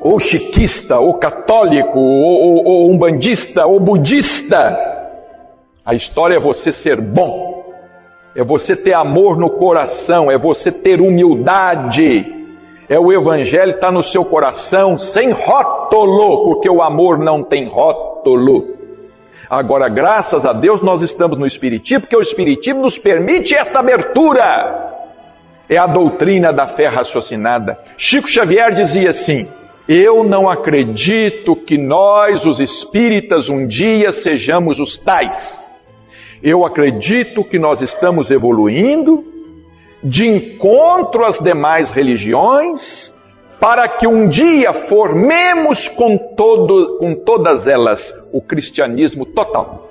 ou 0.00 0.18
chiquista, 0.18 0.98
ou 0.98 1.18
católico, 1.18 1.98
ou, 1.98 2.40
ou, 2.40 2.64
ou 2.64 2.90
umbandista, 2.90 3.66
ou 3.66 3.78
budista. 3.78 4.76
A 5.84 5.94
história 5.94 6.36
é 6.36 6.40
você 6.40 6.72
ser 6.72 7.00
bom, 7.00 7.72
é 8.34 8.42
você 8.42 8.74
ter 8.74 8.94
amor 8.94 9.36
no 9.36 9.50
coração, 9.50 10.30
é 10.30 10.38
você 10.38 10.72
ter 10.72 11.00
humildade 11.00 12.38
é 12.88 12.98
o 12.98 13.12
Evangelho 13.12 13.72
está 13.72 13.92
no 13.92 14.02
seu 14.02 14.24
coração 14.24 14.96
sem 14.96 15.30
rótulo, 15.30 16.44
porque 16.44 16.70
o 16.70 16.80
amor 16.80 17.18
não 17.18 17.44
tem 17.44 17.68
rótulo. 17.68 18.78
Agora, 19.50 19.90
graças 19.90 20.46
a 20.46 20.54
Deus, 20.54 20.80
nós 20.80 21.02
estamos 21.02 21.36
no 21.36 21.44
Espiritismo, 21.44 22.02
porque 22.02 22.16
o 22.16 22.22
Espiritismo 22.22 22.80
nos 22.80 22.96
permite 22.96 23.54
esta 23.54 23.80
abertura. 23.80 24.96
É 25.68 25.76
a 25.76 25.86
doutrina 25.86 26.52
da 26.52 26.66
fé 26.66 26.86
raciocinada. 26.86 27.78
Chico 27.96 28.28
Xavier 28.28 28.72
dizia 28.72 29.10
assim: 29.10 29.46
Eu 29.86 30.24
não 30.24 30.48
acredito 30.48 31.54
que 31.54 31.76
nós, 31.76 32.46
os 32.46 32.58
espíritas, 32.58 33.48
um 33.48 33.66
dia 33.66 34.10
sejamos 34.10 34.80
os 34.80 34.96
tais. 34.96 35.68
Eu 36.42 36.64
acredito 36.64 37.44
que 37.44 37.58
nós 37.58 37.82
estamos 37.82 38.30
evoluindo 38.30 39.24
de 40.02 40.26
encontro 40.26 41.24
às 41.24 41.38
demais 41.38 41.90
religiões, 41.90 43.16
para 43.60 43.88
que 43.88 44.06
um 44.06 44.28
dia 44.28 44.72
formemos 44.72 45.88
com, 45.88 46.16
todo, 46.16 46.98
com 46.98 47.14
todas 47.14 47.66
elas 47.66 48.30
o 48.32 48.40
cristianismo 48.40 49.26
total. 49.26 49.90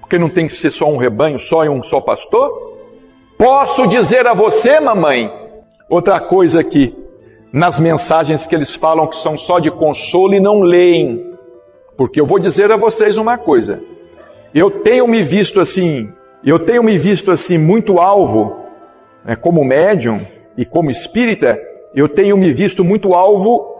Porque 0.00 0.16
não 0.16 0.28
tem 0.28 0.46
que 0.46 0.52
ser 0.52 0.70
só 0.70 0.86
um 0.86 0.96
rebanho, 0.96 1.38
só 1.38 1.62
um 1.64 1.82
só 1.82 2.00
pastor. 2.00 2.69
Posso 3.40 3.86
dizer 3.86 4.26
a 4.26 4.34
você, 4.34 4.78
mamãe, 4.80 5.32
outra 5.88 6.20
coisa 6.20 6.60
aqui, 6.60 6.94
nas 7.50 7.80
mensagens 7.80 8.46
que 8.46 8.54
eles 8.54 8.74
falam 8.74 9.06
que 9.06 9.16
são 9.16 9.38
só 9.38 9.58
de 9.58 9.70
consolo 9.70 10.34
e 10.34 10.40
não 10.40 10.60
leem. 10.60 11.38
Porque 11.96 12.20
eu 12.20 12.26
vou 12.26 12.38
dizer 12.38 12.70
a 12.70 12.76
vocês 12.76 13.16
uma 13.16 13.38
coisa. 13.38 13.82
Eu 14.54 14.82
tenho 14.82 15.08
me 15.08 15.22
visto 15.22 15.58
assim, 15.58 16.12
eu 16.44 16.58
tenho 16.58 16.82
me 16.82 16.98
visto 16.98 17.30
assim 17.30 17.56
muito 17.56 17.98
alvo 17.98 18.58
né, 19.24 19.34
como 19.36 19.64
médium 19.64 20.20
e 20.54 20.66
como 20.66 20.90
espírita, 20.90 21.58
eu 21.94 22.10
tenho 22.10 22.36
me 22.36 22.52
visto 22.52 22.84
muito 22.84 23.14
alvo 23.14 23.74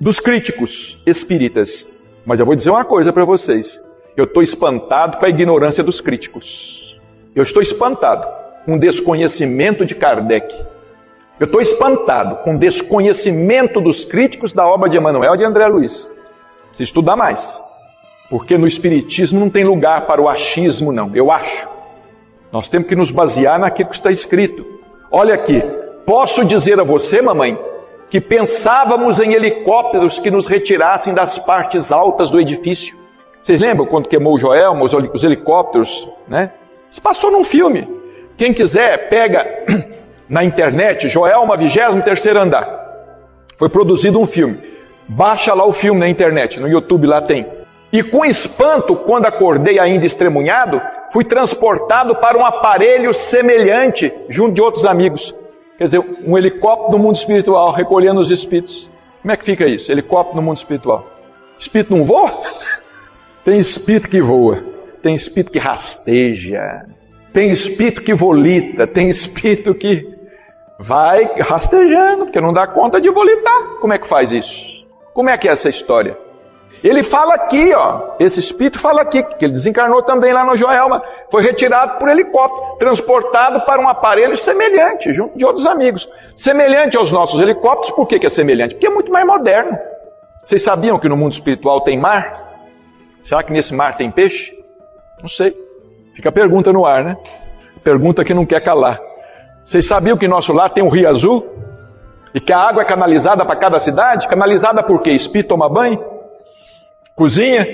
dos 0.00 0.18
críticos 0.18 1.02
espíritas. 1.06 2.02
Mas 2.24 2.40
eu 2.40 2.46
vou 2.46 2.56
dizer 2.56 2.70
uma 2.70 2.86
coisa 2.86 3.12
para 3.12 3.26
vocês: 3.26 3.78
eu 4.16 4.24
estou 4.24 4.42
espantado 4.42 5.18
com 5.18 5.26
a 5.26 5.28
ignorância 5.28 5.84
dos 5.84 6.00
críticos. 6.00 6.98
Eu 7.34 7.42
estou 7.42 7.60
espantado 7.60 8.43
o 8.72 8.78
desconhecimento 8.78 9.84
de 9.84 9.94
Kardec. 9.94 10.54
Eu 11.38 11.46
estou 11.46 11.60
espantado 11.60 12.44
com 12.44 12.54
o 12.54 12.58
desconhecimento 12.58 13.80
dos 13.80 14.04
críticos 14.04 14.52
da 14.52 14.66
obra 14.66 14.88
de 14.88 14.96
Emmanuel 14.96 15.34
e 15.34 15.38
de 15.38 15.44
André 15.44 15.66
Luiz. 15.66 16.08
Se 16.72 16.82
estudar 16.82 17.16
mais. 17.16 17.60
Porque 18.30 18.56
no 18.56 18.66
Espiritismo 18.66 19.40
não 19.40 19.50
tem 19.50 19.64
lugar 19.64 20.06
para 20.06 20.22
o 20.22 20.28
achismo, 20.28 20.92
não. 20.92 21.14
Eu 21.14 21.30
acho. 21.30 21.68
Nós 22.50 22.68
temos 22.68 22.88
que 22.88 22.96
nos 22.96 23.10
basear 23.10 23.58
naquilo 23.58 23.88
que 23.88 23.96
está 23.96 24.10
escrito. 24.10 24.64
Olha 25.10 25.34
aqui, 25.34 25.60
posso 26.06 26.44
dizer 26.44 26.78
a 26.78 26.84
você, 26.84 27.20
mamãe, 27.20 27.58
que 28.08 28.20
pensávamos 28.20 29.18
em 29.18 29.32
helicópteros 29.32 30.18
que 30.20 30.30
nos 30.30 30.46
retirassem 30.46 31.12
das 31.14 31.38
partes 31.38 31.90
altas 31.90 32.30
do 32.30 32.40
edifício. 32.40 32.96
Vocês 33.42 33.60
lembram 33.60 33.86
quando 33.86 34.08
queimou 34.08 34.34
o 34.34 34.38
Joelma, 34.38 34.84
os 34.84 35.24
helicópteros, 35.24 36.08
né? 36.26 36.52
Isso 36.90 37.02
passou 37.02 37.30
num 37.30 37.44
filme. 37.44 38.03
Quem 38.36 38.52
quiser, 38.52 39.08
pega 39.08 39.64
na 40.28 40.44
internet, 40.44 41.08
Joelma, 41.08 41.56
23 41.56 42.26
andar. 42.36 42.84
Foi 43.58 43.68
produzido 43.68 44.20
um 44.20 44.26
filme. 44.26 44.58
Baixa 45.06 45.54
lá 45.54 45.64
o 45.64 45.72
filme 45.72 46.00
na 46.00 46.08
internet, 46.08 46.58
no 46.58 46.68
YouTube 46.68 47.06
lá 47.06 47.22
tem. 47.22 47.46
E 47.92 48.02
com 48.02 48.24
espanto, 48.24 48.96
quando 48.96 49.26
acordei 49.26 49.78
ainda 49.78 50.04
estremunhado, 50.04 50.80
fui 51.12 51.24
transportado 51.24 52.16
para 52.16 52.36
um 52.36 52.44
aparelho 52.44 53.14
semelhante 53.14 54.12
junto 54.28 54.54
de 54.54 54.60
outros 54.60 54.84
amigos. 54.84 55.32
Quer 55.78 55.84
dizer, 55.84 56.02
um 56.26 56.36
helicóptero 56.36 56.92
no 56.92 56.98
mundo 56.98 57.16
espiritual, 57.16 57.72
recolhendo 57.72 58.20
os 58.20 58.30
espíritos. 58.30 58.90
Como 59.22 59.30
é 59.30 59.36
que 59.36 59.44
fica 59.44 59.66
isso? 59.66 59.92
Helicóptero 59.92 60.36
no 60.36 60.42
mundo 60.42 60.56
espiritual. 60.56 61.06
Espírito 61.58 61.96
não 61.96 62.04
voa? 62.04 62.32
Tem 63.44 63.58
espírito 63.58 64.08
que 64.08 64.22
voa, 64.22 64.64
tem 65.02 65.14
espírito 65.14 65.52
que 65.52 65.58
rasteja, 65.58 66.86
tem 67.34 67.50
espírito 67.50 68.00
que 68.00 68.14
volita, 68.14 68.86
tem 68.86 69.10
espírito 69.10 69.74
que 69.74 70.08
vai 70.78 71.24
rastejando, 71.40 72.26
porque 72.26 72.40
não 72.40 72.52
dá 72.52 72.64
conta 72.64 73.00
de 73.00 73.10
volitar. 73.10 73.80
Como 73.80 73.92
é 73.92 73.98
que 73.98 74.06
faz 74.06 74.30
isso? 74.30 74.86
Como 75.12 75.28
é 75.28 75.36
que 75.36 75.48
é 75.48 75.52
essa 75.52 75.68
história? 75.68 76.16
Ele 76.82 77.02
fala 77.02 77.34
aqui, 77.34 77.74
ó, 77.74 78.14
esse 78.20 78.38
espírito 78.38 78.78
fala 78.78 79.02
aqui, 79.02 79.20
que 79.22 79.44
ele 79.44 79.54
desencarnou 79.54 80.02
também 80.04 80.32
lá 80.32 80.44
no 80.44 80.56
Joelma, 80.56 81.02
foi 81.28 81.42
retirado 81.42 81.98
por 81.98 82.08
helicóptero, 82.08 82.76
transportado 82.78 83.62
para 83.62 83.82
um 83.82 83.88
aparelho 83.88 84.36
semelhante, 84.36 85.12
junto 85.12 85.36
de 85.36 85.44
outros 85.44 85.66
amigos. 85.66 86.08
Semelhante 86.36 86.96
aos 86.96 87.10
nossos 87.10 87.40
helicópteros, 87.40 87.96
por 87.96 88.06
que, 88.06 88.20
que 88.20 88.26
é 88.26 88.30
semelhante? 88.30 88.74
Porque 88.74 88.86
é 88.86 88.90
muito 88.90 89.10
mais 89.10 89.26
moderno. 89.26 89.76
Vocês 90.44 90.62
sabiam 90.62 91.00
que 91.00 91.08
no 91.08 91.16
mundo 91.16 91.32
espiritual 91.32 91.80
tem 91.80 91.98
mar? 91.98 92.60
Será 93.22 93.42
que 93.42 93.52
nesse 93.52 93.74
mar 93.74 93.96
tem 93.96 94.08
peixe? 94.08 94.56
Não 95.20 95.28
sei. 95.28 95.63
Fica 96.14 96.28
a 96.28 96.32
pergunta 96.32 96.72
no 96.72 96.86
ar, 96.86 97.04
né? 97.04 97.16
Pergunta 97.82 98.24
que 98.24 98.32
não 98.32 98.46
quer 98.46 98.60
calar. 98.62 99.00
Vocês 99.62 99.86
sabiam 99.86 100.16
que 100.16 100.28
nosso 100.28 100.52
lar 100.52 100.70
tem 100.70 100.82
um 100.82 100.88
rio 100.88 101.08
azul? 101.08 101.46
E 102.34 102.40
que 102.40 102.52
a 102.52 102.58
água 102.58 102.82
é 102.82 102.84
canalizada 102.84 103.44
para 103.44 103.56
cada 103.56 103.78
cidade? 103.78 104.26
Canalizada 104.28 104.82
por 104.82 105.02
quê? 105.02 105.10
Espírito 105.10 105.50
toma 105.50 105.68
banho? 105.68 106.14
cozinha, 107.14 107.66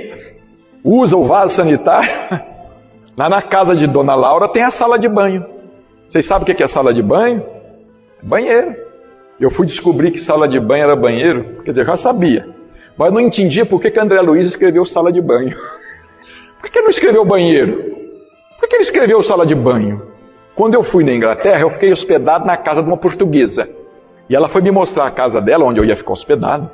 usa 0.85 1.17
o 1.17 1.25
vaso 1.25 1.55
sanitário. 1.55 2.11
Lá 3.17 3.29
na 3.29 3.43
casa 3.43 3.75
de 3.75 3.87
Dona 3.87 4.15
Laura 4.15 4.49
tem 4.49 4.63
a 4.63 4.71
sala 4.71 4.99
de 4.99 5.09
banho. 5.09 5.45
Vocês 6.09 6.25
sabem 6.25 6.53
o 6.53 6.57
que 6.57 6.63
é 6.63 6.67
sala 6.67 6.95
de 6.95 7.03
banho? 7.03 7.45
Banheiro. 8.23 8.75
Eu 9.39 9.51
fui 9.51 9.67
descobrir 9.67 10.11
que 10.11 10.19
sala 10.19 10.47
de 10.47 10.61
banho 10.61 10.85
era 10.85 10.97
banheiro, 10.97 11.63
quer 11.65 11.71
dizer, 11.71 11.83
eu 11.83 11.87
já 11.87 11.97
sabia. 11.97 12.47
Mas 12.97 13.13
não 13.13 13.21
entendia 13.21 13.65
por 13.65 13.81
que, 13.81 13.91
que 13.91 13.99
André 13.99 14.21
Luiz 14.21 14.47
escreveu 14.47 14.85
sala 14.85 15.11
de 15.13 15.21
banho. 15.21 15.57
Por 16.61 16.69
que 16.69 16.77
ele 16.77 16.85
não 16.85 16.91
escreveu 16.91 17.25
banheiro? 17.25 18.00
Por 18.61 18.69
que 18.69 18.77
ele 18.77 18.83
escreveu 18.83 19.23
sala 19.23 19.47
de 19.47 19.55
banho? 19.55 20.03
Quando 20.55 20.75
eu 20.75 20.83
fui 20.83 21.03
na 21.03 21.13
Inglaterra, 21.13 21.63
eu 21.63 21.71
fiquei 21.71 21.91
hospedado 21.91 22.45
na 22.45 22.59
casa 22.59 22.83
de 22.83 22.89
uma 22.89 22.99
portuguesa. 22.99 23.67
E 24.29 24.37
ela 24.37 24.49
foi 24.49 24.61
me 24.61 24.71
mostrar 24.71 25.07
a 25.07 25.11
casa 25.11 25.41
dela, 25.41 25.65
onde 25.65 25.81
eu 25.81 25.85
ia 25.85 25.97
ficar 25.97 26.13
hospedado. 26.13 26.71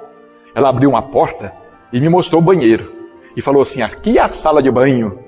Ela 0.55 0.69
abriu 0.69 0.91
uma 0.91 1.03
porta 1.03 1.53
e 1.93 2.01
me 2.01 2.09
mostrou 2.09 2.43
o 2.43 2.45
banheiro. 2.45 2.93
E 3.37 3.41
falou 3.41 3.63
assim: 3.63 3.83
aqui 3.83 4.19
é 4.19 4.23
a 4.23 4.29
sala 4.29 4.61
de 4.61 4.71
banho. 4.71 5.21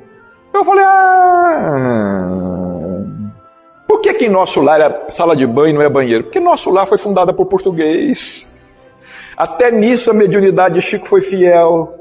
Eu 0.52 0.64
falei: 0.64 0.84
ah. 0.84 2.28
Por 3.86 4.00
que, 4.00 4.12
que 4.14 4.28
nosso 4.28 4.60
lar 4.60 4.80
é 4.80 5.10
sala 5.10 5.36
de 5.36 5.46
banho 5.46 5.70
e 5.70 5.72
não 5.74 5.82
é 5.82 5.88
banheiro? 5.88 6.24
Porque 6.24 6.40
nosso 6.40 6.70
lar 6.70 6.86
foi 6.86 6.98
fundado 6.98 7.32
por 7.32 7.46
português. 7.46 8.66
Até 9.36 9.70
nisso 9.70 10.10
a 10.10 10.14
mediunidade 10.14 10.74
de 10.74 10.80
Chico 10.80 11.06
foi 11.06 11.20
fiel. 11.20 11.97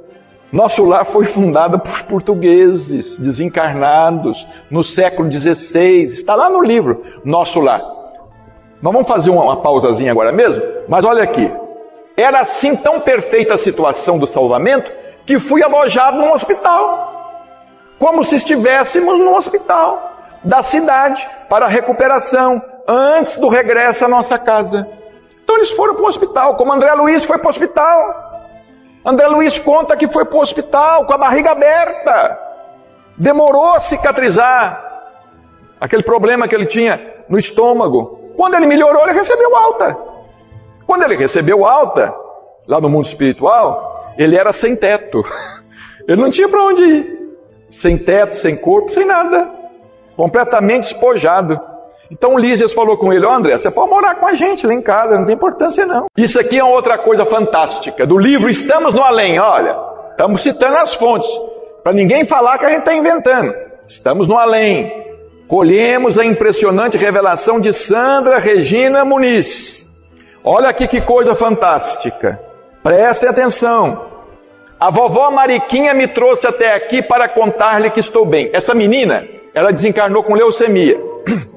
Nosso 0.52 0.86
lar 0.86 1.04
foi 1.04 1.26
fundado 1.26 1.78
por 1.78 2.04
portugueses 2.04 3.18
desencarnados 3.18 4.48
no 4.72 4.82
século 4.82 5.30
XVI. 5.30 6.04
Está 6.04 6.36
lá 6.36 6.50
no 6.50 6.62
livro, 6.62 7.04
Nosso 7.26 7.60
Lar. 7.60 7.82
Nós 8.82 8.94
vamos 8.94 9.08
fazer 9.08 9.30
uma, 9.30 9.62
pausazinha 9.62 10.12
agora 10.12 10.32
mesmo, 10.32 10.64
mas 10.88 11.04
olha 11.04 11.24
aqui. 11.24 11.52
Era 12.16 12.40
assim 12.40 12.76
tão 12.76 13.02
perfeita 13.02 13.56
a 13.56 13.58
situação 13.58 14.18
do 14.18 14.26
salvamento 14.26 14.92
que 15.26 15.38
fui 15.38 15.62
alojado 15.62 16.18
num 16.18 16.32
hospital. 16.32 17.44
Como 18.00 18.24
se 18.24 18.36
estivéssemos 18.36 19.20
num 19.20 19.36
hospital 19.36 20.14
da 20.44 20.64
cidade 20.64 21.28
para 21.50 21.68
recuperação 21.68 22.62
antes 22.88 23.36
do 23.36 23.50
regresso 23.50 24.06
à 24.06 24.08
nossa 24.08 24.40
casa. 24.40 24.88
Então 25.44 25.58
eles 25.58 25.72
foram 25.72 25.96
para 25.96 26.04
o 26.04 26.08
hospital, 26.08 26.56
como 26.56 26.72
André 26.72 26.94
Luiz 26.94 27.26
foi 27.26 27.38
para 27.38 27.48
o 27.48 27.50
hospital. 27.50 28.27
André 29.08 29.26
Luiz 29.28 29.58
conta 29.58 29.96
que 29.96 30.06
foi 30.06 30.26
para 30.26 30.36
o 30.36 30.42
hospital 30.42 31.06
com 31.06 31.14
a 31.14 31.18
barriga 31.18 31.52
aberta. 31.52 32.38
Demorou 33.16 33.72
a 33.72 33.80
cicatrizar 33.80 34.84
aquele 35.80 36.04
problema 36.04 36.46
que 36.46 36.54
ele 36.54 36.66
tinha 36.66 37.24
no 37.30 37.38
estômago. 37.38 38.34
Quando 38.36 38.56
ele 38.56 38.66
melhorou, 38.66 39.04
ele 39.04 39.14
recebeu 39.14 39.56
alta. 39.56 39.98
Quando 40.86 41.04
ele 41.04 41.16
recebeu 41.16 41.66
alta, 41.66 42.14
lá 42.68 42.82
no 42.82 42.90
mundo 42.90 43.06
espiritual, 43.06 44.14
ele 44.18 44.36
era 44.36 44.52
sem 44.52 44.76
teto. 44.76 45.24
Ele 46.08 46.22
não 46.22 46.32
tinha 46.32 46.48
para 46.48 46.64
onde 46.64 46.82
ir. 46.82 47.38
Sem 47.70 47.98
teto, 47.98 48.34
sem 48.34 48.56
corpo, 48.56 48.90
sem 48.90 49.06
nada. 49.06 49.52
Completamente 50.16 50.84
despojado. 50.84 51.60
Então 52.10 52.38
Lísias 52.38 52.74
falou 52.74 52.98
com 52.98 53.12
ele: 53.12 53.26
oh, 53.26 53.32
André, 53.32 53.58
você 53.58 53.70
pode 53.70 53.90
morar 53.90 54.16
com 54.16 54.28
a 54.28 54.34
gente 54.34 54.66
lá 54.66 54.74
em 54.74 54.82
casa, 54.82 55.18
não 55.18 55.26
tem 55.26 55.36
importância 55.36 55.86
não. 55.86 56.08
Isso 56.16 56.40
aqui 56.40 56.58
é 56.58 56.64
outra 56.64 56.98
coisa 56.98 57.26
fantástica. 57.26 58.06
Do 58.06 58.18
livro 58.18 58.50
Estamos 58.50 58.94
no 58.94 59.04
Além, 59.04 59.40
olha, 59.40 59.76
estamos 60.12 60.42
citando 60.42 60.78
as 60.78 60.94
fontes, 60.94 61.30
para 61.84 61.94
ninguém 61.94 62.26
falar 62.26 62.58
que 62.58 62.66
a 62.66 62.70
gente 62.70 62.80
está 62.80 62.94
inventando. 62.94 63.54
Estamos 63.88 64.28
no 64.28 64.38
Além. 64.38 65.06
Colhemos 65.48 66.18
a 66.18 66.26
impressionante 66.26 66.98
revelação 66.98 67.60
de 67.60 67.72
Sandra 67.72 68.38
Regina 68.38 69.06
Muniz. 69.06 69.88
Olha 70.44 70.70
aqui 70.70 70.88
que 70.88 71.02
coisa 71.02 71.36
fantástica. 71.36 72.40
Prestem 72.84 73.30
atenção. 73.30 74.18
A 74.80 74.90
vovó 74.90 75.32
Mariquinha 75.32 75.94
me 75.94 76.08
trouxe 76.08 76.46
até 76.46 76.74
aqui 76.74 77.02
para 77.02 77.28
contar-lhe 77.30 77.90
que 77.90 78.00
estou 78.00 78.26
bem. 78.26 78.50
Essa 78.54 78.74
menina, 78.74 79.26
ela 79.54 79.72
desencarnou 79.72 80.24
com 80.24 80.36
leucemia. 80.36 81.00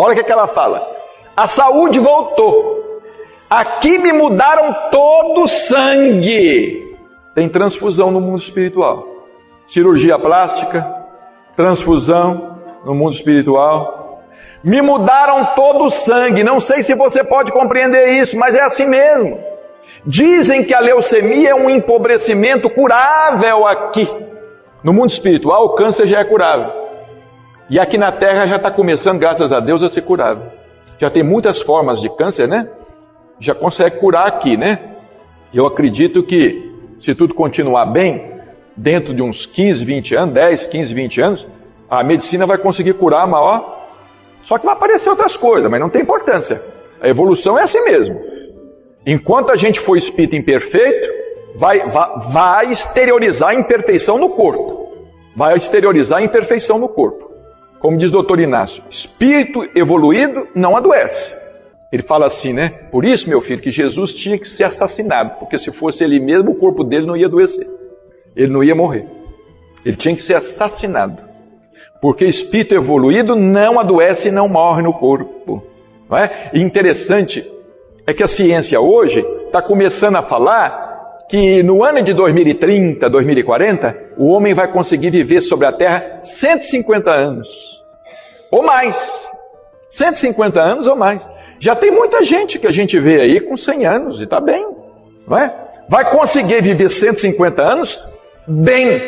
Olha 0.00 0.14
o 0.14 0.16
que, 0.16 0.24
que 0.24 0.32
ela 0.32 0.46
fala. 0.46 0.96
A 1.36 1.46
saúde 1.46 1.98
voltou. 1.98 3.02
Aqui 3.50 3.98
me 3.98 4.12
mudaram 4.12 4.74
todo 4.90 5.42
o 5.42 5.48
sangue. 5.48 6.96
Tem 7.34 7.50
transfusão 7.50 8.10
no 8.10 8.18
mundo 8.18 8.38
espiritual. 8.38 9.06
Cirurgia 9.68 10.18
plástica, 10.18 10.86
transfusão 11.54 12.58
no 12.82 12.94
mundo 12.94 13.12
espiritual. 13.12 14.22
Me 14.64 14.80
mudaram 14.80 15.54
todo 15.54 15.84
o 15.84 15.90
sangue. 15.90 16.42
Não 16.42 16.58
sei 16.60 16.80
se 16.80 16.94
você 16.94 17.22
pode 17.22 17.52
compreender 17.52 18.08
isso, 18.22 18.38
mas 18.38 18.54
é 18.54 18.62
assim 18.62 18.86
mesmo. 18.86 19.38
Dizem 20.06 20.64
que 20.64 20.72
a 20.72 20.80
leucemia 20.80 21.50
é 21.50 21.54
um 21.54 21.68
empobrecimento 21.68 22.70
curável 22.70 23.66
aqui. 23.66 24.08
No 24.82 24.94
mundo 24.94 25.10
espiritual, 25.10 25.66
o 25.66 25.74
câncer 25.74 26.06
já 26.06 26.20
é 26.20 26.24
curável. 26.24 26.89
E 27.70 27.78
aqui 27.78 27.96
na 27.96 28.10
Terra 28.10 28.48
já 28.48 28.56
está 28.56 28.68
começando, 28.68 29.20
graças 29.20 29.52
a 29.52 29.60
Deus, 29.60 29.80
a 29.84 29.88
ser 29.88 30.02
curado. 30.02 30.42
Já 30.98 31.08
tem 31.08 31.22
muitas 31.22 31.62
formas 31.62 32.00
de 32.00 32.08
câncer, 32.08 32.48
né? 32.48 32.68
Já 33.38 33.54
consegue 33.54 33.96
curar 33.98 34.26
aqui, 34.26 34.56
né? 34.56 34.96
Eu 35.54 35.64
acredito 35.64 36.20
que, 36.24 36.74
se 36.98 37.14
tudo 37.14 37.32
continuar 37.32 37.86
bem, 37.86 38.40
dentro 38.76 39.14
de 39.14 39.22
uns 39.22 39.46
15, 39.46 39.84
20 39.84 40.14
anos, 40.16 40.34
10, 40.34 40.66
15, 40.66 40.94
20 40.94 41.20
anos, 41.20 41.46
a 41.88 42.02
medicina 42.02 42.44
vai 42.44 42.58
conseguir 42.58 42.94
curar 42.94 43.24
maior. 43.28 43.88
Só 44.42 44.58
que 44.58 44.66
vai 44.66 44.74
aparecer 44.74 45.08
outras 45.08 45.36
coisas, 45.36 45.70
mas 45.70 45.80
não 45.80 45.88
tem 45.88 46.02
importância. 46.02 46.60
A 47.00 47.08
evolução 47.08 47.56
é 47.56 47.62
assim 47.62 47.84
mesmo. 47.84 48.20
Enquanto 49.06 49.52
a 49.52 49.56
gente 49.56 49.78
for 49.78 49.96
espírito 49.96 50.34
imperfeito, 50.34 51.08
vai, 51.54 51.88
vai, 51.88 52.10
vai 52.32 52.70
exteriorizar 52.72 53.50
a 53.50 53.54
imperfeição 53.54 54.18
no 54.18 54.30
corpo. 54.30 55.06
Vai 55.36 55.56
exteriorizar 55.56 56.18
a 56.18 56.22
imperfeição 56.22 56.76
no 56.76 56.88
corpo. 56.88 57.29
Como 57.80 57.96
diz 57.96 58.10
o 58.10 58.12
doutor 58.12 58.38
Inácio, 58.38 58.82
espírito 58.90 59.66
evoluído 59.74 60.46
não 60.54 60.76
adoece. 60.76 61.34
Ele 61.90 62.02
fala 62.02 62.26
assim, 62.26 62.52
né? 62.52 62.68
Por 62.92 63.04
isso, 63.04 63.28
meu 63.28 63.40
filho, 63.40 63.60
que 63.60 63.70
Jesus 63.70 64.12
tinha 64.12 64.38
que 64.38 64.46
ser 64.46 64.64
assassinado, 64.64 65.38
porque 65.38 65.58
se 65.58 65.72
fosse 65.72 66.04
ele 66.04 66.20
mesmo, 66.20 66.52
o 66.52 66.54
corpo 66.54 66.84
dele 66.84 67.06
não 67.06 67.16
ia 67.16 67.26
adoecer. 67.26 67.66
Ele 68.36 68.52
não 68.52 68.62
ia 68.62 68.74
morrer. 68.74 69.06
Ele 69.84 69.96
tinha 69.96 70.14
que 70.14 70.22
ser 70.22 70.34
assassinado. 70.34 71.22
Porque 72.02 72.26
espírito 72.26 72.74
evoluído 72.74 73.34
não 73.34 73.80
adoece 73.80 74.28
e 74.28 74.32
não 74.32 74.48
morre 74.48 74.82
no 74.82 74.92
corpo. 74.92 75.62
Não 76.08 76.18
é? 76.18 76.50
E 76.52 76.60
interessante 76.60 77.50
é 78.06 78.12
que 78.12 78.22
a 78.22 78.28
ciência 78.28 78.78
hoje 78.78 79.20
está 79.46 79.62
começando 79.62 80.16
a 80.16 80.22
falar 80.22 80.89
que 81.30 81.62
no 81.62 81.84
ano 81.84 82.02
de 82.02 82.12
2030, 82.12 83.08
2040, 83.08 83.96
o 84.16 84.26
homem 84.26 84.52
vai 84.52 84.66
conseguir 84.66 85.10
viver 85.10 85.40
sobre 85.40 85.64
a 85.64 85.72
Terra 85.72 86.18
150 86.24 87.08
anos. 87.08 87.84
Ou 88.50 88.64
mais. 88.64 89.28
150 89.88 90.60
anos 90.60 90.88
ou 90.88 90.96
mais. 90.96 91.30
Já 91.60 91.76
tem 91.76 91.92
muita 91.92 92.24
gente 92.24 92.58
que 92.58 92.66
a 92.66 92.72
gente 92.72 92.98
vê 92.98 93.20
aí 93.20 93.40
com 93.40 93.56
100 93.56 93.86
anos 93.86 94.20
e 94.20 94.24
está 94.24 94.40
bem. 94.40 94.66
Não 95.24 95.38
é? 95.38 95.54
Vai 95.88 96.10
conseguir 96.10 96.60
viver 96.62 96.88
150 96.88 97.62
anos 97.62 98.18
bem. 98.44 99.00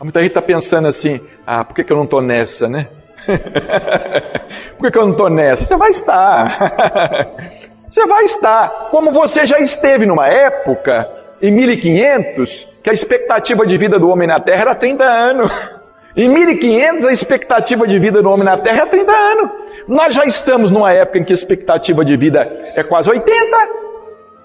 Muita 0.00 0.20
gente 0.20 0.30
está 0.30 0.42
pensando 0.42 0.86
assim: 0.86 1.20
ah, 1.44 1.64
por 1.64 1.74
que, 1.74 1.82
que 1.82 1.92
eu 1.92 1.96
não 1.96 2.04
estou 2.04 2.22
nessa, 2.22 2.68
né? 2.68 2.86
por 4.78 4.84
que, 4.84 4.92
que 4.92 4.98
eu 4.98 5.06
não 5.06 5.12
estou 5.12 5.28
nessa? 5.28 5.64
Você 5.64 5.76
vai 5.76 5.90
estar. 5.90 7.34
Você 7.90 8.06
vai 8.06 8.24
estar. 8.24 8.88
Como 8.90 9.12
você 9.12 9.44
já 9.44 9.58
esteve 9.58 10.06
numa 10.06 10.26
época 10.26 11.21
em 11.42 11.50
1500, 11.50 12.76
que 12.84 12.88
a 12.88 12.92
expectativa 12.92 13.66
de 13.66 13.76
vida 13.76 13.98
do 13.98 14.08
homem 14.08 14.28
na 14.28 14.38
Terra 14.38 14.60
era 14.60 14.74
30 14.76 15.04
anos. 15.04 15.50
Em 16.16 16.28
1500, 16.28 17.04
a 17.04 17.12
expectativa 17.12 17.86
de 17.86 17.98
vida 17.98 18.22
do 18.22 18.30
homem 18.30 18.44
na 18.44 18.58
Terra 18.58 18.82
é 18.82 18.86
30 18.86 19.12
anos. 19.12 19.50
Nós 19.88 20.14
já 20.14 20.24
estamos 20.24 20.70
numa 20.70 20.92
época 20.92 21.18
em 21.18 21.24
que 21.24 21.32
a 21.32 21.34
expectativa 21.34 22.04
de 22.04 22.16
vida 22.16 22.48
é 22.76 22.82
quase 22.84 23.10
80. 23.10 23.56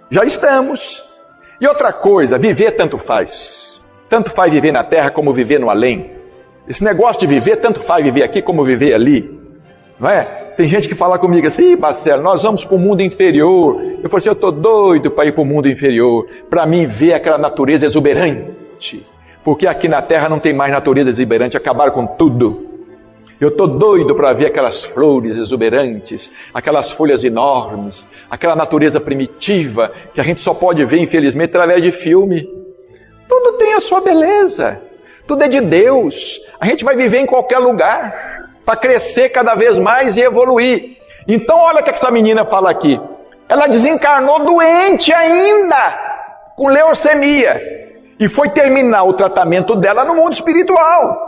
Já 0.10 0.24
estamos. 0.24 1.04
E 1.62 1.68
outra 1.68 1.94
coisa, 1.94 2.38
viver 2.38 2.72
tanto 2.72 2.98
faz. 2.98 3.88
Tanto 4.10 4.32
faz 4.32 4.52
viver 4.52 4.72
na 4.72 4.84
Terra 4.84 5.12
como 5.12 5.34
viver 5.34 5.60
no 5.60 5.70
além. 5.70 6.18
Esse 6.68 6.84
negócio 6.84 7.20
de 7.20 7.28
viver, 7.28 7.58
tanto 7.58 7.82
faz 7.82 8.04
viver 8.04 8.24
aqui 8.24 8.42
como 8.42 8.64
viver 8.64 8.94
ali. 8.96 9.40
Não 10.00 10.10
é? 10.10 10.47
Tem 10.58 10.68
gente 10.68 10.88
que 10.88 10.96
fala 10.96 11.20
comigo 11.20 11.46
assim, 11.46 11.76
Marcelo, 11.76 12.24
nós 12.24 12.42
vamos 12.42 12.66
para 12.66 12.76
o 12.76 12.80
mundo 12.80 13.04
inferior. 13.04 13.80
Eu 14.02 14.10
falei 14.10 14.18
assim, 14.18 14.30
eu 14.30 14.34
estou 14.34 14.52
doido 14.52 15.12
para 15.12 15.28
ir 15.28 15.32
para 15.32 15.44
o 15.44 15.46
mundo 15.46 15.70
inferior, 15.70 16.28
para 16.50 16.66
mim 16.66 16.88
ver 16.88 17.14
aquela 17.14 17.38
natureza 17.38 17.86
exuberante. 17.86 19.06
Porque 19.44 19.68
aqui 19.68 19.88
na 19.88 20.02
Terra 20.02 20.28
não 20.28 20.40
tem 20.40 20.54
mais 20.54 20.72
natureza 20.72 21.12
exuberante, 21.12 21.56
acabaram 21.56 21.92
com 21.92 22.08
tudo. 22.08 22.66
Eu 23.40 23.50
estou 23.50 23.68
doido 23.68 24.16
para 24.16 24.34
ver 24.34 24.48
aquelas 24.48 24.84
flores 24.84 25.38
exuberantes, 25.38 26.36
aquelas 26.52 26.90
folhas 26.90 27.24
enormes, 27.24 28.12
aquela 28.28 28.56
natureza 28.56 29.00
primitiva 29.00 29.94
que 30.12 30.20
a 30.20 30.24
gente 30.24 30.42
só 30.42 30.56
pode 30.56 30.84
ver, 30.86 30.98
infelizmente, 30.98 31.50
através 31.50 31.84
de 31.84 31.92
filme. 31.92 32.50
Tudo 33.30 33.60
tem 33.60 33.76
a 33.76 33.80
sua 33.80 34.02
beleza, 34.02 34.82
tudo 35.28 35.44
é 35.44 35.48
de 35.48 35.62
Deus. 35.62 36.42
A 36.60 36.66
gente 36.66 36.84
vai 36.84 36.96
viver 36.96 37.20
em 37.20 37.28
qualquer 37.28 37.60
lugar 37.60 38.47
para 38.68 38.76
crescer 38.76 39.30
cada 39.30 39.56
vez 39.56 39.80
mais 39.80 40.18
e 40.18 40.22
evoluir. 40.22 40.98
Então, 41.26 41.58
olha 41.58 41.80
o 41.80 41.84
que 41.86 41.90
essa 41.90 42.12
menina 42.12 42.44
fala 42.44 42.70
aqui. 42.70 43.00
Ela 43.48 43.66
desencarnou 43.66 44.44
doente 44.44 45.14
ainda, 45.14 46.54
com 46.58 46.68
leucemia, 46.68 47.62
e 48.20 48.28
foi 48.28 48.50
terminar 48.50 49.06
o 49.06 49.14
tratamento 49.14 49.74
dela 49.74 50.04
no 50.04 50.16
mundo 50.16 50.34
espiritual. 50.34 51.28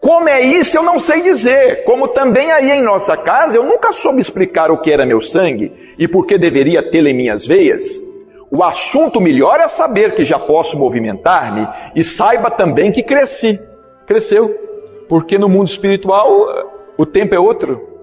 Como 0.00 0.28
é 0.28 0.40
isso, 0.40 0.76
eu 0.76 0.82
não 0.82 0.98
sei 0.98 1.22
dizer. 1.22 1.84
Como 1.84 2.08
também 2.08 2.50
aí 2.50 2.72
em 2.72 2.82
nossa 2.82 3.16
casa, 3.16 3.56
eu 3.56 3.62
nunca 3.62 3.92
soube 3.92 4.20
explicar 4.20 4.72
o 4.72 4.78
que 4.78 4.90
era 4.90 5.06
meu 5.06 5.20
sangue 5.20 5.94
e 5.96 6.08
por 6.08 6.26
que 6.26 6.36
deveria 6.36 6.90
tê-lo 6.90 7.06
em 7.06 7.14
minhas 7.14 7.46
veias. 7.46 7.84
O 8.50 8.64
assunto 8.64 9.20
melhor 9.20 9.60
é 9.60 9.68
saber 9.68 10.16
que 10.16 10.24
já 10.24 10.40
posso 10.40 10.76
movimentar-me 10.76 11.68
e 11.94 12.02
saiba 12.02 12.50
também 12.50 12.90
que 12.90 13.02
cresci. 13.04 13.60
Cresceu. 14.08 14.73
Porque 15.08 15.38
no 15.38 15.48
mundo 15.48 15.68
espiritual 15.68 16.46
o 16.96 17.04
tempo 17.04 17.34
é 17.34 17.38
outro, 17.38 17.94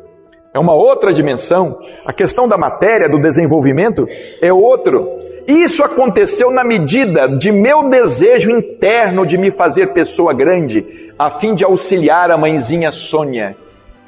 é 0.53 0.59
uma 0.59 0.73
outra 0.73 1.13
dimensão. 1.13 1.79
A 2.05 2.11
questão 2.11 2.47
da 2.47 2.57
matéria, 2.57 3.07
do 3.07 3.19
desenvolvimento, 3.19 4.07
é 4.41 4.51
outro. 4.51 5.07
Isso 5.47 5.83
aconteceu 5.83 6.51
na 6.51 6.63
medida 6.63 7.27
de 7.27 7.51
meu 7.51 7.89
desejo 7.89 8.51
interno 8.51 9.25
de 9.25 9.37
me 9.37 9.49
fazer 9.49 9.93
pessoa 9.93 10.33
grande, 10.33 11.11
a 11.17 11.29
fim 11.29 11.55
de 11.55 11.63
auxiliar 11.63 12.29
a 12.29 12.37
mãezinha 12.37 12.91
Sônia. 12.91 13.55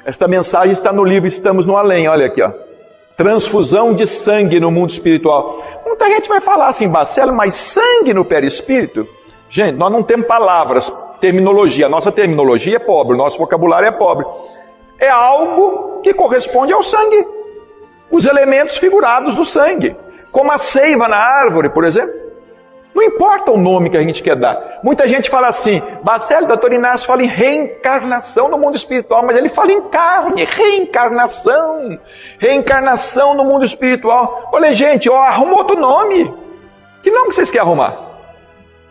Esta 0.04 0.28
mensagem 0.28 0.72
está 0.72 0.92
no 0.92 1.02
livro 1.02 1.26
Estamos 1.26 1.64
no 1.64 1.76
Além, 1.76 2.06
olha 2.08 2.26
aqui, 2.26 2.42
ó. 2.42 2.52
Transfusão 3.16 3.94
de 3.94 4.06
sangue 4.06 4.60
no 4.60 4.70
mundo 4.70 4.90
espiritual. 4.90 5.62
Muita 5.86 6.06
gente 6.06 6.28
vai 6.28 6.40
falar 6.40 6.68
assim, 6.68 6.88
Bacelo, 6.88 7.32
mas 7.32 7.54
sangue 7.54 8.12
no 8.12 8.24
perispírito? 8.24 9.06
Gente, 9.48 9.76
nós 9.76 9.92
não 9.92 10.02
temos 10.02 10.26
palavras, 10.26 10.90
terminologia. 11.20 11.88
Nossa 11.88 12.10
terminologia 12.10 12.76
é 12.76 12.78
pobre, 12.78 13.16
nosso 13.16 13.38
vocabulário 13.38 13.88
é 13.88 13.92
pobre. 13.92 14.26
É 14.98 15.08
algo 15.08 16.00
que 16.02 16.14
corresponde 16.14 16.72
ao 16.72 16.82
sangue. 16.82 17.26
Os 18.10 18.26
elementos 18.26 18.78
figurados 18.78 19.34
do 19.34 19.44
sangue. 19.44 19.96
Como 20.32 20.50
a 20.50 20.58
seiva 20.58 21.08
na 21.08 21.16
árvore, 21.16 21.68
por 21.70 21.84
exemplo. 21.84 22.24
Não 22.94 23.02
importa 23.02 23.50
o 23.50 23.58
nome 23.58 23.90
que 23.90 23.96
a 23.96 24.02
gente 24.02 24.22
quer 24.22 24.36
dar. 24.36 24.78
Muita 24.84 25.08
gente 25.08 25.28
fala 25.28 25.48
assim, 25.48 25.82
Bacelli, 26.04 26.46
doutor 26.46 26.72
Inácio 26.72 27.08
fala 27.08 27.24
em 27.24 27.26
reencarnação 27.26 28.48
no 28.48 28.56
mundo 28.56 28.76
espiritual, 28.76 29.26
mas 29.26 29.36
ele 29.36 29.48
fala 29.48 29.72
em 29.72 29.82
carne, 29.88 30.44
reencarnação, 30.44 31.98
reencarnação 32.38 33.34
no 33.34 33.44
mundo 33.44 33.64
espiritual. 33.64 34.48
Olha, 34.52 34.72
gente, 34.72 35.10
ó, 35.10 35.16
arruma 35.16 35.56
outro 35.56 35.76
nome. 35.76 36.32
Que 37.02 37.10
nome 37.10 37.32
vocês 37.32 37.50
querem 37.50 37.66
arrumar? 37.66 38.03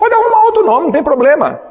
Pode 0.03 0.15
arrumar 0.15 0.43
outro 0.43 0.65
nome, 0.65 0.85
não 0.87 0.91
tem 0.91 1.01
problema. 1.01 1.61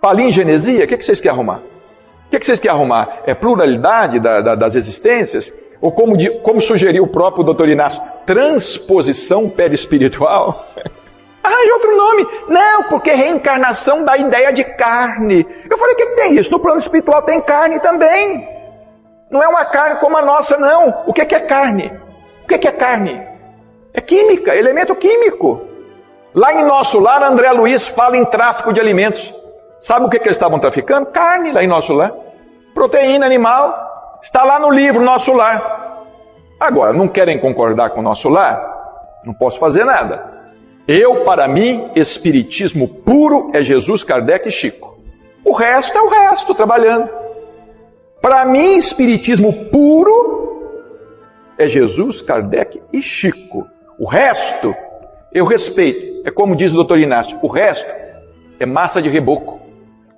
Palingenesia, 0.00 0.86
o 0.86 0.88
que, 0.88 0.96
que 0.96 1.04
vocês 1.04 1.20
querem 1.20 1.36
arrumar? 1.36 1.58
O 1.58 2.30
que, 2.30 2.38
que 2.38 2.46
vocês 2.46 2.58
querem 2.58 2.74
arrumar? 2.74 3.20
É 3.26 3.34
pluralidade 3.34 4.18
da, 4.18 4.40
da, 4.40 4.54
das 4.54 4.74
existências? 4.74 5.52
Ou 5.78 5.92
como, 5.92 6.16
de, 6.16 6.30
como 6.40 6.62
sugeriu 6.62 7.04
o 7.04 7.06
próprio 7.06 7.44
doutor 7.44 7.68
Inácio, 7.68 8.02
transposição 8.24 9.50
perispiritual? 9.50 10.64
Arranje 11.44 11.72
outro 11.72 11.96
nome. 11.98 12.26
Não, 12.48 12.84
porque 12.84 13.12
reencarnação 13.12 14.06
dá 14.06 14.16
ideia 14.16 14.54
de 14.54 14.64
carne. 14.64 15.46
Eu 15.70 15.76
falei, 15.76 15.96
o 15.96 15.98
que, 15.98 16.06
que 16.06 16.16
tem 16.16 16.38
isso? 16.38 16.50
No 16.50 16.60
plano 16.60 16.78
espiritual 16.78 17.20
tem 17.24 17.42
carne 17.42 17.78
também. 17.80 18.48
Não 19.30 19.42
é 19.42 19.48
uma 19.48 19.66
carne 19.66 20.00
como 20.00 20.16
a 20.16 20.22
nossa, 20.22 20.56
não. 20.56 21.04
O 21.06 21.12
que, 21.12 21.26
que 21.26 21.34
é 21.34 21.40
carne? 21.40 21.92
O 22.42 22.48
que, 22.48 22.56
que 22.56 22.68
é 22.68 22.72
carne? 22.72 23.20
É 23.92 24.00
química, 24.00 24.56
elemento 24.56 24.96
químico. 24.96 25.65
Lá 26.36 26.52
em 26.52 26.66
nosso 26.66 27.00
lar, 27.00 27.22
André 27.22 27.50
Luiz 27.50 27.88
fala 27.88 28.14
em 28.18 28.24
tráfico 28.26 28.70
de 28.70 28.78
alimentos. 28.78 29.32
Sabe 29.80 30.04
o 30.04 30.10
que, 30.10 30.18
que 30.18 30.26
eles 30.26 30.36
estavam 30.36 30.58
traficando? 30.58 31.06
Carne 31.06 31.50
lá 31.50 31.64
em 31.64 31.66
nosso 31.66 31.94
lar. 31.94 32.12
Proteína 32.74 33.24
animal. 33.24 34.18
Está 34.22 34.44
lá 34.44 34.58
no 34.58 34.70
livro 34.70 35.02
Nosso 35.02 35.32
Lar. 35.32 36.04
Agora, 36.60 36.92
não 36.92 37.08
querem 37.08 37.38
concordar 37.38 37.90
com 37.90 38.00
o 38.00 38.02
nosso 38.02 38.28
lar? 38.28 38.60
Não 39.24 39.32
posso 39.32 39.58
fazer 39.58 39.84
nada. 39.84 40.30
Eu, 40.86 41.24
para 41.24 41.48
mim, 41.48 41.90
espiritismo 41.94 43.02
puro 43.02 43.50
é 43.54 43.62
Jesus, 43.62 44.04
Kardec 44.04 44.48
e 44.48 44.52
Chico. 44.52 44.98
O 45.42 45.54
resto 45.54 45.96
é 45.96 46.02
o 46.02 46.08
resto, 46.08 46.54
trabalhando. 46.54 47.08
Para 48.20 48.44
mim, 48.44 48.76
espiritismo 48.76 49.52
puro 49.70 50.84
é 51.56 51.66
Jesus, 51.66 52.20
Kardec 52.20 52.82
e 52.92 53.00
Chico. 53.00 53.66
O 53.98 54.06
resto, 54.06 54.74
eu 55.36 55.44
respeito. 55.44 56.22
É 56.26 56.30
como 56.30 56.56
diz 56.56 56.72
o 56.72 56.76
doutor 56.76 56.98
Inácio, 56.98 57.38
o 57.42 57.46
resto 57.46 57.88
é 58.58 58.64
massa 58.64 59.02
de 59.02 59.08
reboco. 59.10 59.60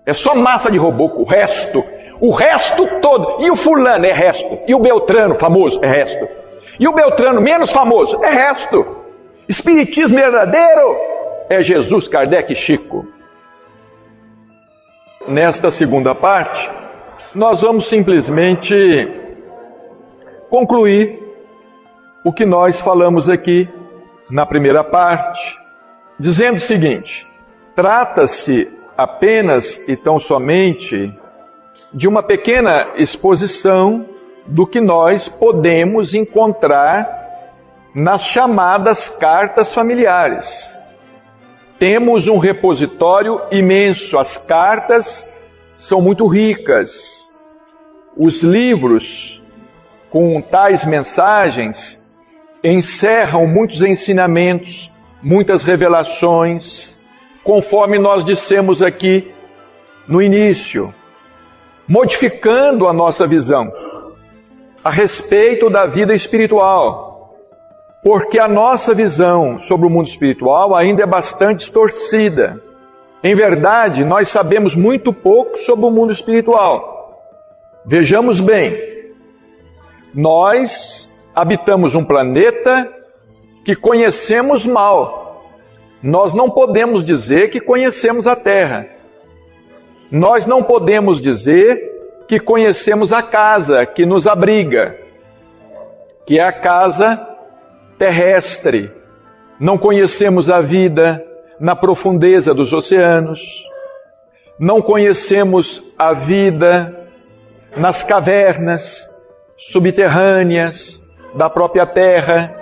É 0.07 0.15
só 0.15 0.33
massa 0.33 0.71
de 0.71 0.79
reboco, 0.79 1.21
o 1.21 1.25
resto. 1.25 1.83
O 2.21 2.31
resto 2.31 2.87
todo. 3.01 3.45
E 3.45 3.51
o 3.51 3.57
fulano 3.57 4.07
é 4.07 4.13
resto. 4.13 4.61
E 4.67 4.75
o 4.75 4.79
Beltrano, 4.79 5.35
famoso, 5.35 5.85
é 5.85 5.89
resto. 5.89 6.29
E 6.79 6.87
o 6.87 6.93
Beltrano, 6.93 7.41
menos 7.41 7.73
famoso, 7.73 8.23
é 8.25 8.31
resto. 8.31 8.87
Espiritismo 9.49 10.17
verdadeiro 10.17 10.97
é 11.51 11.61
Jesus, 11.63 12.07
Kardec 12.07 12.53
e 12.53 12.57
Chico. 12.57 13.07
Nesta 15.27 15.71
segunda 15.73 16.15
parte, 16.15 16.71
nós 17.35 17.63
vamos 17.63 17.89
simplesmente 17.89 19.09
concluir 20.49 21.21
o 22.25 22.33
que 22.33 22.47
nós 22.47 22.81
falamos 22.81 23.29
aqui 23.29 23.69
na 24.31 24.45
primeira 24.45 24.85
parte, 24.85 25.59
dizendo 26.19 26.57
o 26.57 26.61
seguinte: 26.61 27.27
trata-se 27.75 28.69
apenas 28.97 29.89
e 29.89 29.97
tão 29.97 30.19
somente 30.19 31.17
de 31.93 32.07
uma 32.07 32.23
pequena 32.23 32.89
exposição 32.97 34.07
do 34.47 34.67
que 34.67 34.81
nós 34.81 35.29
podemos 35.29 36.15
encontrar 36.15 37.55
nas 37.95 38.23
chamadas 38.23 39.09
cartas 39.09 39.73
familiares. 39.73 40.83
Temos 41.79 42.29
um 42.29 42.39
repositório 42.39 43.41
imenso, 43.51 44.19
as 44.19 44.37
cartas 44.37 45.43
são 45.77 46.01
muito 46.01 46.27
ricas. 46.27 47.39
Os 48.17 48.43
livros 48.43 49.45
com 50.11 50.41
tais 50.43 50.85
mensagens 50.85 52.08
encerram 52.63 53.47
muitos 53.47 53.83
ensinamentos, 53.83 54.91
muitas 55.23 55.63
revelações, 55.63 57.05
conforme 57.43 57.99
nós 57.99 58.25
dissemos 58.25 58.83
aqui 58.83 59.33
no 60.07 60.21
início, 60.21 60.93
modificando 61.87 62.89
a 62.89 62.93
nossa 62.93 63.27
visão 63.27 63.71
a 64.83 64.91
respeito 64.91 65.69
da 65.69 65.87
vida 65.87 66.15
espiritual 66.15 67.09
porque 68.03 68.39
a 68.39 68.49
nossa 68.49 68.95
visão 68.95 69.59
sobre 69.59 69.87
o 69.87 69.91
mundo 69.91 70.07
espiritual 70.07 70.75
ainda 70.75 71.03
é 71.03 71.07
bastante 71.07 71.59
distorcida. 71.59 72.63
Em 73.23 73.35
verdade, 73.35 74.05
nós 74.05 74.29
sabemos 74.29 74.77
muito 74.77 75.13
pouco 75.13 75.59
sobre 75.59 75.85
o 75.85 75.91
mundo 75.91 76.13
espiritual. 76.13 77.25
Vejamos 77.85 78.39
bem, 78.41 78.77
nós 80.15 81.18
habitamos 81.41 81.95
um 81.95 82.05
planeta 82.05 82.93
que 83.65 83.77
conhecemos 83.77 84.67
mal. 84.67 85.45
Nós 86.03 86.35
não 86.35 86.51
podemos 86.51 87.05
dizer 87.05 87.51
que 87.51 87.61
conhecemos 87.61 88.27
a 88.27 88.35
Terra. 88.35 88.89
Nós 90.11 90.47
não 90.47 90.65
podemos 90.65 91.21
dizer 91.21 92.25
que 92.27 92.41
conhecemos 92.41 93.13
a 93.13 93.23
casa 93.23 93.87
que 93.87 94.05
nos 94.05 94.27
abriga, 94.27 94.99
que 96.27 96.41
é 96.41 96.43
a 96.43 96.53
casa 96.53 97.25
terrestre. 97.97 98.91
Não 99.61 99.79
conhecemos 99.79 100.51
a 100.51 100.61
vida 100.61 101.25
na 101.61 101.77
profundeza 101.77 102.53
dos 102.53 102.73
oceanos. 102.73 103.65
Não 104.59 104.83
conhecemos 104.83 105.95
a 105.97 106.13
vida 106.13 107.09
nas 107.77 108.03
cavernas 108.03 109.25
subterrâneas 109.57 111.08
da 111.35 111.49
própria 111.49 111.87
terra. 111.87 112.55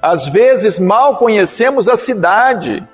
Às 0.00 0.26
vezes 0.26 0.78
mal 0.78 1.16
conhecemos 1.16 1.88
a 1.88 1.96
cidade 1.96 2.86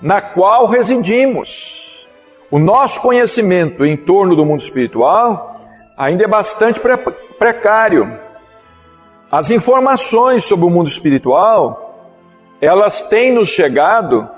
na 0.00 0.20
qual 0.20 0.66
residimos. 0.66 2.06
O 2.50 2.58
nosso 2.58 3.00
conhecimento 3.00 3.84
em 3.84 3.96
torno 3.96 4.36
do 4.36 4.44
mundo 4.44 4.60
espiritual 4.60 5.60
ainda 5.96 6.24
é 6.24 6.28
bastante 6.28 6.80
precário. 7.38 8.18
As 9.30 9.50
informações 9.50 10.44
sobre 10.44 10.66
o 10.66 10.70
mundo 10.70 10.88
espiritual, 10.88 12.12
elas 12.60 13.02
têm 13.02 13.32
nos 13.32 13.48
chegado 13.48 14.28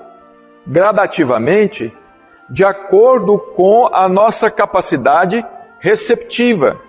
gradativamente 0.67 1.93
de 2.49 2.65
acordo 2.65 3.39
com 3.39 3.89
a 3.93 4.09
nossa 4.09 4.51
capacidade 4.51 5.45
receptiva. 5.81 6.81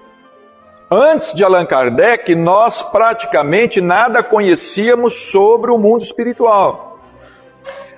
Antes 0.92 1.36
de 1.36 1.44
Allan 1.44 1.68
Kardec, 1.68 2.34
nós 2.34 2.82
praticamente 2.82 3.80
nada 3.80 4.24
conhecíamos 4.24 5.30
sobre 5.30 5.70
o 5.70 5.78
mundo 5.78 6.02
espiritual. 6.02 6.98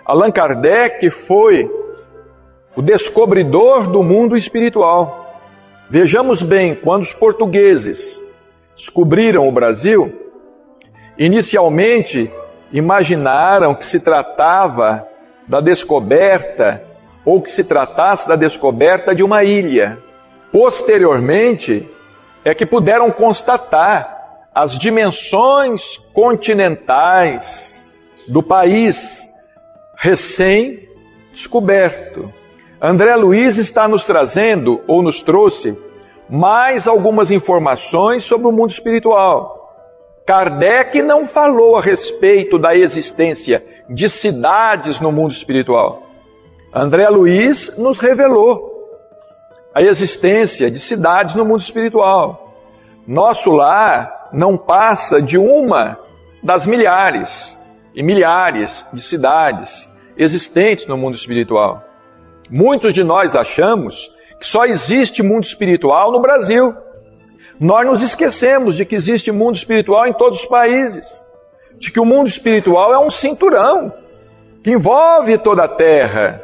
Allan 0.05 0.29
Kardec 0.29 1.09
foi 1.09 1.71
o 2.75 2.81
descobridor 2.81 3.87
do 3.87 4.03
mundo 4.03 4.35
espiritual. 4.35 5.39
Vejamos 5.89 6.43
bem, 6.43 6.75
quando 6.75 7.03
os 7.03 7.13
portugueses 7.13 8.29
descobriram 8.75 9.47
o 9.47 9.53
Brasil, 9.53 10.11
inicialmente 11.17 12.29
imaginaram 12.73 13.73
que 13.73 13.85
se 13.85 14.01
tratava 14.01 15.07
da 15.47 15.61
descoberta 15.61 16.83
ou 17.23 17.41
que 17.41 17.49
se 17.49 17.63
tratasse 17.63 18.27
da 18.27 18.35
descoberta 18.35 19.15
de 19.15 19.23
uma 19.23 19.45
ilha. 19.45 19.97
Posteriormente, 20.51 21.89
é 22.43 22.55
que 22.55 22.65
puderam 22.65 23.11
constatar 23.11 24.21
as 24.53 24.77
dimensões 24.77 25.95
continentais 26.13 27.89
do 28.27 28.43
país 28.43 29.29
recém-descoberto. 29.95 32.33
André 32.81 33.15
Luiz 33.15 33.57
está 33.57 33.87
nos 33.87 34.05
trazendo, 34.05 34.81
ou 34.87 35.01
nos 35.01 35.21
trouxe, 35.21 35.79
mais 36.29 36.87
algumas 36.87 37.29
informações 37.29 38.23
sobre 38.23 38.47
o 38.47 38.51
mundo 38.51 38.71
espiritual. 38.71 39.59
Kardec 40.25 41.01
não 41.01 41.25
falou 41.25 41.75
a 41.75 41.81
respeito 41.81 42.57
da 42.57 42.75
existência 42.75 43.63
de 43.89 44.09
cidades 44.09 44.99
no 44.99 45.11
mundo 45.11 45.31
espiritual. 45.31 46.03
André 46.73 47.07
Luiz 47.09 47.77
nos 47.77 47.99
revelou 47.99 48.70
a 49.73 49.81
existência 49.81 50.69
de 50.69 50.79
cidades 50.79 51.35
no 51.35 51.45
mundo 51.45 51.61
espiritual. 51.61 52.53
Nosso 53.07 53.51
lar 53.51 54.29
não 54.33 54.57
passa 54.57 55.21
de 55.21 55.37
uma 55.37 55.97
das 56.43 56.67
milhares 56.67 57.57
e 57.95 58.03
milhares 58.03 58.85
de 58.93 59.01
cidades 59.01 59.89
existentes 60.17 60.87
no 60.87 60.97
mundo 60.97 61.15
espiritual. 61.15 61.83
Muitos 62.49 62.93
de 62.93 63.03
nós 63.03 63.35
achamos 63.35 64.09
que 64.39 64.45
só 64.47 64.65
existe 64.65 65.23
mundo 65.23 65.45
espiritual 65.45 66.11
no 66.11 66.19
Brasil. 66.19 66.75
Nós 67.59 67.85
nos 67.85 68.01
esquecemos 68.01 68.75
de 68.75 68.85
que 68.85 68.95
existe 68.95 69.31
mundo 69.31 69.55
espiritual 69.55 70.07
em 70.07 70.13
todos 70.13 70.39
os 70.39 70.45
países, 70.45 71.25
de 71.77 71.91
que 71.91 71.99
o 71.99 72.05
mundo 72.05 72.27
espiritual 72.27 72.93
é 72.93 72.99
um 72.99 73.09
cinturão 73.09 73.93
que 74.63 74.71
envolve 74.71 75.37
toda 75.37 75.63
a 75.63 75.67
terra. 75.67 76.43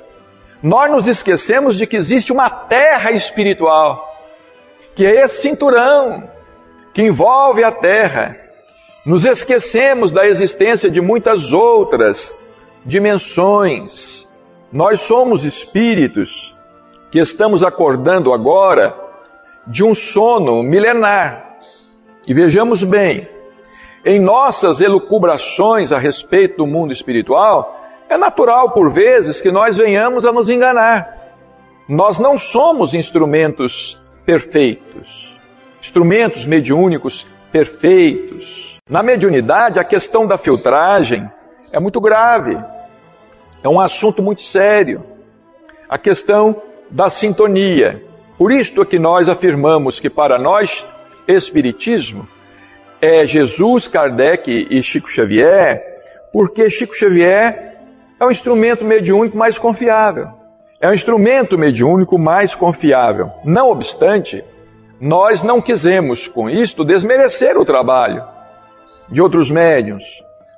Nós 0.62 0.90
nos 0.92 1.08
esquecemos 1.08 1.78
de 1.78 1.86
que 1.86 1.96
existe 1.96 2.32
uma 2.32 2.50
terra 2.50 3.12
espiritual, 3.12 4.16
que 4.96 5.06
é 5.06 5.24
esse 5.24 5.42
cinturão 5.42 6.30
que 6.94 7.04
envolve 7.04 7.64
a 7.64 7.72
terra. 7.72 8.36
Nos 9.06 9.24
esquecemos 9.24 10.12
da 10.12 10.28
existência 10.28 10.90
de 10.90 11.00
muitas 11.00 11.54
outras 11.54 12.48
dimensões. 12.84 14.28
Nós 14.72 15.02
somos 15.02 15.44
espíritos 15.44 16.56
que 17.12 17.20
estamos 17.20 17.64
acordando 17.64 18.34
agora 18.34 18.96
de 19.66 19.84
um 19.84 19.94
sono 19.94 20.64
milenar. 20.64 21.58
E 22.28 22.34
vejamos 22.34 22.84
bem, 22.84 23.30
em 24.04 24.20
nossas 24.20 24.82
elucubrações 24.82 25.92
a 25.92 26.00
respeito 26.00 26.58
do 26.58 26.68
mundo 26.68 26.92
espiritual, 26.92 27.77
é 28.10 28.18
natural 28.18 28.72
por 28.72 28.92
vezes 28.92 29.42
que 29.42 29.52
nós 29.52 29.78
venhamos 29.78 30.26
a 30.26 30.32
nos 30.32 30.50
enganar. 30.50 31.18
Nós 31.88 32.20
não 32.20 32.38
somos 32.38 32.94
instrumentos 32.94 33.98
perfeitos, 34.26 35.40
instrumentos 35.82 36.46
mediúnicos 36.46 37.26
perfeitos. 37.52 38.78
Na 38.90 39.02
mediunidade, 39.02 39.80
a 39.80 39.84
questão 39.84 40.28
da 40.28 40.38
filtragem 40.38 41.30
é 41.72 41.80
muito 41.80 42.02
grave, 42.02 42.58
é 43.64 43.70
um 43.70 43.80
assunto 43.80 44.22
muito 44.22 44.42
sério. 44.42 45.04
A 45.90 45.98
questão 45.98 46.62
da 46.90 47.10
sintonia. 47.10 48.04
Por 48.38 48.52
isto 48.52 48.82
é 48.82 48.86
que 48.86 49.00
nós 49.00 49.30
afirmamos 49.30 50.00
que 50.00 50.10
para 50.10 50.38
nós, 50.38 50.86
Espiritismo 51.28 52.28
é 53.02 53.26
Jesus, 53.26 53.88
Kardec 53.88 54.68
e 54.70 54.82
Chico 54.82 55.10
Xavier, 55.10 55.84
porque 56.32 56.70
Chico 56.70 56.96
Xavier 56.96 57.67
é 58.20 58.26
o 58.26 58.32
instrumento 58.32 58.84
mediúnico 58.84 59.38
mais 59.38 59.58
confiável. 59.58 60.30
É 60.80 60.90
o 60.90 60.94
instrumento 60.94 61.58
mediúnico 61.58 62.18
mais 62.18 62.56
confiável. 62.56 63.32
Não 63.44 63.72
obstante, 63.72 64.44
nós 65.00 65.44
não 65.44 65.62
quisemos 65.62 66.28
com 66.28 66.50
isto 66.50 66.84
desmerecer 66.84 67.58
o 67.58 67.66
trabalho 67.66 68.24
de 69.10 69.22
outros 69.22 69.50
médiuns, 69.50 70.04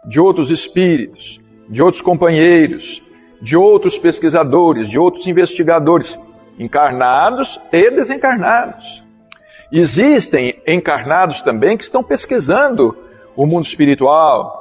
de 0.05 0.19
outros 0.19 0.49
espíritos, 0.49 1.39
de 1.69 1.81
outros 1.81 2.01
companheiros, 2.01 3.01
de 3.41 3.55
outros 3.55 3.97
pesquisadores, 3.97 4.89
de 4.89 4.97
outros 4.97 5.27
investigadores, 5.27 6.17
encarnados 6.57 7.59
e 7.71 7.89
desencarnados. 7.91 9.03
Existem 9.71 10.59
encarnados 10.65 11.41
também 11.41 11.77
que 11.77 11.83
estão 11.83 12.03
pesquisando 12.03 12.97
o 13.35 13.45
mundo 13.45 13.65
espiritual. 13.65 14.57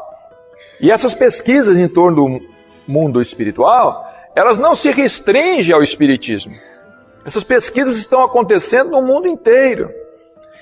E 0.81 0.91
essas 0.91 1.15
pesquisas 1.15 1.77
em 1.77 1.89
torno 1.89 2.41
mundo 2.89 3.20
espiritual, 3.20 4.11
elas 4.34 4.59
não 4.59 4.74
se 4.74 4.91
restringem 4.91 5.74
ao 5.74 5.82
espiritismo. 5.82 6.55
Essas 7.24 7.45
pesquisas 7.45 7.99
estão 7.99 8.24
acontecendo 8.24 8.91
no 8.91 9.03
mundo 9.03 9.28
inteiro. 9.28 9.93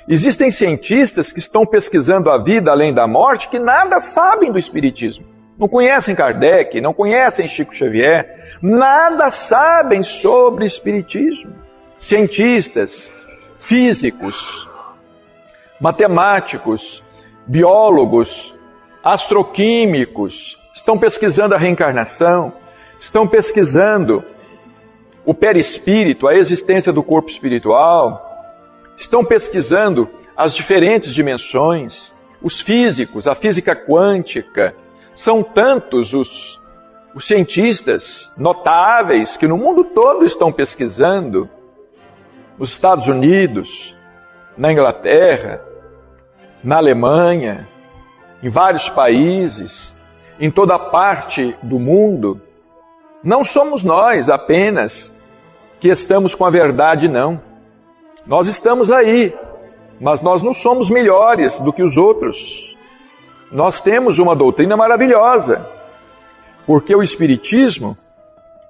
Existem 0.09 0.51
cientistas 0.51 1.33
que 1.33 1.39
estão 1.39 1.65
pesquisando 1.65 2.29
a 2.29 2.39
vida 2.39 2.73
além 2.73 2.93
da 2.93 3.07
morte 3.07 3.49
que 3.49 3.59
nada 3.59 4.01
sabem 4.01 4.51
do 4.51 4.59
espiritismo. 4.59 5.25
Não 5.57 5.69
conhecem 5.69 6.15
Kardec, 6.15 6.81
não 6.81 6.93
conhecem 6.93 7.49
Chico 7.49 7.75
Xavier, 7.75 8.59
nada 8.61 9.31
sabem 9.31 10.03
sobre 10.03 10.67
Espiritismo. 10.67 11.55
Cientistas, 11.99 13.11
físicos, 13.57 14.69
matemáticos, 15.81 17.03
biólogos, 17.47 18.55
astroquímicos 19.03 20.59
estão 20.77 20.99
pesquisando 20.99 21.55
a 21.55 21.59
reencarnação, 21.59 22.53
estão 22.99 23.27
pesquisando 23.27 24.23
o 25.25 25.33
perispírito, 25.33 26.29
a 26.29 26.37
existência 26.37 26.93
do 26.93 27.03
corpo 27.03 27.31
espiritual, 27.31 28.23
estão 28.95 29.25
pesquisando 29.25 30.07
as 30.37 30.55
diferentes 30.55 31.15
dimensões, 31.15 32.15
os 32.43 32.61
físicos, 32.61 33.27
a 33.27 33.35
física 33.35 33.75
quântica, 33.75 34.75
são 35.15 35.43
tantos 35.43 36.13
os, 36.13 36.61
os 37.15 37.27
cientistas 37.27 38.35
notáveis 38.37 39.35
que 39.35 39.49
no 39.49 39.57
mundo 39.57 39.83
todo 39.83 40.27
estão 40.27 40.53
pesquisando, 40.53 41.49
nos 42.59 42.71
Estados 42.71 43.09
Unidos, 43.09 43.95
na 44.59 44.71
Inglaterra, 44.71 45.63
na 46.63 46.77
Alemanha, 46.77 47.67
em 48.43 48.51
vários 48.51 48.91
países, 48.91 49.97
em 50.39 50.51
toda 50.51 50.79
parte 50.79 51.57
do 51.63 51.79
mundo. 51.79 52.41
Não 53.23 53.45
somos 53.45 53.85
nós 53.85 54.29
apenas 54.29 55.19
que 55.81 55.89
estamos 55.89 56.35
com 56.35 56.45
a 56.45 56.51
verdade, 56.51 57.09
não. 57.09 57.41
Nós 58.27 58.49
estamos 58.49 58.91
aí, 58.91 59.35
mas 60.01 60.21
nós 60.21 60.43
não 60.43 60.53
somos 60.53 60.91
melhores 60.91 61.61
do 61.61 61.73
que 61.73 61.83
os 61.83 61.97
outros 61.97 62.67
nós 63.51 63.81
temos 63.81 64.19
uma 64.19 64.35
doutrina 64.35 64.77
maravilhosa, 64.77 65.69
porque 66.67 66.95
o 66.95 67.03
Espiritismo 67.03 67.97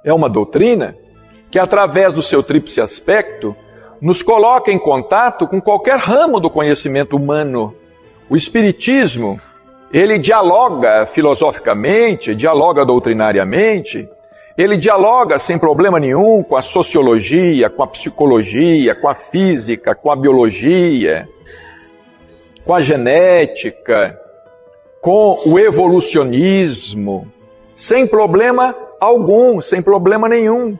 é 0.05 0.13
uma 0.13 0.29
doutrina 0.29 0.95
que, 1.51 1.59
através 1.59 2.13
do 2.13 2.23
seu 2.23 2.43
tríplice 2.43 2.81
aspecto, 2.81 3.57
nos 4.01 4.23
coloca 4.23 4.71
em 4.71 4.79
contato 4.79 5.49
com 5.49 5.61
qualquer 5.61 5.99
ramo 5.99 6.39
do 6.39 6.51
conhecimento 6.51 7.17
humano. 7.17 7.75
O 8.29 8.37
Espiritismo, 8.37 9.41
ele 9.93 10.19
dialoga 10.19 11.07
filosoficamente, 11.07 12.35
dialoga 12.35 12.85
doutrinariamente, 12.85 14.09
ele 14.57 14.77
dialoga 14.77 15.39
sem 15.39 15.59
problema 15.59 16.01
nenhum 16.01 16.43
com 16.43 16.57
a 16.57 16.63
sociologia, 16.63 17.69
com 17.69 17.83
a 17.83 17.87
psicologia, 17.87 18.95
com 18.95 19.09
a 19.09 19.15
física, 19.15 19.95
com 19.95 20.11
a 20.11 20.17
biologia, 20.17 21.29
com 22.65 22.75
a 22.75 22.81
genética, 22.81 24.19
com 25.01 25.41
o 25.47 25.59
evolucionismo, 25.59 27.31
sem 27.75 28.07
problema 28.07 28.75
algum, 28.99 29.61
sem 29.61 29.83
problema 29.83 30.29
nenhum. 30.29 30.77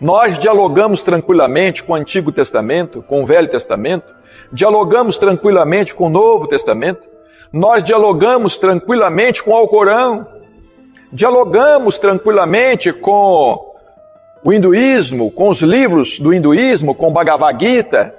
Nós 0.00 0.38
dialogamos 0.38 1.02
tranquilamente 1.02 1.82
com 1.82 1.94
o 1.94 1.96
Antigo 1.96 2.30
Testamento, 2.30 3.02
com 3.02 3.22
o 3.22 3.26
Velho 3.26 3.48
Testamento, 3.48 4.14
dialogamos 4.52 5.16
tranquilamente 5.16 5.94
com 5.94 6.06
o 6.06 6.10
Novo 6.10 6.46
Testamento, 6.46 7.08
nós 7.52 7.84
dialogamos 7.84 8.58
tranquilamente 8.58 9.42
com 9.42 9.52
o 9.52 9.56
Alcorão, 9.56 10.26
dialogamos 11.12 11.98
tranquilamente 11.98 12.92
com 12.92 13.74
o 14.44 14.52
hinduísmo, 14.52 15.30
com 15.30 15.48
os 15.48 15.62
livros 15.62 16.18
do 16.18 16.34
hinduísmo, 16.34 16.94
com 16.94 17.08
o 17.08 17.12
Bhagavad 17.12 17.58
Gita, 17.58 18.14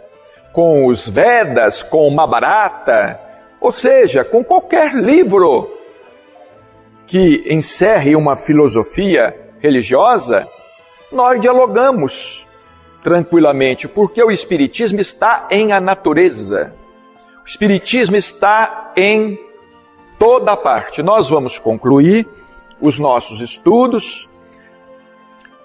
com 0.52 0.88
os 0.88 1.08
Vedas, 1.08 1.84
com 1.84 2.08
o 2.08 2.12
Mahabharata, 2.16 3.20
ou 3.60 3.72
seja, 3.72 4.24
com 4.24 4.44
qualquer 4.44 4.96
livro 4.96 5.72
que 7.06 7.46
encerre 7.50 8.16
uma 8.16 8.36
filosofia 8.36 9.36
religiosa, 9.60 10.48
nós 11.12 11.40
dialogamos 11.40 12.48
tranquilamente, 13.04 13.88
porque 13.88 14.24
o 14.24 14.32
Espiritismo 14.32 15.00
está 15.00 15.48
em 15.52 15.72
a 15.72 15.80
natureza. 15.80 16.74
O 17.46 17.48
Espiritismo 17.48 18.16
está 18.16 18.92
em 18.98 19.40
toda 20.18 20.58
parte. 20.58 21.04
Nós 21.04 21.30
vamos 21.30 21.60
concluir 21.60 22.28
os 22.82 22.98
nossos 22.98 23.40
estudos. 23.40 24.28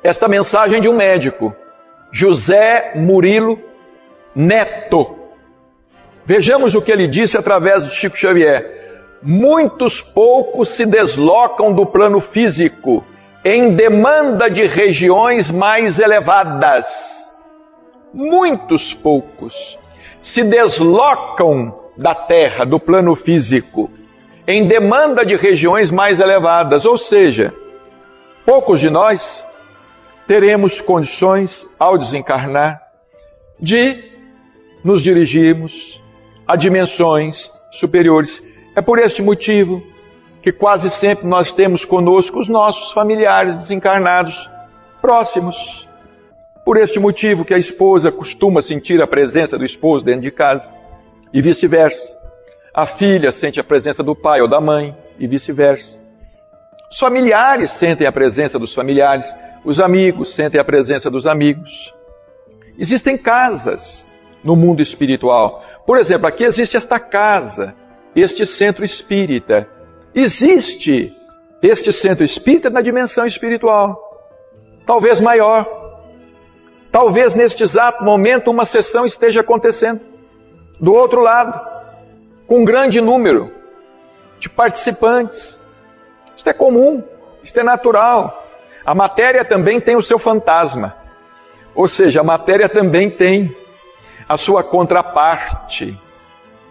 Esta 0.02 0.28
mensagem 0.28 0.82
de 0.82 0.90
um 0.90 0.92
médico, 0.92 1.56
José 2.12 2.92
Murilo 2.96 3.58
Neto. 4.34 5.16
Vejamos 6.26 6.74
o 6.74 6.82
que 6.82 6.92
ele 6.92 7.08
disse 7.08 7.38
através 7.38 7.84
de 7.84 7.94
Chico 7.94 8.16
Xavier. 8.16 9.06
Muitos 9.22 10.02
poucos 10.02 10.68
se 10.68 10.84
deslocam 10.84 11.72
do 11.72 11.86
plano 11.86 12.20
físico 12.20 13.02
em 13.42 13.74
demanda 13.74 14.50
de 14.50 14.66
regiões 14.66 15.50
mais 15.50 15.98
elevadas. 15.98 17.32
Muitos 18.12 18.92
poucos 18.92 19.79
se 20.20 20.44
deslocam 20.44 21.80
da 21.96 22.14
Terra, 22.14 22.64
do 22.64 22.78
plano 22.78 23.14
físico, 23.14 23.90
em 24.46 24.66
demanda 24.66 25.24
de 25.24 25.36
regiões 25.36 25.90
mais 25.90 26.18
elevadas, 26.18 26.84
ou 26.84 26.98
seja, 26.98 27.54
poucos 28.44 28.80
de 28.80 28.90
nós 28.90 29.44
teremos 30.26 30.80
condições, 30.80 31.66
ao 31.78 31.98
desencarnar, 31.98 32.80
de 33.58 34.10
nos 34.82 35.02
dirigirmos 35.02 36.00
a 36.46 36.56
dimensões 36.56 37.50
superiores. 37.72 38.42
É 38.74 38.80
por 38.80 38.98
este 38.98 39.22
motivo 39.22 39.82
que 40.42 40.52
quase 40.52 40.88
sempre 40.88 41.26
nós 41.26 41.52
temos 41.52 41.84
conosco 41.84 42.38
os 42.38 42.48
nossos 42.48 42.92
familiares 42.92 43.56
desencarnados 43.56 44.48
próximos. 45.00 45.88
Por 46.70 46.76
este 46.76 47.00
motivo 47.00 47.44
que 47.44 47.52
a 47.52 47.58
esposa 47.58 48.12
costuma 48.12 48.62
sentir 48.62 49.02
a 49.02 49.06
presença 49.08 49.58
do 49.58 49.64
esposo 49.64 50.04
dentro 50.04 50.20
de 50.20 50.30
casa 50.30 50.70
e 51.32 51.42
vice-versa. 51.42 52.12
A 52.72 52.86
filha 52.86 53.32
sente 53.32 53.58
a 53.58 53.64
presença 53.64 54.04
do 54.04 54.14
pai 54.14 54.40
ou 54.40 54.46
da 54.46 54.60
mãe 54.60 54.96
e 55.18 55.26
vice-versa. 55.26 55.98
Os 56.88 56.96
familiares 56.96 57.72
sentem 57.72 58.06
a 58.06 58.12
presença 58.12 58.56
dos 58.56 58.72
familiares, 58.72 59.34
os 59.64 59.80
amigos 59.80 60.32
sentem 60.32 60.60
a 60.60 60.64
presença 60.64 61.10
dos 61.10 61.26
amigos. 61.26 61.92
Existem 62.78 63.18
casas 63.18 64.08
no 64.44 64.54
mundo 64.54 64.80
espiritual. 64.80 65.64
Por 65.84 65.98
exemplo, 65.98 66.28
aqui 66.28 66.44
existe 66.44 66.76
esta 66.76 67.00
casa, 67.00 67.74
este 68.14 68.46
centro 68.46 68.84
espírita. 68.84 69.66
Existe 70.14 71.12
este 71.60 71.92
centro 71.92 72.24
espírita 72.24 72.70
na 72.70 72.80
dimensão 72.80 73.26
espiritual, 73.26 73.98
talvez 74.86 75.20
maior. 75.20 75.79
Talvez 76.90 77.34
neste 77.34 77.62
exato 77.62 78.02
momento 78.02 78.50
uma 78.50 78.64
sessão 78.64 79.06
esteja 79.06 79.40
acontecendo. 79.40 80.00
Do 80.80 80.92
outro 80.94 81.20
lado, 81.20 81.60
com 82.46 82.60
um 82.60 82.64
grande 82.64 83.00
número 83.00 83.52
de 84.40 84.48
participantes. 84.48 85.60
Isto 86.36 86.48
é 86.48 86.52
comum, 86.52 87.02
isto 87.42 87.60
é 87.60 87.62
natural. 87.62 88.44
A 88.84 88.94
matéria 88.94 89.44
também 89.44 89.80
tem 89.80 89.94
o 89.94 90.02
seu 90.02 90.18
fantasma. 90.18 90.96
Ou 91.74 91.86
seja, 91.86 92.20
a 92.20 92.24
matéria 92.24 92.68
também 92.68 93.08
tem 93.08 93.54
a 94.28 94.36
sua 94.36 94.64
contraparte. 94.64 95.96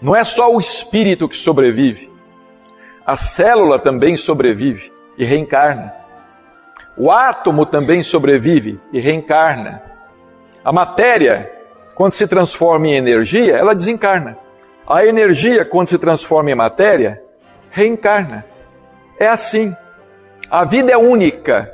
Não 0.02 0.16
é 0.16 0.24
só 0.24 0.54
o 0.54 0.60
espírito 0.60 1.30
que 1.30 1.38
sobrevive. 1.38 2.12
A 3.06 3.16
célula 3.16 3.80
também 3.80 4.18
sobrevive 4.18 4.92
e 5.18 5.24
reencarna. 5.24 5.94
O 6.98 7.12
átomo 7.12 7.66
também 7.66 8.04
sobrevive 8.04 8.80
e 8.92 9.00
reencarna. 9.00 9.89
A 10.70 10.72
matéria, 10.72 11.52
quando 11.96 12.12
se 12.12 12.28
transforma 12.28 12.86
em 12.86 12.96
energia, 12.96 13.58
ela 13.58 13.74
desencarna. 13.74 14.38
A 14.88 15.04
energia, 15.04 15.66
quando 15.66 15.88
se 15.88 15.98
transforma 15.98 16.52
em 16.52 16.54
matéria, 16.54 17.24
reencarna. 17.72 18.46
É 19.20 19.28
assim. 19.28 19.76
A 20.48 20.64
vida 20.66 20.92
é 20.92 20.96
única, 20.96 21.74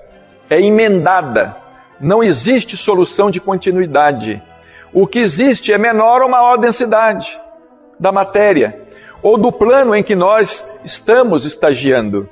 é 0.49 0.61
emendada. 0.61 1.57
Não 1.99 2.23
existe 2.23 2.77
solução 2.77 3.29
de 3.29 3.41
continuidade. 3.41 4.41
O 4.93 5.05
que 5.05 5.19
existe 5.19 5.73
é 5.73 5.77
menor 5.77 6.21
ou 6.21 6.29
maior 6.29 6.55
densidade 6.55 7.37
da 7.99 8.13
matéria, 8.13 8.79
ou 9.21 9.37
do 9.37 9.51
plano 9.51 9.93
em 9.93 10.03
que 10.03 10.15
nós 10.15 10.79
estamos 10.85 11.43
estagiando. 11.43 12.29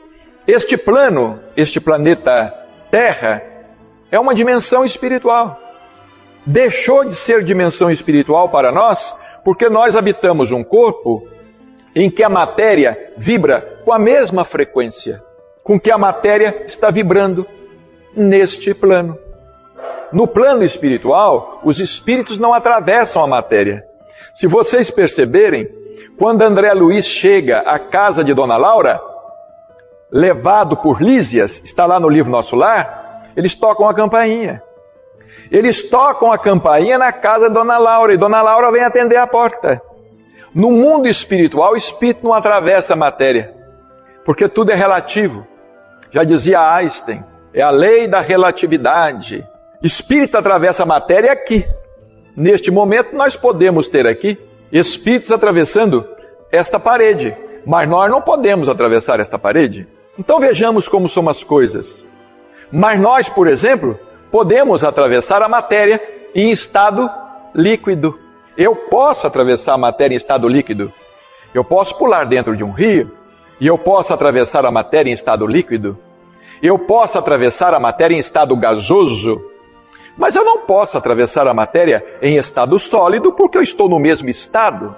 Este 0.48 0.78
plano, 0.78 1.42
este 1.58 1.82
planeta 1.82 2.58
Terra, 2.90 3.44
é 4.10 4.18
uma 4.18 4.34
dimensão 4.34 4.86
espiritual. 4.86 5.60
Deixou 6.46 7.06
de 7.06 7.16
ser 7.16 7.44
dimensão 7.44 7.90
espiritual 7.90 8.50
para 8.50 8.72
nós 8.72 9.22
porque 9.44 9.70
nós 9.70 9.96
habitamos 9.96 10.52
um 10.52 10.64
corpo 10.64 11.28
em 11.96 12.10
que 12.10 12.24
a 12.24 12.30
matéria 12.30 13.14
vibra 13.18 13.82
com 13.84 13.94
a 13.94 14.00
mesma 14.00 14.44
frequência 14.44 15.22
com 15.64 15.80
que 15.80 15.90
a 15.90 15.98
matéria 15.98 16.64
está 16.68 16.92
vibrando 16.92 17.48
neste 18.16 18.74
plano. 18.74 19.18
No 20.12 20.28
plano 20.28 20.64
espiritual, 20.64 21.62
os 21.64 21.80
espíritos 21.80 22.38
não 22.38 22.54
atravessam 22.54 23.24
a 23.24 23.28
matéria. 23.28 23.84
Se 24.34 24.46
vocês 24.46 24.92
perceberem, 24.92 25.68
quando 26.18 26.42
André 26.42 26.74
Luiz 26.74 27.06
chega 27.06 27.60
à 27.60 27.80
casa 27.80 28.24
de 28.24 28.34
Dona 28.34 28.58
Laura, 28.58 29.02
levado 30.12 30.78
por 30.78 31.02
Lísias, 31.02 31.64
está 31.64 31.86
lá 31.86 32.00
no 32.00 32.10
livro 32.10 32.32
Nosso 32.32 32.56
Lar, 32.56 33.32
eles 33.36 33.56
tocam 33.56 33.88
a 33.88 33.94
campainha. 33.94 34.62
Eles 35.52 35.90
tocam 35.90 36.32
a 36.32 36.38
campainha 36.38 36.98
na 36.98 37.12
casa 37.12 37.48
de 37.48 37.54
Dona 37.54 37.78
Laura 37.78 38.14
e 38.14 38.18
Dona 38.18 38.42
Laura 38.42 38.72
vem 38.72 38.84
atender 38.84 39.18
a 39.18 39.28
porta. 39.28 39.82
No 40.54 40.72
mundo 40.72 41.08
espiritual, 41.08 41.74
o 41.74 41.78
espírito 41.78 42.24
não 42.24 42.34
atravessa 42.34 42.94
a 42.94 42.96
matéria, 42.96 43.54
porque 44.24 44.48
tudo 44.48 44.72
é 44.72 44.76
relativo. 44.76 45.48
Já 46.12 46.24
dizia 46.24 46.76
Einstein, 46.76 47.24
é 47.54 47.62
a 47.62 47.72
lei 47.72 48.08
da 48.08 48.22
relatividade. 48.22 49.48
Espírito 49.82 50.38
atravessa 50.38 50.84
a 50.84 50.86
matéria 50.86 51.32
aqui. 51.32 51.66
Neste 52.36 52.72
momento, 52.72 53.16
nós 53.16 53.36
podemos 53.36 53.88
ter 53.88 54.08
aqui 54.08 54.40
espíritos 54.72 55.32
atravessando 55.32 56.08
esta 56.52 56.80
parede, 56.80 57.36
mas 57.66 57.88
nós 57.88 58.10
não 58.10 58.22
podemos 58.22 58.70
atravessar 58.70 59.20
esta 59.20 59.38
parede. 59.38 59.88
Então 60.18 60.40
vejamos 60.40 60.88
como 60.88 61.10
são 61.10 61.28
as 61.30 61.44
coisas. 61.44 62.08
Mas 62.72 63.00
nós, 63.00 63.30
por 63.30 63.48
exemplo, 63.48 64.00
podemos 64.34 64.84
atravessar 64.84 65.44
a 65.44 65.48
matéria 65.48 66.02
em 66.34 66.50
estado 66.50 67.08
líquido. 67.54 68.18
Eu 68.58 68.76
posso 68.76 69.28
atravessar 69.28 69.76
a 69.76 69.78
matéria 69.78 70.16
em 70.16 70.18
estado 70.18 70.48
líquido. 70.50 70.92
Eu 71.54 71.64
posso 71.64 71.96
pular 72.00 72.26
dentro 72.26 72.58
de 72.58 72.64
um 72.64 72.72
rio 72.72 73.12
e 73.62 73.68
eu 73.68 73.78
posso 73.78 74.12
atravessar 74.12 74.66
a 74.66 74.72
matéria 74.72 75.12
em 75.12 75.14
estado 75.14 75.46
líquido. 75.46 76.00
Eu 76.64 76.80
posso 76.80 77.20
atravessar 77.20 77.76
a 77.76 77.80
matéria 77.80 78.16
em 78.16 78.20
estado 78.20 78.58
gasoso 78.58 79.40
mas 80.18 80.36
eu 80.36 80.44
não 80.44 80.60
posso 80.60 80.98
atravessar 80.98 81.48
a 81.48 81.54
matéria 81.54 82.06
em 82.22 82.38
estado 82.38 82.78
sólido 82.78 83.34
porque 83.34 83.58
eu 83.58 83.64
estou 83.64 83.90
no 83.90 84.00
mesmo 84.00 84.30
estado. 84.30 84.96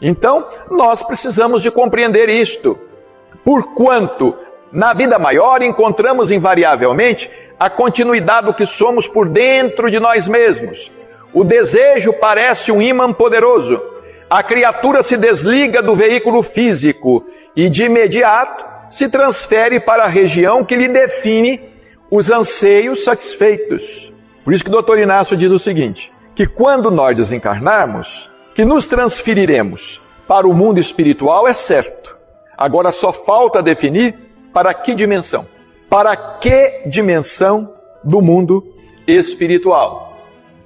Então, 0.00 0.46
nós 0.70 1.02
precisamos 1.02 1.62
de 1.62 1.70
compreender 1.70 2.28
isto. 2.28 2.78
Porquanto, 3.42 4.36
na 4.70 4.92
vida 4.92 5.18
maior, 5.18 5.62
encontramos 5.62 6.30
invariavelmente 6.30 7.30
a 7.58 7.68
continuidade 7.68 8.46
do 8.46 8.54
que 8.54 8.64
somos 8.64 9.06
por 9.06 9.28
dentro 9.28 9.90
de 9.90 9.98
nós 9.98 10.28
mesmos. 10.28 10.90
O 11.32 11.42
desejo 11.44 12.12
parece 12.12 12.70
um 12.70 12.80
imã 12.80 13.12
poderoso. 13.12 13.82
A 14.30 14.42
criatura 14.42 15.02
se 15.02 15.16
desliga 15.16 15.82
do 15.82 15.94
veículo 15.94 16.42
físico 16.42 17.26
e, 17.56 17.68
de 17.68 17.84
imediato, 17.84 18.64
se 18.90 19.08
transfere 19.08 19.80
para 19.80 20.04
a 20.04 20.08
região 20.08 20.64
que 20.64 20.76
lhe 20.76 20.88
define 20.88 21.60
os 22.10 22.30
anseios 22.30 23.04
satisfeitos. 23.04 24.12
Por 24.44 24.54
isso 24.54 24.64
que 24.64 24.70
o 24.70 24.72
doutor 24.72 24.98
Inácio 24.98 25.36
diz 25.36 25.52
o 25.52 25.58
seguinte: 25.58 26.12
que 26.34 26.46
quando 26.46 26.90
nós 26.90 27.16
desencarnarmos, 27.16 28.30
que 28.54 28.64
nos 28.64 28.86
transferiremos 28.86 30.00
para 30.26 30.46
o 30.46 30.54
mundo 30.54 30.78
espiritual 30.78 31.48
é 31.48 31.54
certo. 31.54 32.16
Agora 32.56 32.92
só 32.92 33.12
falta 33.12 33.62
definir 33.62 34.14
para 34.52 34.72
que 34.74 34.94
dimensão. 34.94 35.46
Para 35.88 36.16
que 36.16 36.82
dimensão 36.86 37.74
do 38.04 38.20
mundo 38.20 38.62
espiritual? 39.06 40.18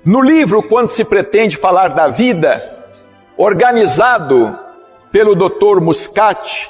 No 0.04 0.20
livro, 0.20 0.62
quando 0.64 0.88
se 0.88 1.04
pretende 1.04 1.56
falar 1.56 1.88
da 1.90 2.08
vida, 2.08 2.84
organizado 3.36 4.58
pelo 5.12 5.36
Dr. 5.36 5.80
Muscati, 5.80 6.68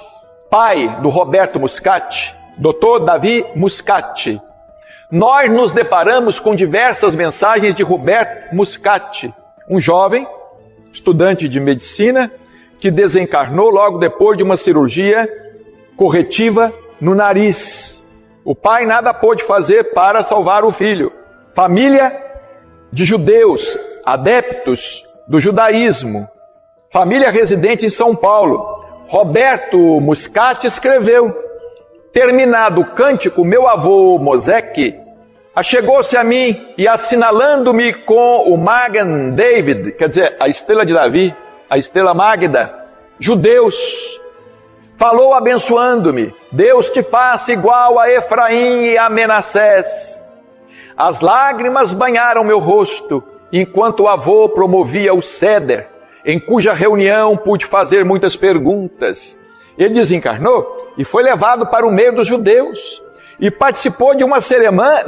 pai 0.51 1.01
do 1.01 1.09
Roberto 1.09 1.59
Muscati, 1.59 2.35
Dr. 2.59 3.05
Davi 3.07 3.43
Muscati, 3.57 4.39
nós 5.11 5.51
nos 5.51 5.73
deparamos 5.73 6.39
com 6.39 6.55
diversas 6.55 7.15
mensagens 7.15 7.74
de 7.74 7.83
Roberto 7.83 8.55
Muscati, 8.55 9.33
um 9.69 9.81
jovem 9.81 10.27
estudante 10.93 11.49
de 11.49 11.59
medicina 11.59 12.31
que 12.79 12.91
desencarnou 12.91 13.70
logo 13.70 13.97
depois 13.97 14.37
de 14.37 14.43
uma 14.43 14.59
cirurgia 14.59 15.27
corretiva 15.97 16.70
no 17.01 17.15
nariz. 17.15 18.02
O 18.44 18.55
pai 18.55 18.86
nada 18.86 19.14
pôde 19.14 19.44
fazer 19.44 19.93
para 19.93 20.23
salvar 20.23 20.64
o 20.64 20.73
filho. 20.73 21.12
Família 21.55 22.12
de 22.93 23.05
judeus, 23.05 23.78
adeptos 24.05 25.02
do 25.28 25.39
judaísmo, 25.40 26.28
família 26.90 27.31
residente 27.31 27.86
em 27.86 27.90
São 27.90 28.16
Paulo. 28.16 28.85
Roberto 29.09 29.78
Muscati 30.01 30.66
escreveu: 30.66 31.32
Terminado 32.12 32.81
o 32.81 32.86
cântico, 32.86 33.44
meu 33.44 33.69
avô 33.69 34.19
Moseque 34.19 35.02
achegou-se 35.55 36.16
a 36.16 36.24
mim 36.24 36.59
e 36.78 36.89
assinalando-me 36.89 37.93
com 37.93 38.51
o 38.51 38.56
Magan 38.56 39.31
David, 39.31 39.93
quer 39.93 40.09
dizer, 40.09 40.36
a 40.40 40.48
estrela 40.48 40.85
de 40.85 40.94
Davi, 40.94 41.35
a 41.69 41.77
estrela 41.77 42.14
Magda, 42.14 42.86
judeus, 43.20 43.77
falou 44.97 45.35
abençoando-me: 45.35 46.35
Deus 46.51 46.90
te 46.90 47.02
faça 47.02 47.52
igual 47.52 47.98
a 47.98 48.10
Efraim 48.10 48.85
e 48.85 48.98
a 48.98 49.09
Menassés. 49.09 50.20
As 50.97 51.20
lágrimas 51.20 51.93
banharam 51.93 52.44
meu 52.44 52.59
rosto 52.59 53.23
enquanto 53.52 54.01
o 54.01 54.09
avô 54.09 54.48
promovia 54.48 55.12
o 55.12 55.23
ceder, 55.23 55.89
em 56.24 56.39
cuja 56.39 56.73
reunião 56.73 57.36
pude 57.36 57.66
fazer 57.66 58.05
muitas 58.05 58.36
perguntas. 58.36 59.39
Ele 59.77 59.94
desencarnou 59.94 60.93
e 60.97 61.05
foi 61.05 61.23
levado 61.23 61.66
para 61.66 61.86
o 61.86 61.90
meio 61.90 62.14
dos 62.14 62.27
judeus 62.27 63.02
e 63.40 63.51
participou 63.51 64.14
de 64.14 64.23
uma, 64.23 64.39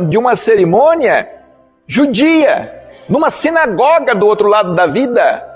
de 0.00 0.18
uma 0.18 0.34
cerimônia 0.34 1.28
judia, 1.86 2.88
numa 3.08 3.30
sinagoga 3.30 4.14
do 4.14 4.26
outro 4.26 4.48
lado 4.48 4.74
da 4.74 4.86
vida. 4.86 5.54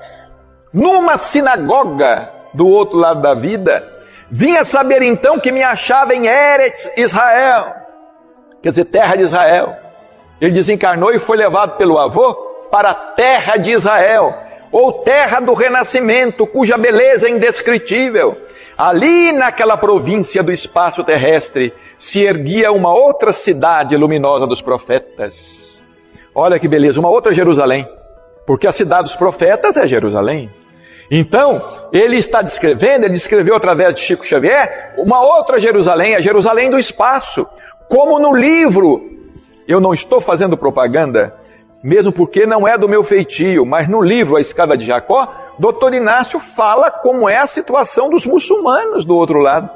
Numa 0.73 1.17
sinagoga 1.17 2.31
do 2.53 2.69
outro 2.69 2.99
lado 2.99 3.23
da 3.23 3.35
vida, 3.35 3.98
Vinha 4.31 4.65
saber 4.65 5.03
então 5.03 5.39
que 5.39 5.51
me 5.51 5.63
achava 5.63 6.15
em 6.15 6.27
Eretz 6.27 6.91
Israel, 6.97 7.75
quer 8.63 8.71
dizer, 8.71 8.85
terra 8.87 9.17
de 9.17 9.23
Israel. 9.23 9.75
Ele 10.41 10.53
desencarnou 10.53 11.13
e 11.13 11.19
foi 11.19 11.37
levado 11.37 11.77
pelo 11.77 11.99
avô 11.99 12.35
para 12.71 12.91
a 12.91 12.95
terra 12.95 13.57
de 13.57 13.71
Israel, 13.71 14.35
ou 14.71 14.93
terra 15.03 15.41
do 15.41 15.55
renascimento, 15.55 16.47
cuja 16.47 16.77
beleza 16.77 17.27
é 17.27 17.31
indescritível. 17.31 18.37
Ali 18.77 19.33
naquela 19.33 19.77
província 19.77 20.43
do 20.43 20.53
espaço 20.53 21.03
terrestre 21.03 21.73
se 21.97 22.23
erguia 22.23 22.71
uma 22.71 22.95
outra 22.95 23.33
cidade 23.33 23.97
luminosa 23.97 24.47
dos 24.47 24.61
profetas. 24.61 25.83
Olha 26.35 26.59
que 26.59 26.69
beleza, 26.69 27.01
uma 27.01 27.11
outra 27.11 27.33
Jerusalém, 27.33 27.89
porque 28.47 28.67
a 28.67 28.73
cidade 28.73 29.05
dos 29.05 29.17
profetas 29.17 29.77
é 29.77 29.87
Jerusalém. 29.87 30.51
Então, 31.11 31.89
ele 31.93 32.17
está 32.17 32.43
descrevendo, 32.43 33.05
ele 33.05 33.15
descreveu 33.15 33.57
através 33.57 33.95
de 33.95 34.01
Chico 34.03 34.27
Xavier, 34.27 34.95
uma 34.99 35.25
outra 35.25 35.59
Jerusalém, 35.59 36.15
a 36.15 36.21
Jerusalém 36.21 36.71
do 36.71 36.79
espaço. 36.79 37.47
Como 37.89 38.19
no 38.19 38.35
livro, 38.35 39.03
eu 39.67 39.81
não 39.81 39.95
estou 39.95 40.21
fazendo 40.21 40.57
propaganda, 40.57 41.35
mesmo 41.83 42.13
porque 42.13 42.45
não 42.45 42.69
é 42.69 42.77
do 42.77 42.89
meu 42.89 43.03
feitio, 43.03 43.65
mas 43.65 43.89
no 43.89 44.03
livro 44.03 44.37
A 44.37 44.41
Escada 44.41 44.77
de 44.77 44.85
Jacó, 44.85 45.33
Dr. 45.59 45.95
Inácio 45.95 46.39
fala 46.39 46.91
como 46.91 47.29
é 47.29 47.39
a 47.39 47.47
situação 47.47 48.11
dos 48.11 48.27
muçulmanos 48.27 49.05
do 49.05 49.17
outro 49.17 49.39
lado, 49.39 49.71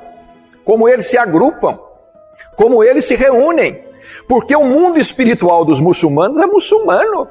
como 0.65 0.89
eles 0.89 1.07
se 1.07 1.17
agrupam, 1.17 1.79
como 2.57 2.85
eles 2.85 3.07
se 3.07 3.17
reúnem, 3.17 3.83
porque 4.29 4.55
o 4.55 4.65
mundo 4.65 4.99
espiritual 4.99 5.65
dos 5.65 5.81
muçulmanos 5.81 6.37
é 6.37 6.47
muçulmano, 6.47 7.29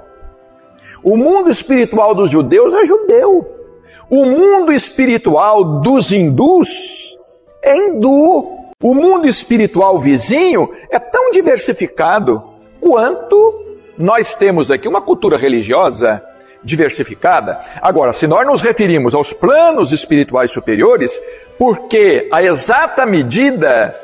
o 1.03 1.15
mundo 1.15 1.49
espiritual 1.49 2.15
dos 2.15 2.29
judeus 2.29 2.73
é 2.73 2.85
judeu. 2.85 3.60
O 4.11 4.25
mundo 4.25 4.73
espiritual 4.73 5.79
dos 5.79 6.11
hindus 6.11 7.17
é 7.63 7.77
hindu. 7.77 8.59
O 8.83 8.93
mundo 8.93 9.25
espiritual 9.25 9.97
vizinho 9.97 10.69
é 10.89 10.99
tão 10.99 11.31
diversificado 11.31 12.43
quanto 12.81 13.77
nós 13.97 14.33
temos 14.33 14.69
aqui 14.69 14.85
uma 14.85 15.01
cultura 15.01 15.37
religiosa 15.37 16.21
diversificada. 16.61 17.61
Agora, 17.81 18.11
se 18.11 18.27
nós 18.27 18.45
nos 18.45 18.59
referimos 18.61 19.15
aos 19.15 19.31
planos 19.31 19.93
espirituais 19.93 20.51
superiores, 20.51 21.17
porque 21.57 22.27
a 22.33 22.43
exata 22.43 23.05
medida 23.05 23.97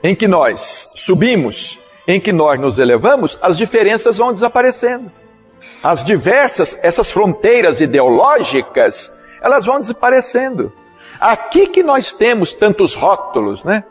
em 0.00 0.14
que 0.14 0.28
nós 0.28 0.92
subimos, 0.94 1.80
em 2.06 2.20
que 2.20 2.32
nós 2.32 2.60
nos 2.60 2.78
elevamos, 2.78 3.36
as 3.42 3.58
diferenças 3.58 4.16
vão 4.16 4.32
desaparecendo. 4.32 5.10
As 5.82 6.04
diversas, 6.04 6.78
essas 6.84 7.10
fronteiras 7.10 7.80
ideológicas, 7.80 9.18
elas 9.40 9.66
vão 9.66 9.80
desaparecendo. 9.80 10.72
Aqui 11.18 11.66
que 11.66 11.82
nós 11.82 12.12
temos 12.12 12.54
tantos 12.54 12.94
rótulos, 12.94 13.64
né? 13.64 13.84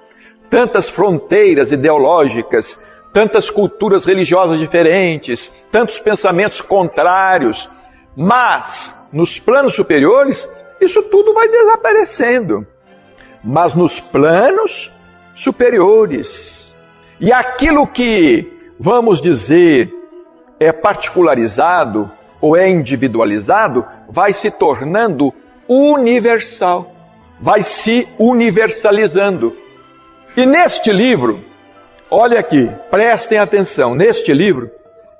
Tantas 0.50 0.90
fronteiras 0.90 1.72
ideológicas, 1.72 2.84
tantas 3.14 3.50
culturas 3.50 4.06
religiosas 4.06 4.60
diferentes, 4.60 5.52
tantos 5.72 6.00
pensamentos 6.00 6.62
contrários, 6.62 7.70
mas 8.16 9.10
nos 9.14 9.40
planos 9.40 9.76
superiores 9.76 10.50
isso 10.80 11.04
tudo 11.04 11.34
vai 11.34 11.48
desaparecendo. 11.48 12.66
Mas 13.44 13.74
nos 13.74 14.00
planos 14.00 14.92
superiores, 15.34 16.76
e 17.20 17.32
aquilo 17.32 17.88
que, 17.88 18.72
vamos 18.80 19.22
dizer, 19.22 19.94
é 20.60 20.72
particularizado 20.72 22.12
ou 22.42 22.56
é 22.56 22.70
individualizado, 22.70 23.86
vai 24.10 24.34
se 24.34 24.50
tornando 24.50 25.34
universal, 25.68 26.92
vai 27.40 27.62
se 27.62 28.08
universalizando. 28.18 29.56
E 30.36 30.46
neste 30.46 30.92
livro, 30.92 31.44
olha 32.10 32.40
aqui, 32.40 32.70
prestem 32.90 33.38
atenção, 33.38 33.94
neste 33.94 34.34
livro, 34.34 34.72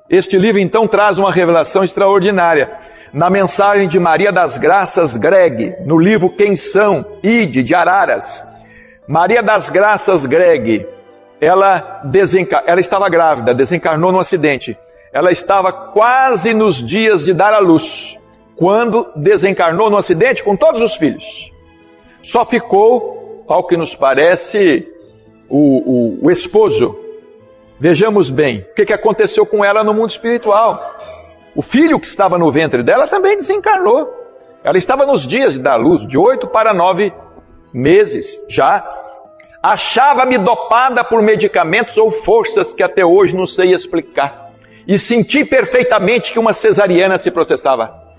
este 0.08 0.36
livro 0.36 0.60
então 0.60 0.88
traz 0.88 1.18
uma 1.18 1.30
revelação 1.30 1.84
extraordinária. 1.84 2.70
Na 3.12 3.30
mensagem 3.30 3.88
de 3.88 3.98
Maria 3.98 4.32
das 4.32 4.58
Graças 4.58 5.16
Greg, 5.16 5.74
no 5.84 5.98
livro 5.98 6.30
Quem 6.30 6.54
São, 6.54 7.04
Ide, 7.22 7.62
de 7.62 7.74
Araras, 7.74 8.42
Maria 9.06 9.42
das 9.42 9.70
Graças 9.70 10.26
Greg, 10.26 10.86
ela, 11.40 12.02
desenca... 12.04 12.62
ela 12.66 12.80
estava 12.80 13.08
grávida, 13.08 13.54
desencarnou 13.54 14.12
num 14.12 14.20
acidente. 14.20 14.76
Ela 15.12 15.32
estava 15.32 15.72
quase 15.72 16.54
nos 16.54 16.76
dias 16.76 17.24
de 17.24 17.32
dar 17.32 17.52
à 17.52 17.58
luz, 17.58 18.16
quando 18.60 19.10
desencarnou 19.16 19.88
no 19.88 19.96
acidente 19.96 20.44
com 20.44 20.54
todos 20.54 20.82
os 20.82 20.94
filhos. 20.94 21.50
Só 22.22 22.44
ficou, 22.44 23.42
ao 23.48 23.66
que 23.66 23.74
nos 23.74 23.94
parece, 23.94 24.86
o, 25.48 26.18
o, 26.18 26.26
o 26.26 26.30
esposo. 26.30 26.94
Vejamos 27.78 28.28
bem 28.28 28.58
o 28.58 28.74
que, 28.74 28.84
que 28.84 28.92
aconteceu 28.92 29.46
com 29.46 29.64
ela 29.64 29.82
no 29.82 29.94
mundo 29.94 30.10
espiritual. 30.10 30.94
O 31.56 31.62
filho 31.62 31.98
que 31.98 32.04
estava 32.04 32.36
no 32.36 32.52
ventre 32.52 32.82
dela 32.82 33.08
também 33.08 33.34
desencarnou. 33.34 34.06
Ela 34.62 34.76
estava 34.76 35.06
nos 35.06 35.26
dias 35.26 35.56
dar 35.56 35.76
luz, 35.76 36.06
de 36.06 36.18
oito 36.18 36.46
para 36.46 36.74
nove 36.74 37.14
meses 37.72 38.36
já. 38.46 38.86
Achava-me 39.62 40.36
dopada 40.36 41.02
por 41.02 41.22
medicamentos 41.22 41.96
ou 41.96 42.10
forças 42.10 42.74
que 42.74 42.82
até 42.82 43.06
hoje 43.06 43.34
não 43.34 43.46
sei 43.46 43.72
explicar 43.72 44.50
e 44.86 44.98
senti 44.98 45.46
perfeitamente 45.46 46.30
que 46.30 46.38
uma 46.38 46.52
cesariana 46.52 47.16
se 47.16 47.30
processava. 47.30 48.09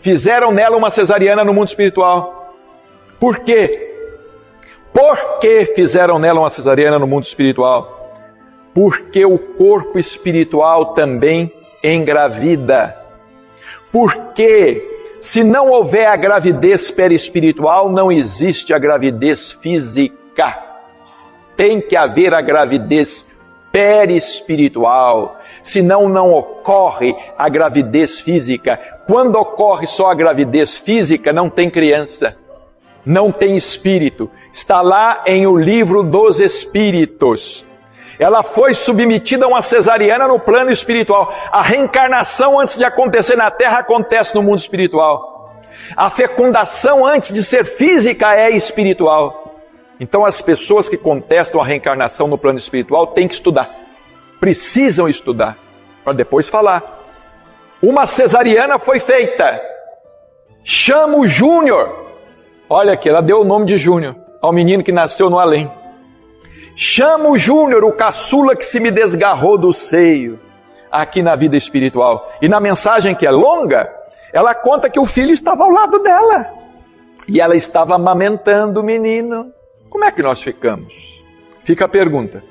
Fizeram 0.00 0.52
nela 0.52 0.76
uma 0.76 0.90
cesariana 0.90 1.44
no 1.44 1.52
mundo 1.52 1.68
espiritual. 1.68 2.54
Por 3.18 3.40
quê? 3.40 3.86
Por 4.92 5.38
que 5.40 5.66
fizeram 5.74 6.18
nela 6.18 6.40
uma 6.40 6.50
cesariana 6.50 6.98
no 6.98 7.06
mundo 7.06 7.24
espiritual? 7.24 8.14
Porque 8.72 9.24
o 9.24 9.38
corpo 9.38 9.98
espiritual 9.98 10.94
também 10.94 11.52
engravida. 11.82 12.96
Porque 13.90 14.82
se 15.20 15.42
não 15.42 15.68
houver 15.70 16.06
a 16.06 16.16
gravidez 16.16 16.90
perispiritual, 16.90 17.90
não 17.90 18.12
existe 18.12 18.74
a 18.74 18.78
gravidez 18.78 19.52
física. 19.52 20.62
Tem 21.56 21.80
que 21.80 21.96
haver 21.96 22.34
a 22.34 22.40
gravidez 22.40 23.36
perispiritual, 23.72 25.38
senão 25.62 26.08
não 26.08 26.32
ocorre 26.32 27.14
a 27.36 27.48
gravidez 27.48 28.20
física. 28.20 28.78
Quando 29.06 29.36
ocorre 29.36 29.86
só 29.86 30.10
a 30.10 30.14
gravidez 30.14 30.76
física, 30.76 31.32
não 31.32 31.48
tem 31.48 31.70
criança, 31.70 32.36
não 33.04 33.30
tem 33.30 33.56
espírito. 33.56 34.28
Está 34.52 34.80
lá 34.80 35.22
em 35.26 35.46
o 35.46 35.56
livro 35.56 36.02
dos 36.02 36.40
espíritos. 36.40 37.64
Ela 38.18 38.42
foi 38.42 38.74
submetida 38.74 39.44
a 39.44 39.48
uma 39.48 39.62
cesariana 39.62 40.26
no 40.26 40.40
plano 40.40 40.72
espiritual. 40.72 41.32
A 41.52 41.62
reencarnação 41.62 42.58
antes 42.58 42.76
de 42.76 42.84
acontecer 42.84 43.36
na 43.36 43.50
terra 43.50 43.78
acontece 43.78 44.34
no 44.34 44.42
mundo 44.42 44.58
espiritual. 44.58 45.54
A 45.94 46.10
fecundação 46.10 47.06
antes 47.06 47.32
de 47.32 47.44
ser 47.44 47.64
física 47.64 48.34
é 48.34 48.50
espiritual. 48.50 49.54
Então 50.00 50.24
as 50.24 50.40
pessoas 50.42 50.88
que 50.88 50.96
contestam 50.96 51.60
a 51.60 51.64
reencarnação 51.64 52.26
no 52.26 52.38
plano 52.38 52.58
espiritual 52.58 53.08
têm 53.08 53.28
que 53.28 53.34
estudar. 53.34 53.70
Precisam 54.40 55.08
estudar 55.08 55.56
para 56.02 56.12
depois 56.12 56.48
falar. 56.48 57.05
Uma 57.82 58.06
cesariana 58.06 58.78
foi 58.78 58.98
feita. 58.98 59.60
Chama 60.64 61.18
o 61.18 61.26
Júnior. 61.26 62.06
Olha 62.68 62.94
aqui, 62.94 63.08
ela 63.08 63.20
deu 63.20 63.40
o 63.40 63.44
nome 63.44 63.66
de 63.66 63.78
Júnior 63.78 64.16
ao 64.40 64.52
menino 64.52 64.82
que 64.82 64.92
nasceu 64.92 65.28
no 65.28 65.38
além. 65.38 65.70
Chama 66.74 67.28
o 67.30 67.38
Júnior, 67.38 67.84
o 67.84 67.92
caçula 67.92 68.54
que 68.54 68.64
se 68.64 68.78
me 68.80 68.90
desgarrou 68.90 69.56
do 69.56 69.72
seio, 69.72 70.38
aqui 70.90 71.22
na 71.22 71.34
vida 71.34 71.56
espiritual. 71.56 72.30
E 72.40 72.48
na 72.48 72.60
mensagem 72.60 73.14
que 73.14 73.26
é 73.26 73.30
longa, 73.30 73.90
ela 74.32 74.54
conta 74.54 74.90
que 74.90 75.00
o 75.00 75.06
filho 75.06 75.32
estava 75.32 75.64
ao 75.64 75.70
lado 75.70 76.00
dela. 76.00 76.50
E 77.28 77.40
ela 77.40 77.56
estava 77.56 77.94
amamentando 77.94 78.80
o 78.80 78.84
menino. 78.84 79.52
Como 79.88 80.04
é 80.04 80.12
que 80.12 80.22
nós 80.22 80.42
ficamos? 80.42 81.22
Fica 81.64 81.86
a 81.86 81.88
pergunta: 81.88 82.42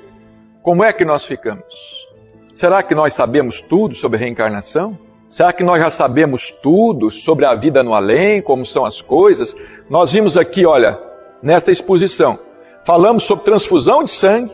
como 0.62 0.82
é 0.82 0.92
que 0.92 1.04
nós 1.04 1.24
ficamos? 1.24 2.06
Será 2.52 2.82
que 2.82 2.94
nós 2.94 3.14
sabemos 3.14 3.60
tudo 3.60 3.94
sobre 3.94 4.18
reencarnação? 4.18 4.98
Será 5.28 5.52
que 5.52 5.64
nós 5.64 5.80
já 5.80 5.90
sabemos 5.90 6.50
tudo 6.50 7.10
sobre 7.10 7.44
a 7.44 7.54
vida 7.54 7.82
no 7.82 7.94
além, 7.94 8.40
como 8.40 8.64
são 8.64 8.84
as 8.84 9.02
coisas? 9.02 9.56
Nós 9.90 10.12
vimos 10.12 10.38
aqui, 10.38 10.64
olha, 10.64 10.98
nesta 11.42 11.72
exposição, 11.72 12.38
falamos 12.84 13.24
sobre 13.24 13.44
transfusão 13.44 14.04
de 14.04 14.10
sangue, 14.10 14.52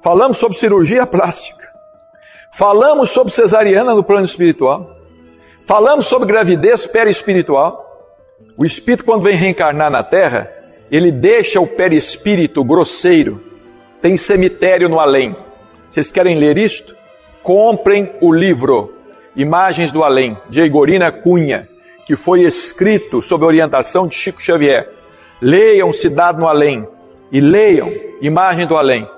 falamos 0.00 0.36
sobre 0.38 0.56
cirurgia 0.56 1.06
plástica, 1.06 1.68
falamos 2.52 3.10
sobre 3.10 3.32
cesariana 3.32 3.92
no 3.92 4.04
plano 4.04 4.24
espiritual, 4.24 4.96
falamos 5.66 6.06
sobre 6.06 6.28
gravidez 6.28 6.86
perispiritual. 6.86 7.86
O 8.56 8.64
espírito, 8.64 9.04
quando 9.04 9.22
vem 9.22 9.36
reencarnar 9.36 9.90
na 9.90 10.04
Terra, 10.04 10.50
ele 10.90 11.10
deixa 11.10 11.60
o 11.60 11.66
perispírito 11.66 12.64
grosseiro. 12.64 13.40
Tem 14.00 14.16
cemitério 14.16 14.88
no 14.88 14.98
além. 14.98 15.36
Vocês 15.88 16.10
querem 16.10 16.38
ler 16.38 16.56
isto? 16.56 16.94
Comprem 17.42 18.12
o 18.20 18.32
livro 18.32 18.99
Imagens 19.40 19.90
do 19.90 20.04
Além, 20.04 20.36
de 20.50 20.60
Igorina 20.60 21.10
Cunha, 21.10 21.66
que 22.04 22.14
foi 22.14 22.42
escrito 22.42 23.22
sob 23.22 23.42
orientação 23.42 24.06
de 24.06 24.14
Chico 24.14 24.42
Xavier. 24.42 24.86
Leiam 25.40 25.94
Cidade 25.94 26.38
no 26.38 26.46
Além 26.46 26.86
e 27.32 27.40
leiam 27.40 27.90
Imagem 28.20 28.66
do 28.66 28.76
Além. 28.76 29.08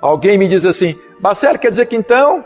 Alguém 0.00 0.38
me 0.38 0.48
diz 0.48 0.64
assim, 0.64 0.98
Marcelo, 1.20 1.58
quer 1.58 1.68
dizer 1.68 1.84
que 1.84 1.96
então 1.96 2.42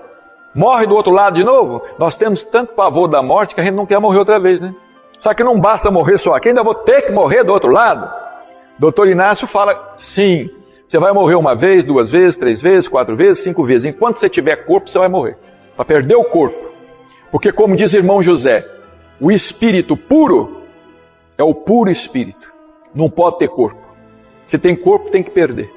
morre 0.52 0.84
do 0.84 0.96
outro 0.96 1.12
lado 1.12 1.34
de 1.34 1.44
novo? 1.44 1.80
Nós 1.96 2.16
temos 2.16 2.42
tanto 2.42 2.74
pavor 2.74 3.06
da 3.06 3.22
morte 3.22 3.54
que 3.54 3.60
a 3.60 3.64
gente 3.64 3.76
não 3.76 3.86
quer 3.86 4.00
morrer 4.00 4.18
outra 4.18 4.40
vez, 4.40 4.60
né? 4.60 4.74
Só 5.16 5.32
que 5.32 5.44
não 5.44 5.60
basta 5.60 5.92
morrer 5.92 6.18
só 6.18 6.34
aqui, 6.34 6.48
ainda 6.48 6.64
vou 6.64 6.74
ter 6.74 7.02
que 7.02 7.12
morrer 7.12 7.44
do 7.44 7.52
outro 7.52 7.70
lado. 7.70 8.10
Doutor 8.80 9.06
Inácio 9.06 9.46
fala, 9.46 9.94
sim, 9.96 10.50
você 10.84 10.98
vai 10.98 11.12
morrer 11.12 11.36
uma 11.36 11.54
vez, 11.54 11.84
duas 11.84 12.10
vezes, 12.10 12.36
três 12.36 12.60
vezes, 12.60 12.88
quatro 12.88 13.14
vezes, 13.14 13.44
cinco 13.44 13.62
vezes. 13.62 13.84
Enquanto 13.84 14.16
você 14.16 14.28
tiver 14.28 14.64
corpo, 14.64 14.90
você 14.90 14.98
vai 14.98 15.08
morrer. 15.08 15.38
Para 15.76 15.84
perder 15.84 16.16
o 16.16 16.24
corpo. 16.24 16.71
Porque, 17.32 17.50
como 17.50 17.74
diz 17.74 17.94
irmão 17.94 18.22
José, 18.22 18.68
o 19.18 19.32
espírito 19.32 19.96
puro 19.96 20.64
é 21.38 21.42
o 21.42 21.54
puro 21.54 21.90
espírito. 21.90 22.52
Não 22.94 23.08
pode 23.08 23.38
ter 23.38 23.48
corpo. 23.48 23.80
Se 24.44 24.58
tem 24.58 24.76
corpo, 24.76 25.10
tem 25.10 25.22
que 25.22 25.30
perder. 25.30 25.72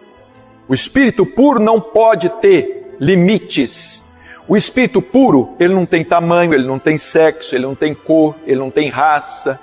O 0.68 0.73
espírito 0.73 1.26
puro 1.26 1.61
não 1.61 1.80
pode 1.80 2.27
ter 2.41 2.98
limites. 2.99 4.03
O 4.49 4.57
espírito 4.57 5.02
puro, 5.02 5.56
ele 5.57 5.73
não 5.73 5.86
tem 5.86 6.03
tamanho, 6.03 6.53
ele 6.53 6.68
não 6.68 6.77
tem 6.77 6.98
sexo, 6.98 7.56
ele 7.56 7.65
não 7.65 7.73
tem 7.73 7.95
cor, 7.95 8.36
ele 8.45 8.60
não 8.60 8.69
tem 8.69 8.90
raça. 8.90 9.57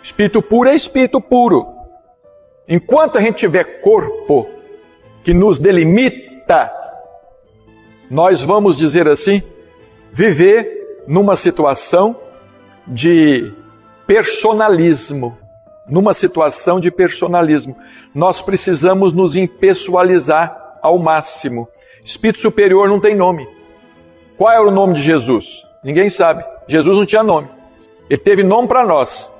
Espírito 0.00 0.40
puro 0.40 0.68
é 0.68 0.74
espírito 0.76 1.20
puro. 1.20 1.66
Enquanto 2.68 3.18
a 3.18 3.20
gente 3.20 3.38
tiver 3.38 3.80
corpo 3.80 4.48
que 5.24 5.34
nos 5.34 5.58
delimita, 5.58 6.70
nós 8.08 8.40
vamos 8.40 8.78
dizer 8.78 9.08
assim, 9.08 9.42
viver 10.12 10.83
numa 11.06 11.36
situação 11.36 12.16
de 12.86 13.52
personalismo. 14.06 15.36
Numa 15.88 16.14
situação 16.14 16.80
de 16.80 16.90
personalismo. 16.90 17.76
Nós 18.14 18.40
precisamos 18.40 19.12
nos 19.12 19.36
impessoalizar 19.36 20.78
ao 20.82 20.98
máximo. 20.98 21.68
Espírito 22.04 22.40
superior 22.40 22.88
não 22.88 23.00
tem 23.00 23.14
nome. 23.14 23.48
Qual 24.36 24.50
era 24.50 24.66
o 24.66 24.70
nome 24.70 24.94
de 24.94 25.02
Jesus? 25.02 25.66
Ninguém 25.82 26.10
sabe. 26.10 26.44
Jesus 26.66 26.96
não 26.96 27.06
tinha 27.06 27.22
nome. 27.22 27.48
Ele 28.08 28.20
teve 28.20 28.42
nome 28.42 28.68
para 28.68 28.84
nós. 28.84 29.32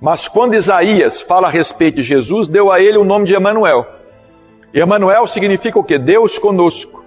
Mas 0.00 0.28
quando 0.28 0.54
Isaías 0.54 1.22
fala 1.22 1.48
a 1.48 1.50
respeito 1.50 1.96
de 1.96 2.02
Jesus, 2.02 2.48
deu 2.48 2.70
a 2.70 2.80
ele 2.80 2.98
o 2.98 3.04
nome 3.04 3.26
de 3.26 3.34
Emanuel. 3.34 3.86
Emanuel 4.72 5.26
significa 5.26 5.78
o 5.78 5.84
que? 5.84 5.98
Deus 5.98 6.38
conosco. 6.38 7.04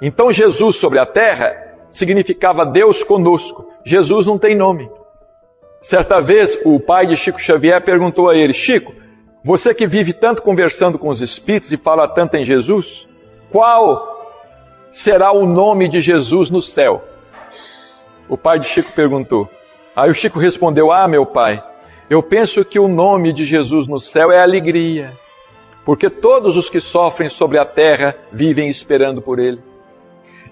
Então 0.00 0.32
Jesus 0.32 0.76
sobre 0.76 0.98
a 0.98 1.06
terra 1.06 1.63
significava 1.94 2.66
Deus 2.66 3.02
conosco. 3.02 3.70
Jesus 3.86 4.26
não 4.26 4.36
tem 4.36 4.54
nome. 4.54 4.90
Certa 5.80 6.20
vez, 6.20 6.58
o 6.64 6.80
pai 6.80 7.06
de 7.06 7.16
Chico 7.16 7.40
Xavier 7.40 7.82
perguntou 7.82 8.28
a 8.28 8.36
ele: 8.36 8.52
Chico, 8.52 8.92
você 9.42 9.72
que 9.72 9.86
vive 9.86 10.12
tanto 10.12 10.42
conversando 10.42 10.98
com 10.98 11.08
os 11.08 11.20
espíritos 11.20 11.72
e 11.72 11.76
fala 11.76 12.08
tanto 12.08 12.36
em 12.36 12.44
Jesus, 12.44 13.08
qual 13.50 14.12
será 14.90 15.32
o 15.32 15.46
nome 15.46 15.88
de 15.88 16.00
Jesus 16.00 16.50
no 16.50 16.60
céu? 16.60 17.04
O 18.28 18.36
pai 18.36 18.58
de 18.58 18.66
Chico 18.66 18.92
perguntou. 18.92 19.48
Aí 19.94 20.10
o 20.10 20.14
Chico 20.14 20.38
respondeu: 20.38 20.90
Ah, 20.90 21.06
meu 21.06 21.24
pai, 21.24 21.62
eu 22.10 22.22
penso 22.22 22.64
que 22.64 22.78
o 22.78 22.88
nome 22.88 23.32
de 23.32 23.44
Jesus 23.44 23.86
no 23.86 24.00
céu 24.00 24.32
é 24.32 24.42
alegria, 24.42 25.12
porque 25.84 26.10
todos 26.10 26.56
os 26.56 26.68
que 26.68 26.80
sofrem 26.80 27.28
sobre 27.28 27.58
a 27.58 27.64
terra 27.64 28.16
vivem 28.32 28.68
esperando 28.68 29.22
por 29.22 29.38
Ele. 29.38 29.73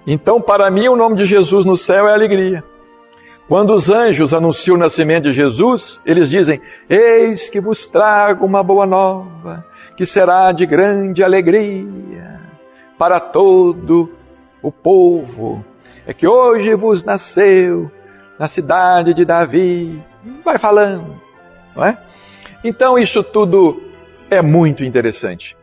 Então, 0.07 0.41
para 0.41 0.70
mim, 0.70 0.89
o 0.89 0.97
nome 0.97 1.16
de 1.16 1.24
Jesus 1.24 1.65
no 1.65 1.77
céu 1.77 2.09
é 2.09 2.12
alegria. 2.12 2.65
Quando 3.49 3.74
os 3.74 3.91
anjos 3.91 4.33
anunciam 4.33 4.77
o 4.77 4.79
nascimento 4.79 5.24
de 5.24 5.33
Jesus, 5.33 6.01
eles 6.07 6.31
dizem: 6.31 6.61
Eis 6.89 7.49
que 7.49 7.61
vos 7.61 7.87
trago 7.87 8.47
uma 8.47 8.62
boa 8.62 8.87
nova, 8.87 9.65
que 9.97 10.07
será 10.07 10.53
de 10.53 10.65
grande 10.66 11.23
alegria 11.23 12.41
para 12.99 13.20
todo 13.20 14.11
o 14.62 14.73
povo. 14.73 15.65
É 16.07 16.12
que 16.12 16.27
hoje 16.27 16.74
vos 16.74 17.05
nasceu 17.05 17.91
na 18.39 18.49
cidade 18.49 19.15
de 19.15 19.24
Davi. 19.24 20.03
Vai 20.45 20.59
falando, 20.59 21.20
não 21.77 21.85
é? 21.85 21.99
Então, 22.65 22.99
isso 22.99 23.23
tudo 23.23 23.83
é 24.31 24.41
muito 24.41 24.85
interessante. 24.85 25.57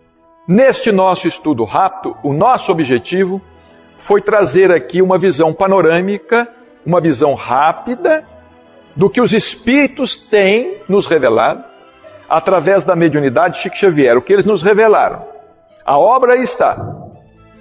Neste 0.47 0.91
nosso 0.91 1.27
estudo 1.27 1.63
rápido, 1.63 2.15
o 2.23 2.33
nosso 2.33 2.71
objetivo 2.71 3.41
foi 3.99 4.21
trazer 4.21 4.71
aqui 4.71 5.01
uma 5.01 5.19
visão 5.19 5.53
panorâmica 5.53 6.47
uma 6.85 6.99
visão 6.99 7.33
rápida 7.33 8.25
do 8.95 9.09
que 9.09 9.21
os 9.21 9.33
espíritos 9.33 10.15
têm 10.15 10.77
nos 10.87 11.07
revelado 11.07 11.63
através 12.27 12.83
da 12.83 12.95
mediunidade 12.95 13.55
de 13.55 13.61
Chico 13.61 13.77
Xavier, 13.77 14.17
o 14.17 14.21
que 14.21 14.33
eles 14.33 14.45
nos 14.45 14.61
revelaram. 14.61 15.25
A 15.85 15.97
obra 15.97 16.33
aí 16.33 16.41
está. 16.41 16.77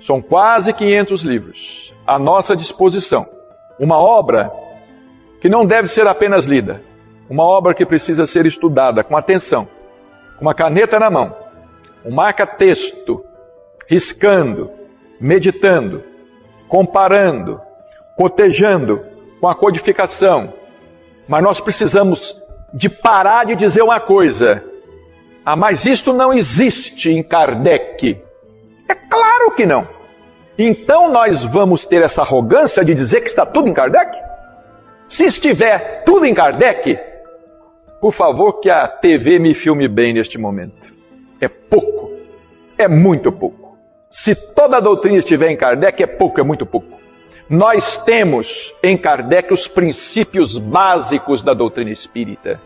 São 0.00 0.20
quase 0.20 0.72
500 0.72 1.22
livros 1.22 1.94
à 2.06 2.18
nossa 2.18 2.56
disposição. 2.56 3.26
Uma 3.78 3.98
obra 3.98 4.52
que 5.40 5.48
não 5.48 5.64
deve 5.64 5.88
ser 5.88 6.06
apenas 6.06 6.46
lida, 6.46 6.82
uma 7.28 7.44
obra 7.44 7.74
que 7.74 7.86
precisa 7.86 8.26
ser 8.26 8.46
estudada 8.46 9.04
com 9.04 9.16
atenção, 9.16 9.68
com 10.36 10.42
uma 10.42 10.54
caneta 10.54 10.98
na 10.98 11.10
mão, 11.10 11.34
um 12.04 12.12
marca-texto, 12.14 13.24
riscando, 13.88 14.70
meditando, 15.20 16.02
comparando, 16.68 17.60
cotejando 18.16 19.04
com 19.40 19.48
a 19.48 19.54
codificação. 19.54 20.52
Mas 21.26 21.42
nós 21.42 21.60
precisamos 21.60 22.36
de 22.72 22.88
parar 22.88 23.46
de 23.46 23.54
dizer 23.54 23.82
uma 23.82 24.00
coisa. 24.00 24.62
Ah, 25.44 25.56
mas 25.56 25.86
isto 25.86 26.12
não 26.12 26.32
existe 26.32 27.10
em 27.10 27.22
Kardec. 27.22 28.22
É 28.88 28.94
claro 28.94 29.50
que 29.56 29.64
não. 29.64 29.88
Então 30.58 31.10
nós 31.10 31.44
vamos 31.44 31.84
ter 31.84 32.02
essa 32.02 32.22
arrogância 32.22 32.84
de 32.84 32.94
dizer 32.94 33.20
que 33.20 33.28
está 33.28 33.46
tudo 33.46 33.68
em 33.68 33.74
Kardec? 33.74 34.18
Se 35.06 35.24
estiver 35.24 36.02
tudo 36.04 36.26
em 36.26 36.34
Kardec, 36.34 36.98
por 38.00 38.12
favor 38.12 38.60
que 38.60 38.68
a 38.68 38.86
TV 38.86 39.38
me 39.38 39.54
filme 39.54 39.88
bem 39.88 40.12
neste 40.12 40.36
momento. 40.36 40.92
É 41.40 41.48
pouco. 41.48 42.10
É 42.76 42.86
muito 42.86 43.32
pouco. 43.32 43.67
Se 44.10 44.34
toda 44.34 44.78
a 44.78 44.80
doutrina 44.80 45.18
estiver 45.18 45.50
em 45.50 45.56
Kardec, 45.56 46.02
é 46.02 46.06
pouco, 46.06 46.40
é 46.40 46.42
muito 46.42 46.64
pouco. 46.64 46.98
Nós 47.48 47.98
temos 47.98 48.74
em 48.82 48.96
Kardec 48.96 49.52
os 49.52 49.68
princípios 49.68 50.56
básicos 50.56 51.42
da 51.42 51.52
doutrina 51.52 51.90
espírita. 51.90 52.58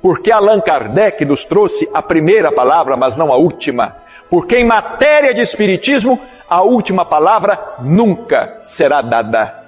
Porque 0.00 0.32
Allan 0.32 0.60
Kardec 0.60 1.26
nos 1.26 1.44
trouxe 1.44 1.90
a 1.92 2.00
primeira 2.00 2.50
palavra, 2.50 2.96
mas 2.96 3.16
não 3.16 3.30
a 3.30 3.36
última. 3.36 3.96
Porque 4.30 4.56
em 4.56 4.64
matéria 4.64 5.34
de 5.34 5.42
espiritismo, 5.42 6.18
a 6.48 6.62
última 6.62 7.04
palavra 7.04 7.76
nunca 7.80 8.62
será 8.64 9.02
dada. 9.02 9.64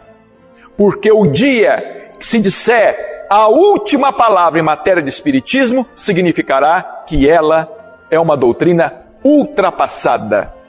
Porque 0.74 1.12
o 1.12 1.26
dia 1.26 2.12
que 2.18 2.24
se 2.24 2.38
disser 2.38 3.26
a 3.28 3.46
última 3.48 4.10
palavra 4.10 4.58
em 4.58 4.62
matéria 4.62 5.02
de 5.02 5.10
espiritismo, 5.10 5.86
significará 5.94 7.04
que 7.06 7.28
ela 7.28 7.68
é 8.10 8.18
uma 8.18 8.36
doutrina 8.36 9.04
ultrapassada 9.22 10.59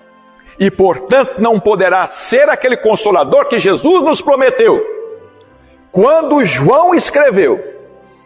e, 0.62 0.70
portanto, 0.70 1.42
não 1.42 1.60
poderá 1.60 2.08
ser 2.08 2.48
aquele 2.48 2.78
consolador 2.78 3.48
que 3.48 3.58
Jesus 3.58 4.04
nos 4.04 4.22
prometeu. 4.22 4.80
Quando 5.92 6.46
João 6.46 6.94
escreveu 6.94 7.60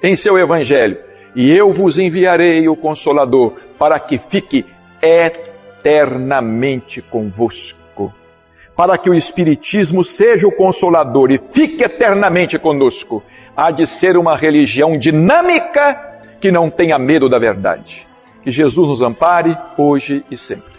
em 0.04 0.18
seu 0.18 0.38
evangelho: 0.38 0.98
E 1.34 1.56
eu 1.56 1.72
vos 1.72 1.98
enviarei 1.98 2.68
o 2.68 2.76
consolador 2.76 3.54
para 3.80 3.98
que 4.02 4.18
fique 4.18 4.66
eternamente 5.02 7.02
convosco. 7.02 8.14
Para 8.76 8.98
que 8.98 9.10
o 9.10 9.14
Espiritismo 9.14 10.04
seja 10.04 10.46
o 10.46 10.52
consolador 10.52 11.32
e 11.32 11.38
fique 11.38 11.86
eternamente 11.86 12.60
conosco, 12.60 13.24
há 13.56 13.72
de 13.72 13.88
ser 13.88 14.18
uma 14.18 14.36
religião 14.36 14.98
dinâmica 14.98 16.20
que 16.42 16.52
não 16.52 16.70
tenha 16.70 17.00
medo 17.00 17.30
da 17.30 17.40
verdade. 17.40 18.06
Que 18.44 18.52
Jesus 18.52 18.90
nos 18.90 19.02
ampare 19.02 19.58
hoje 19.78 20.26
e 20.30 20.36
sempre. 20.36 20.76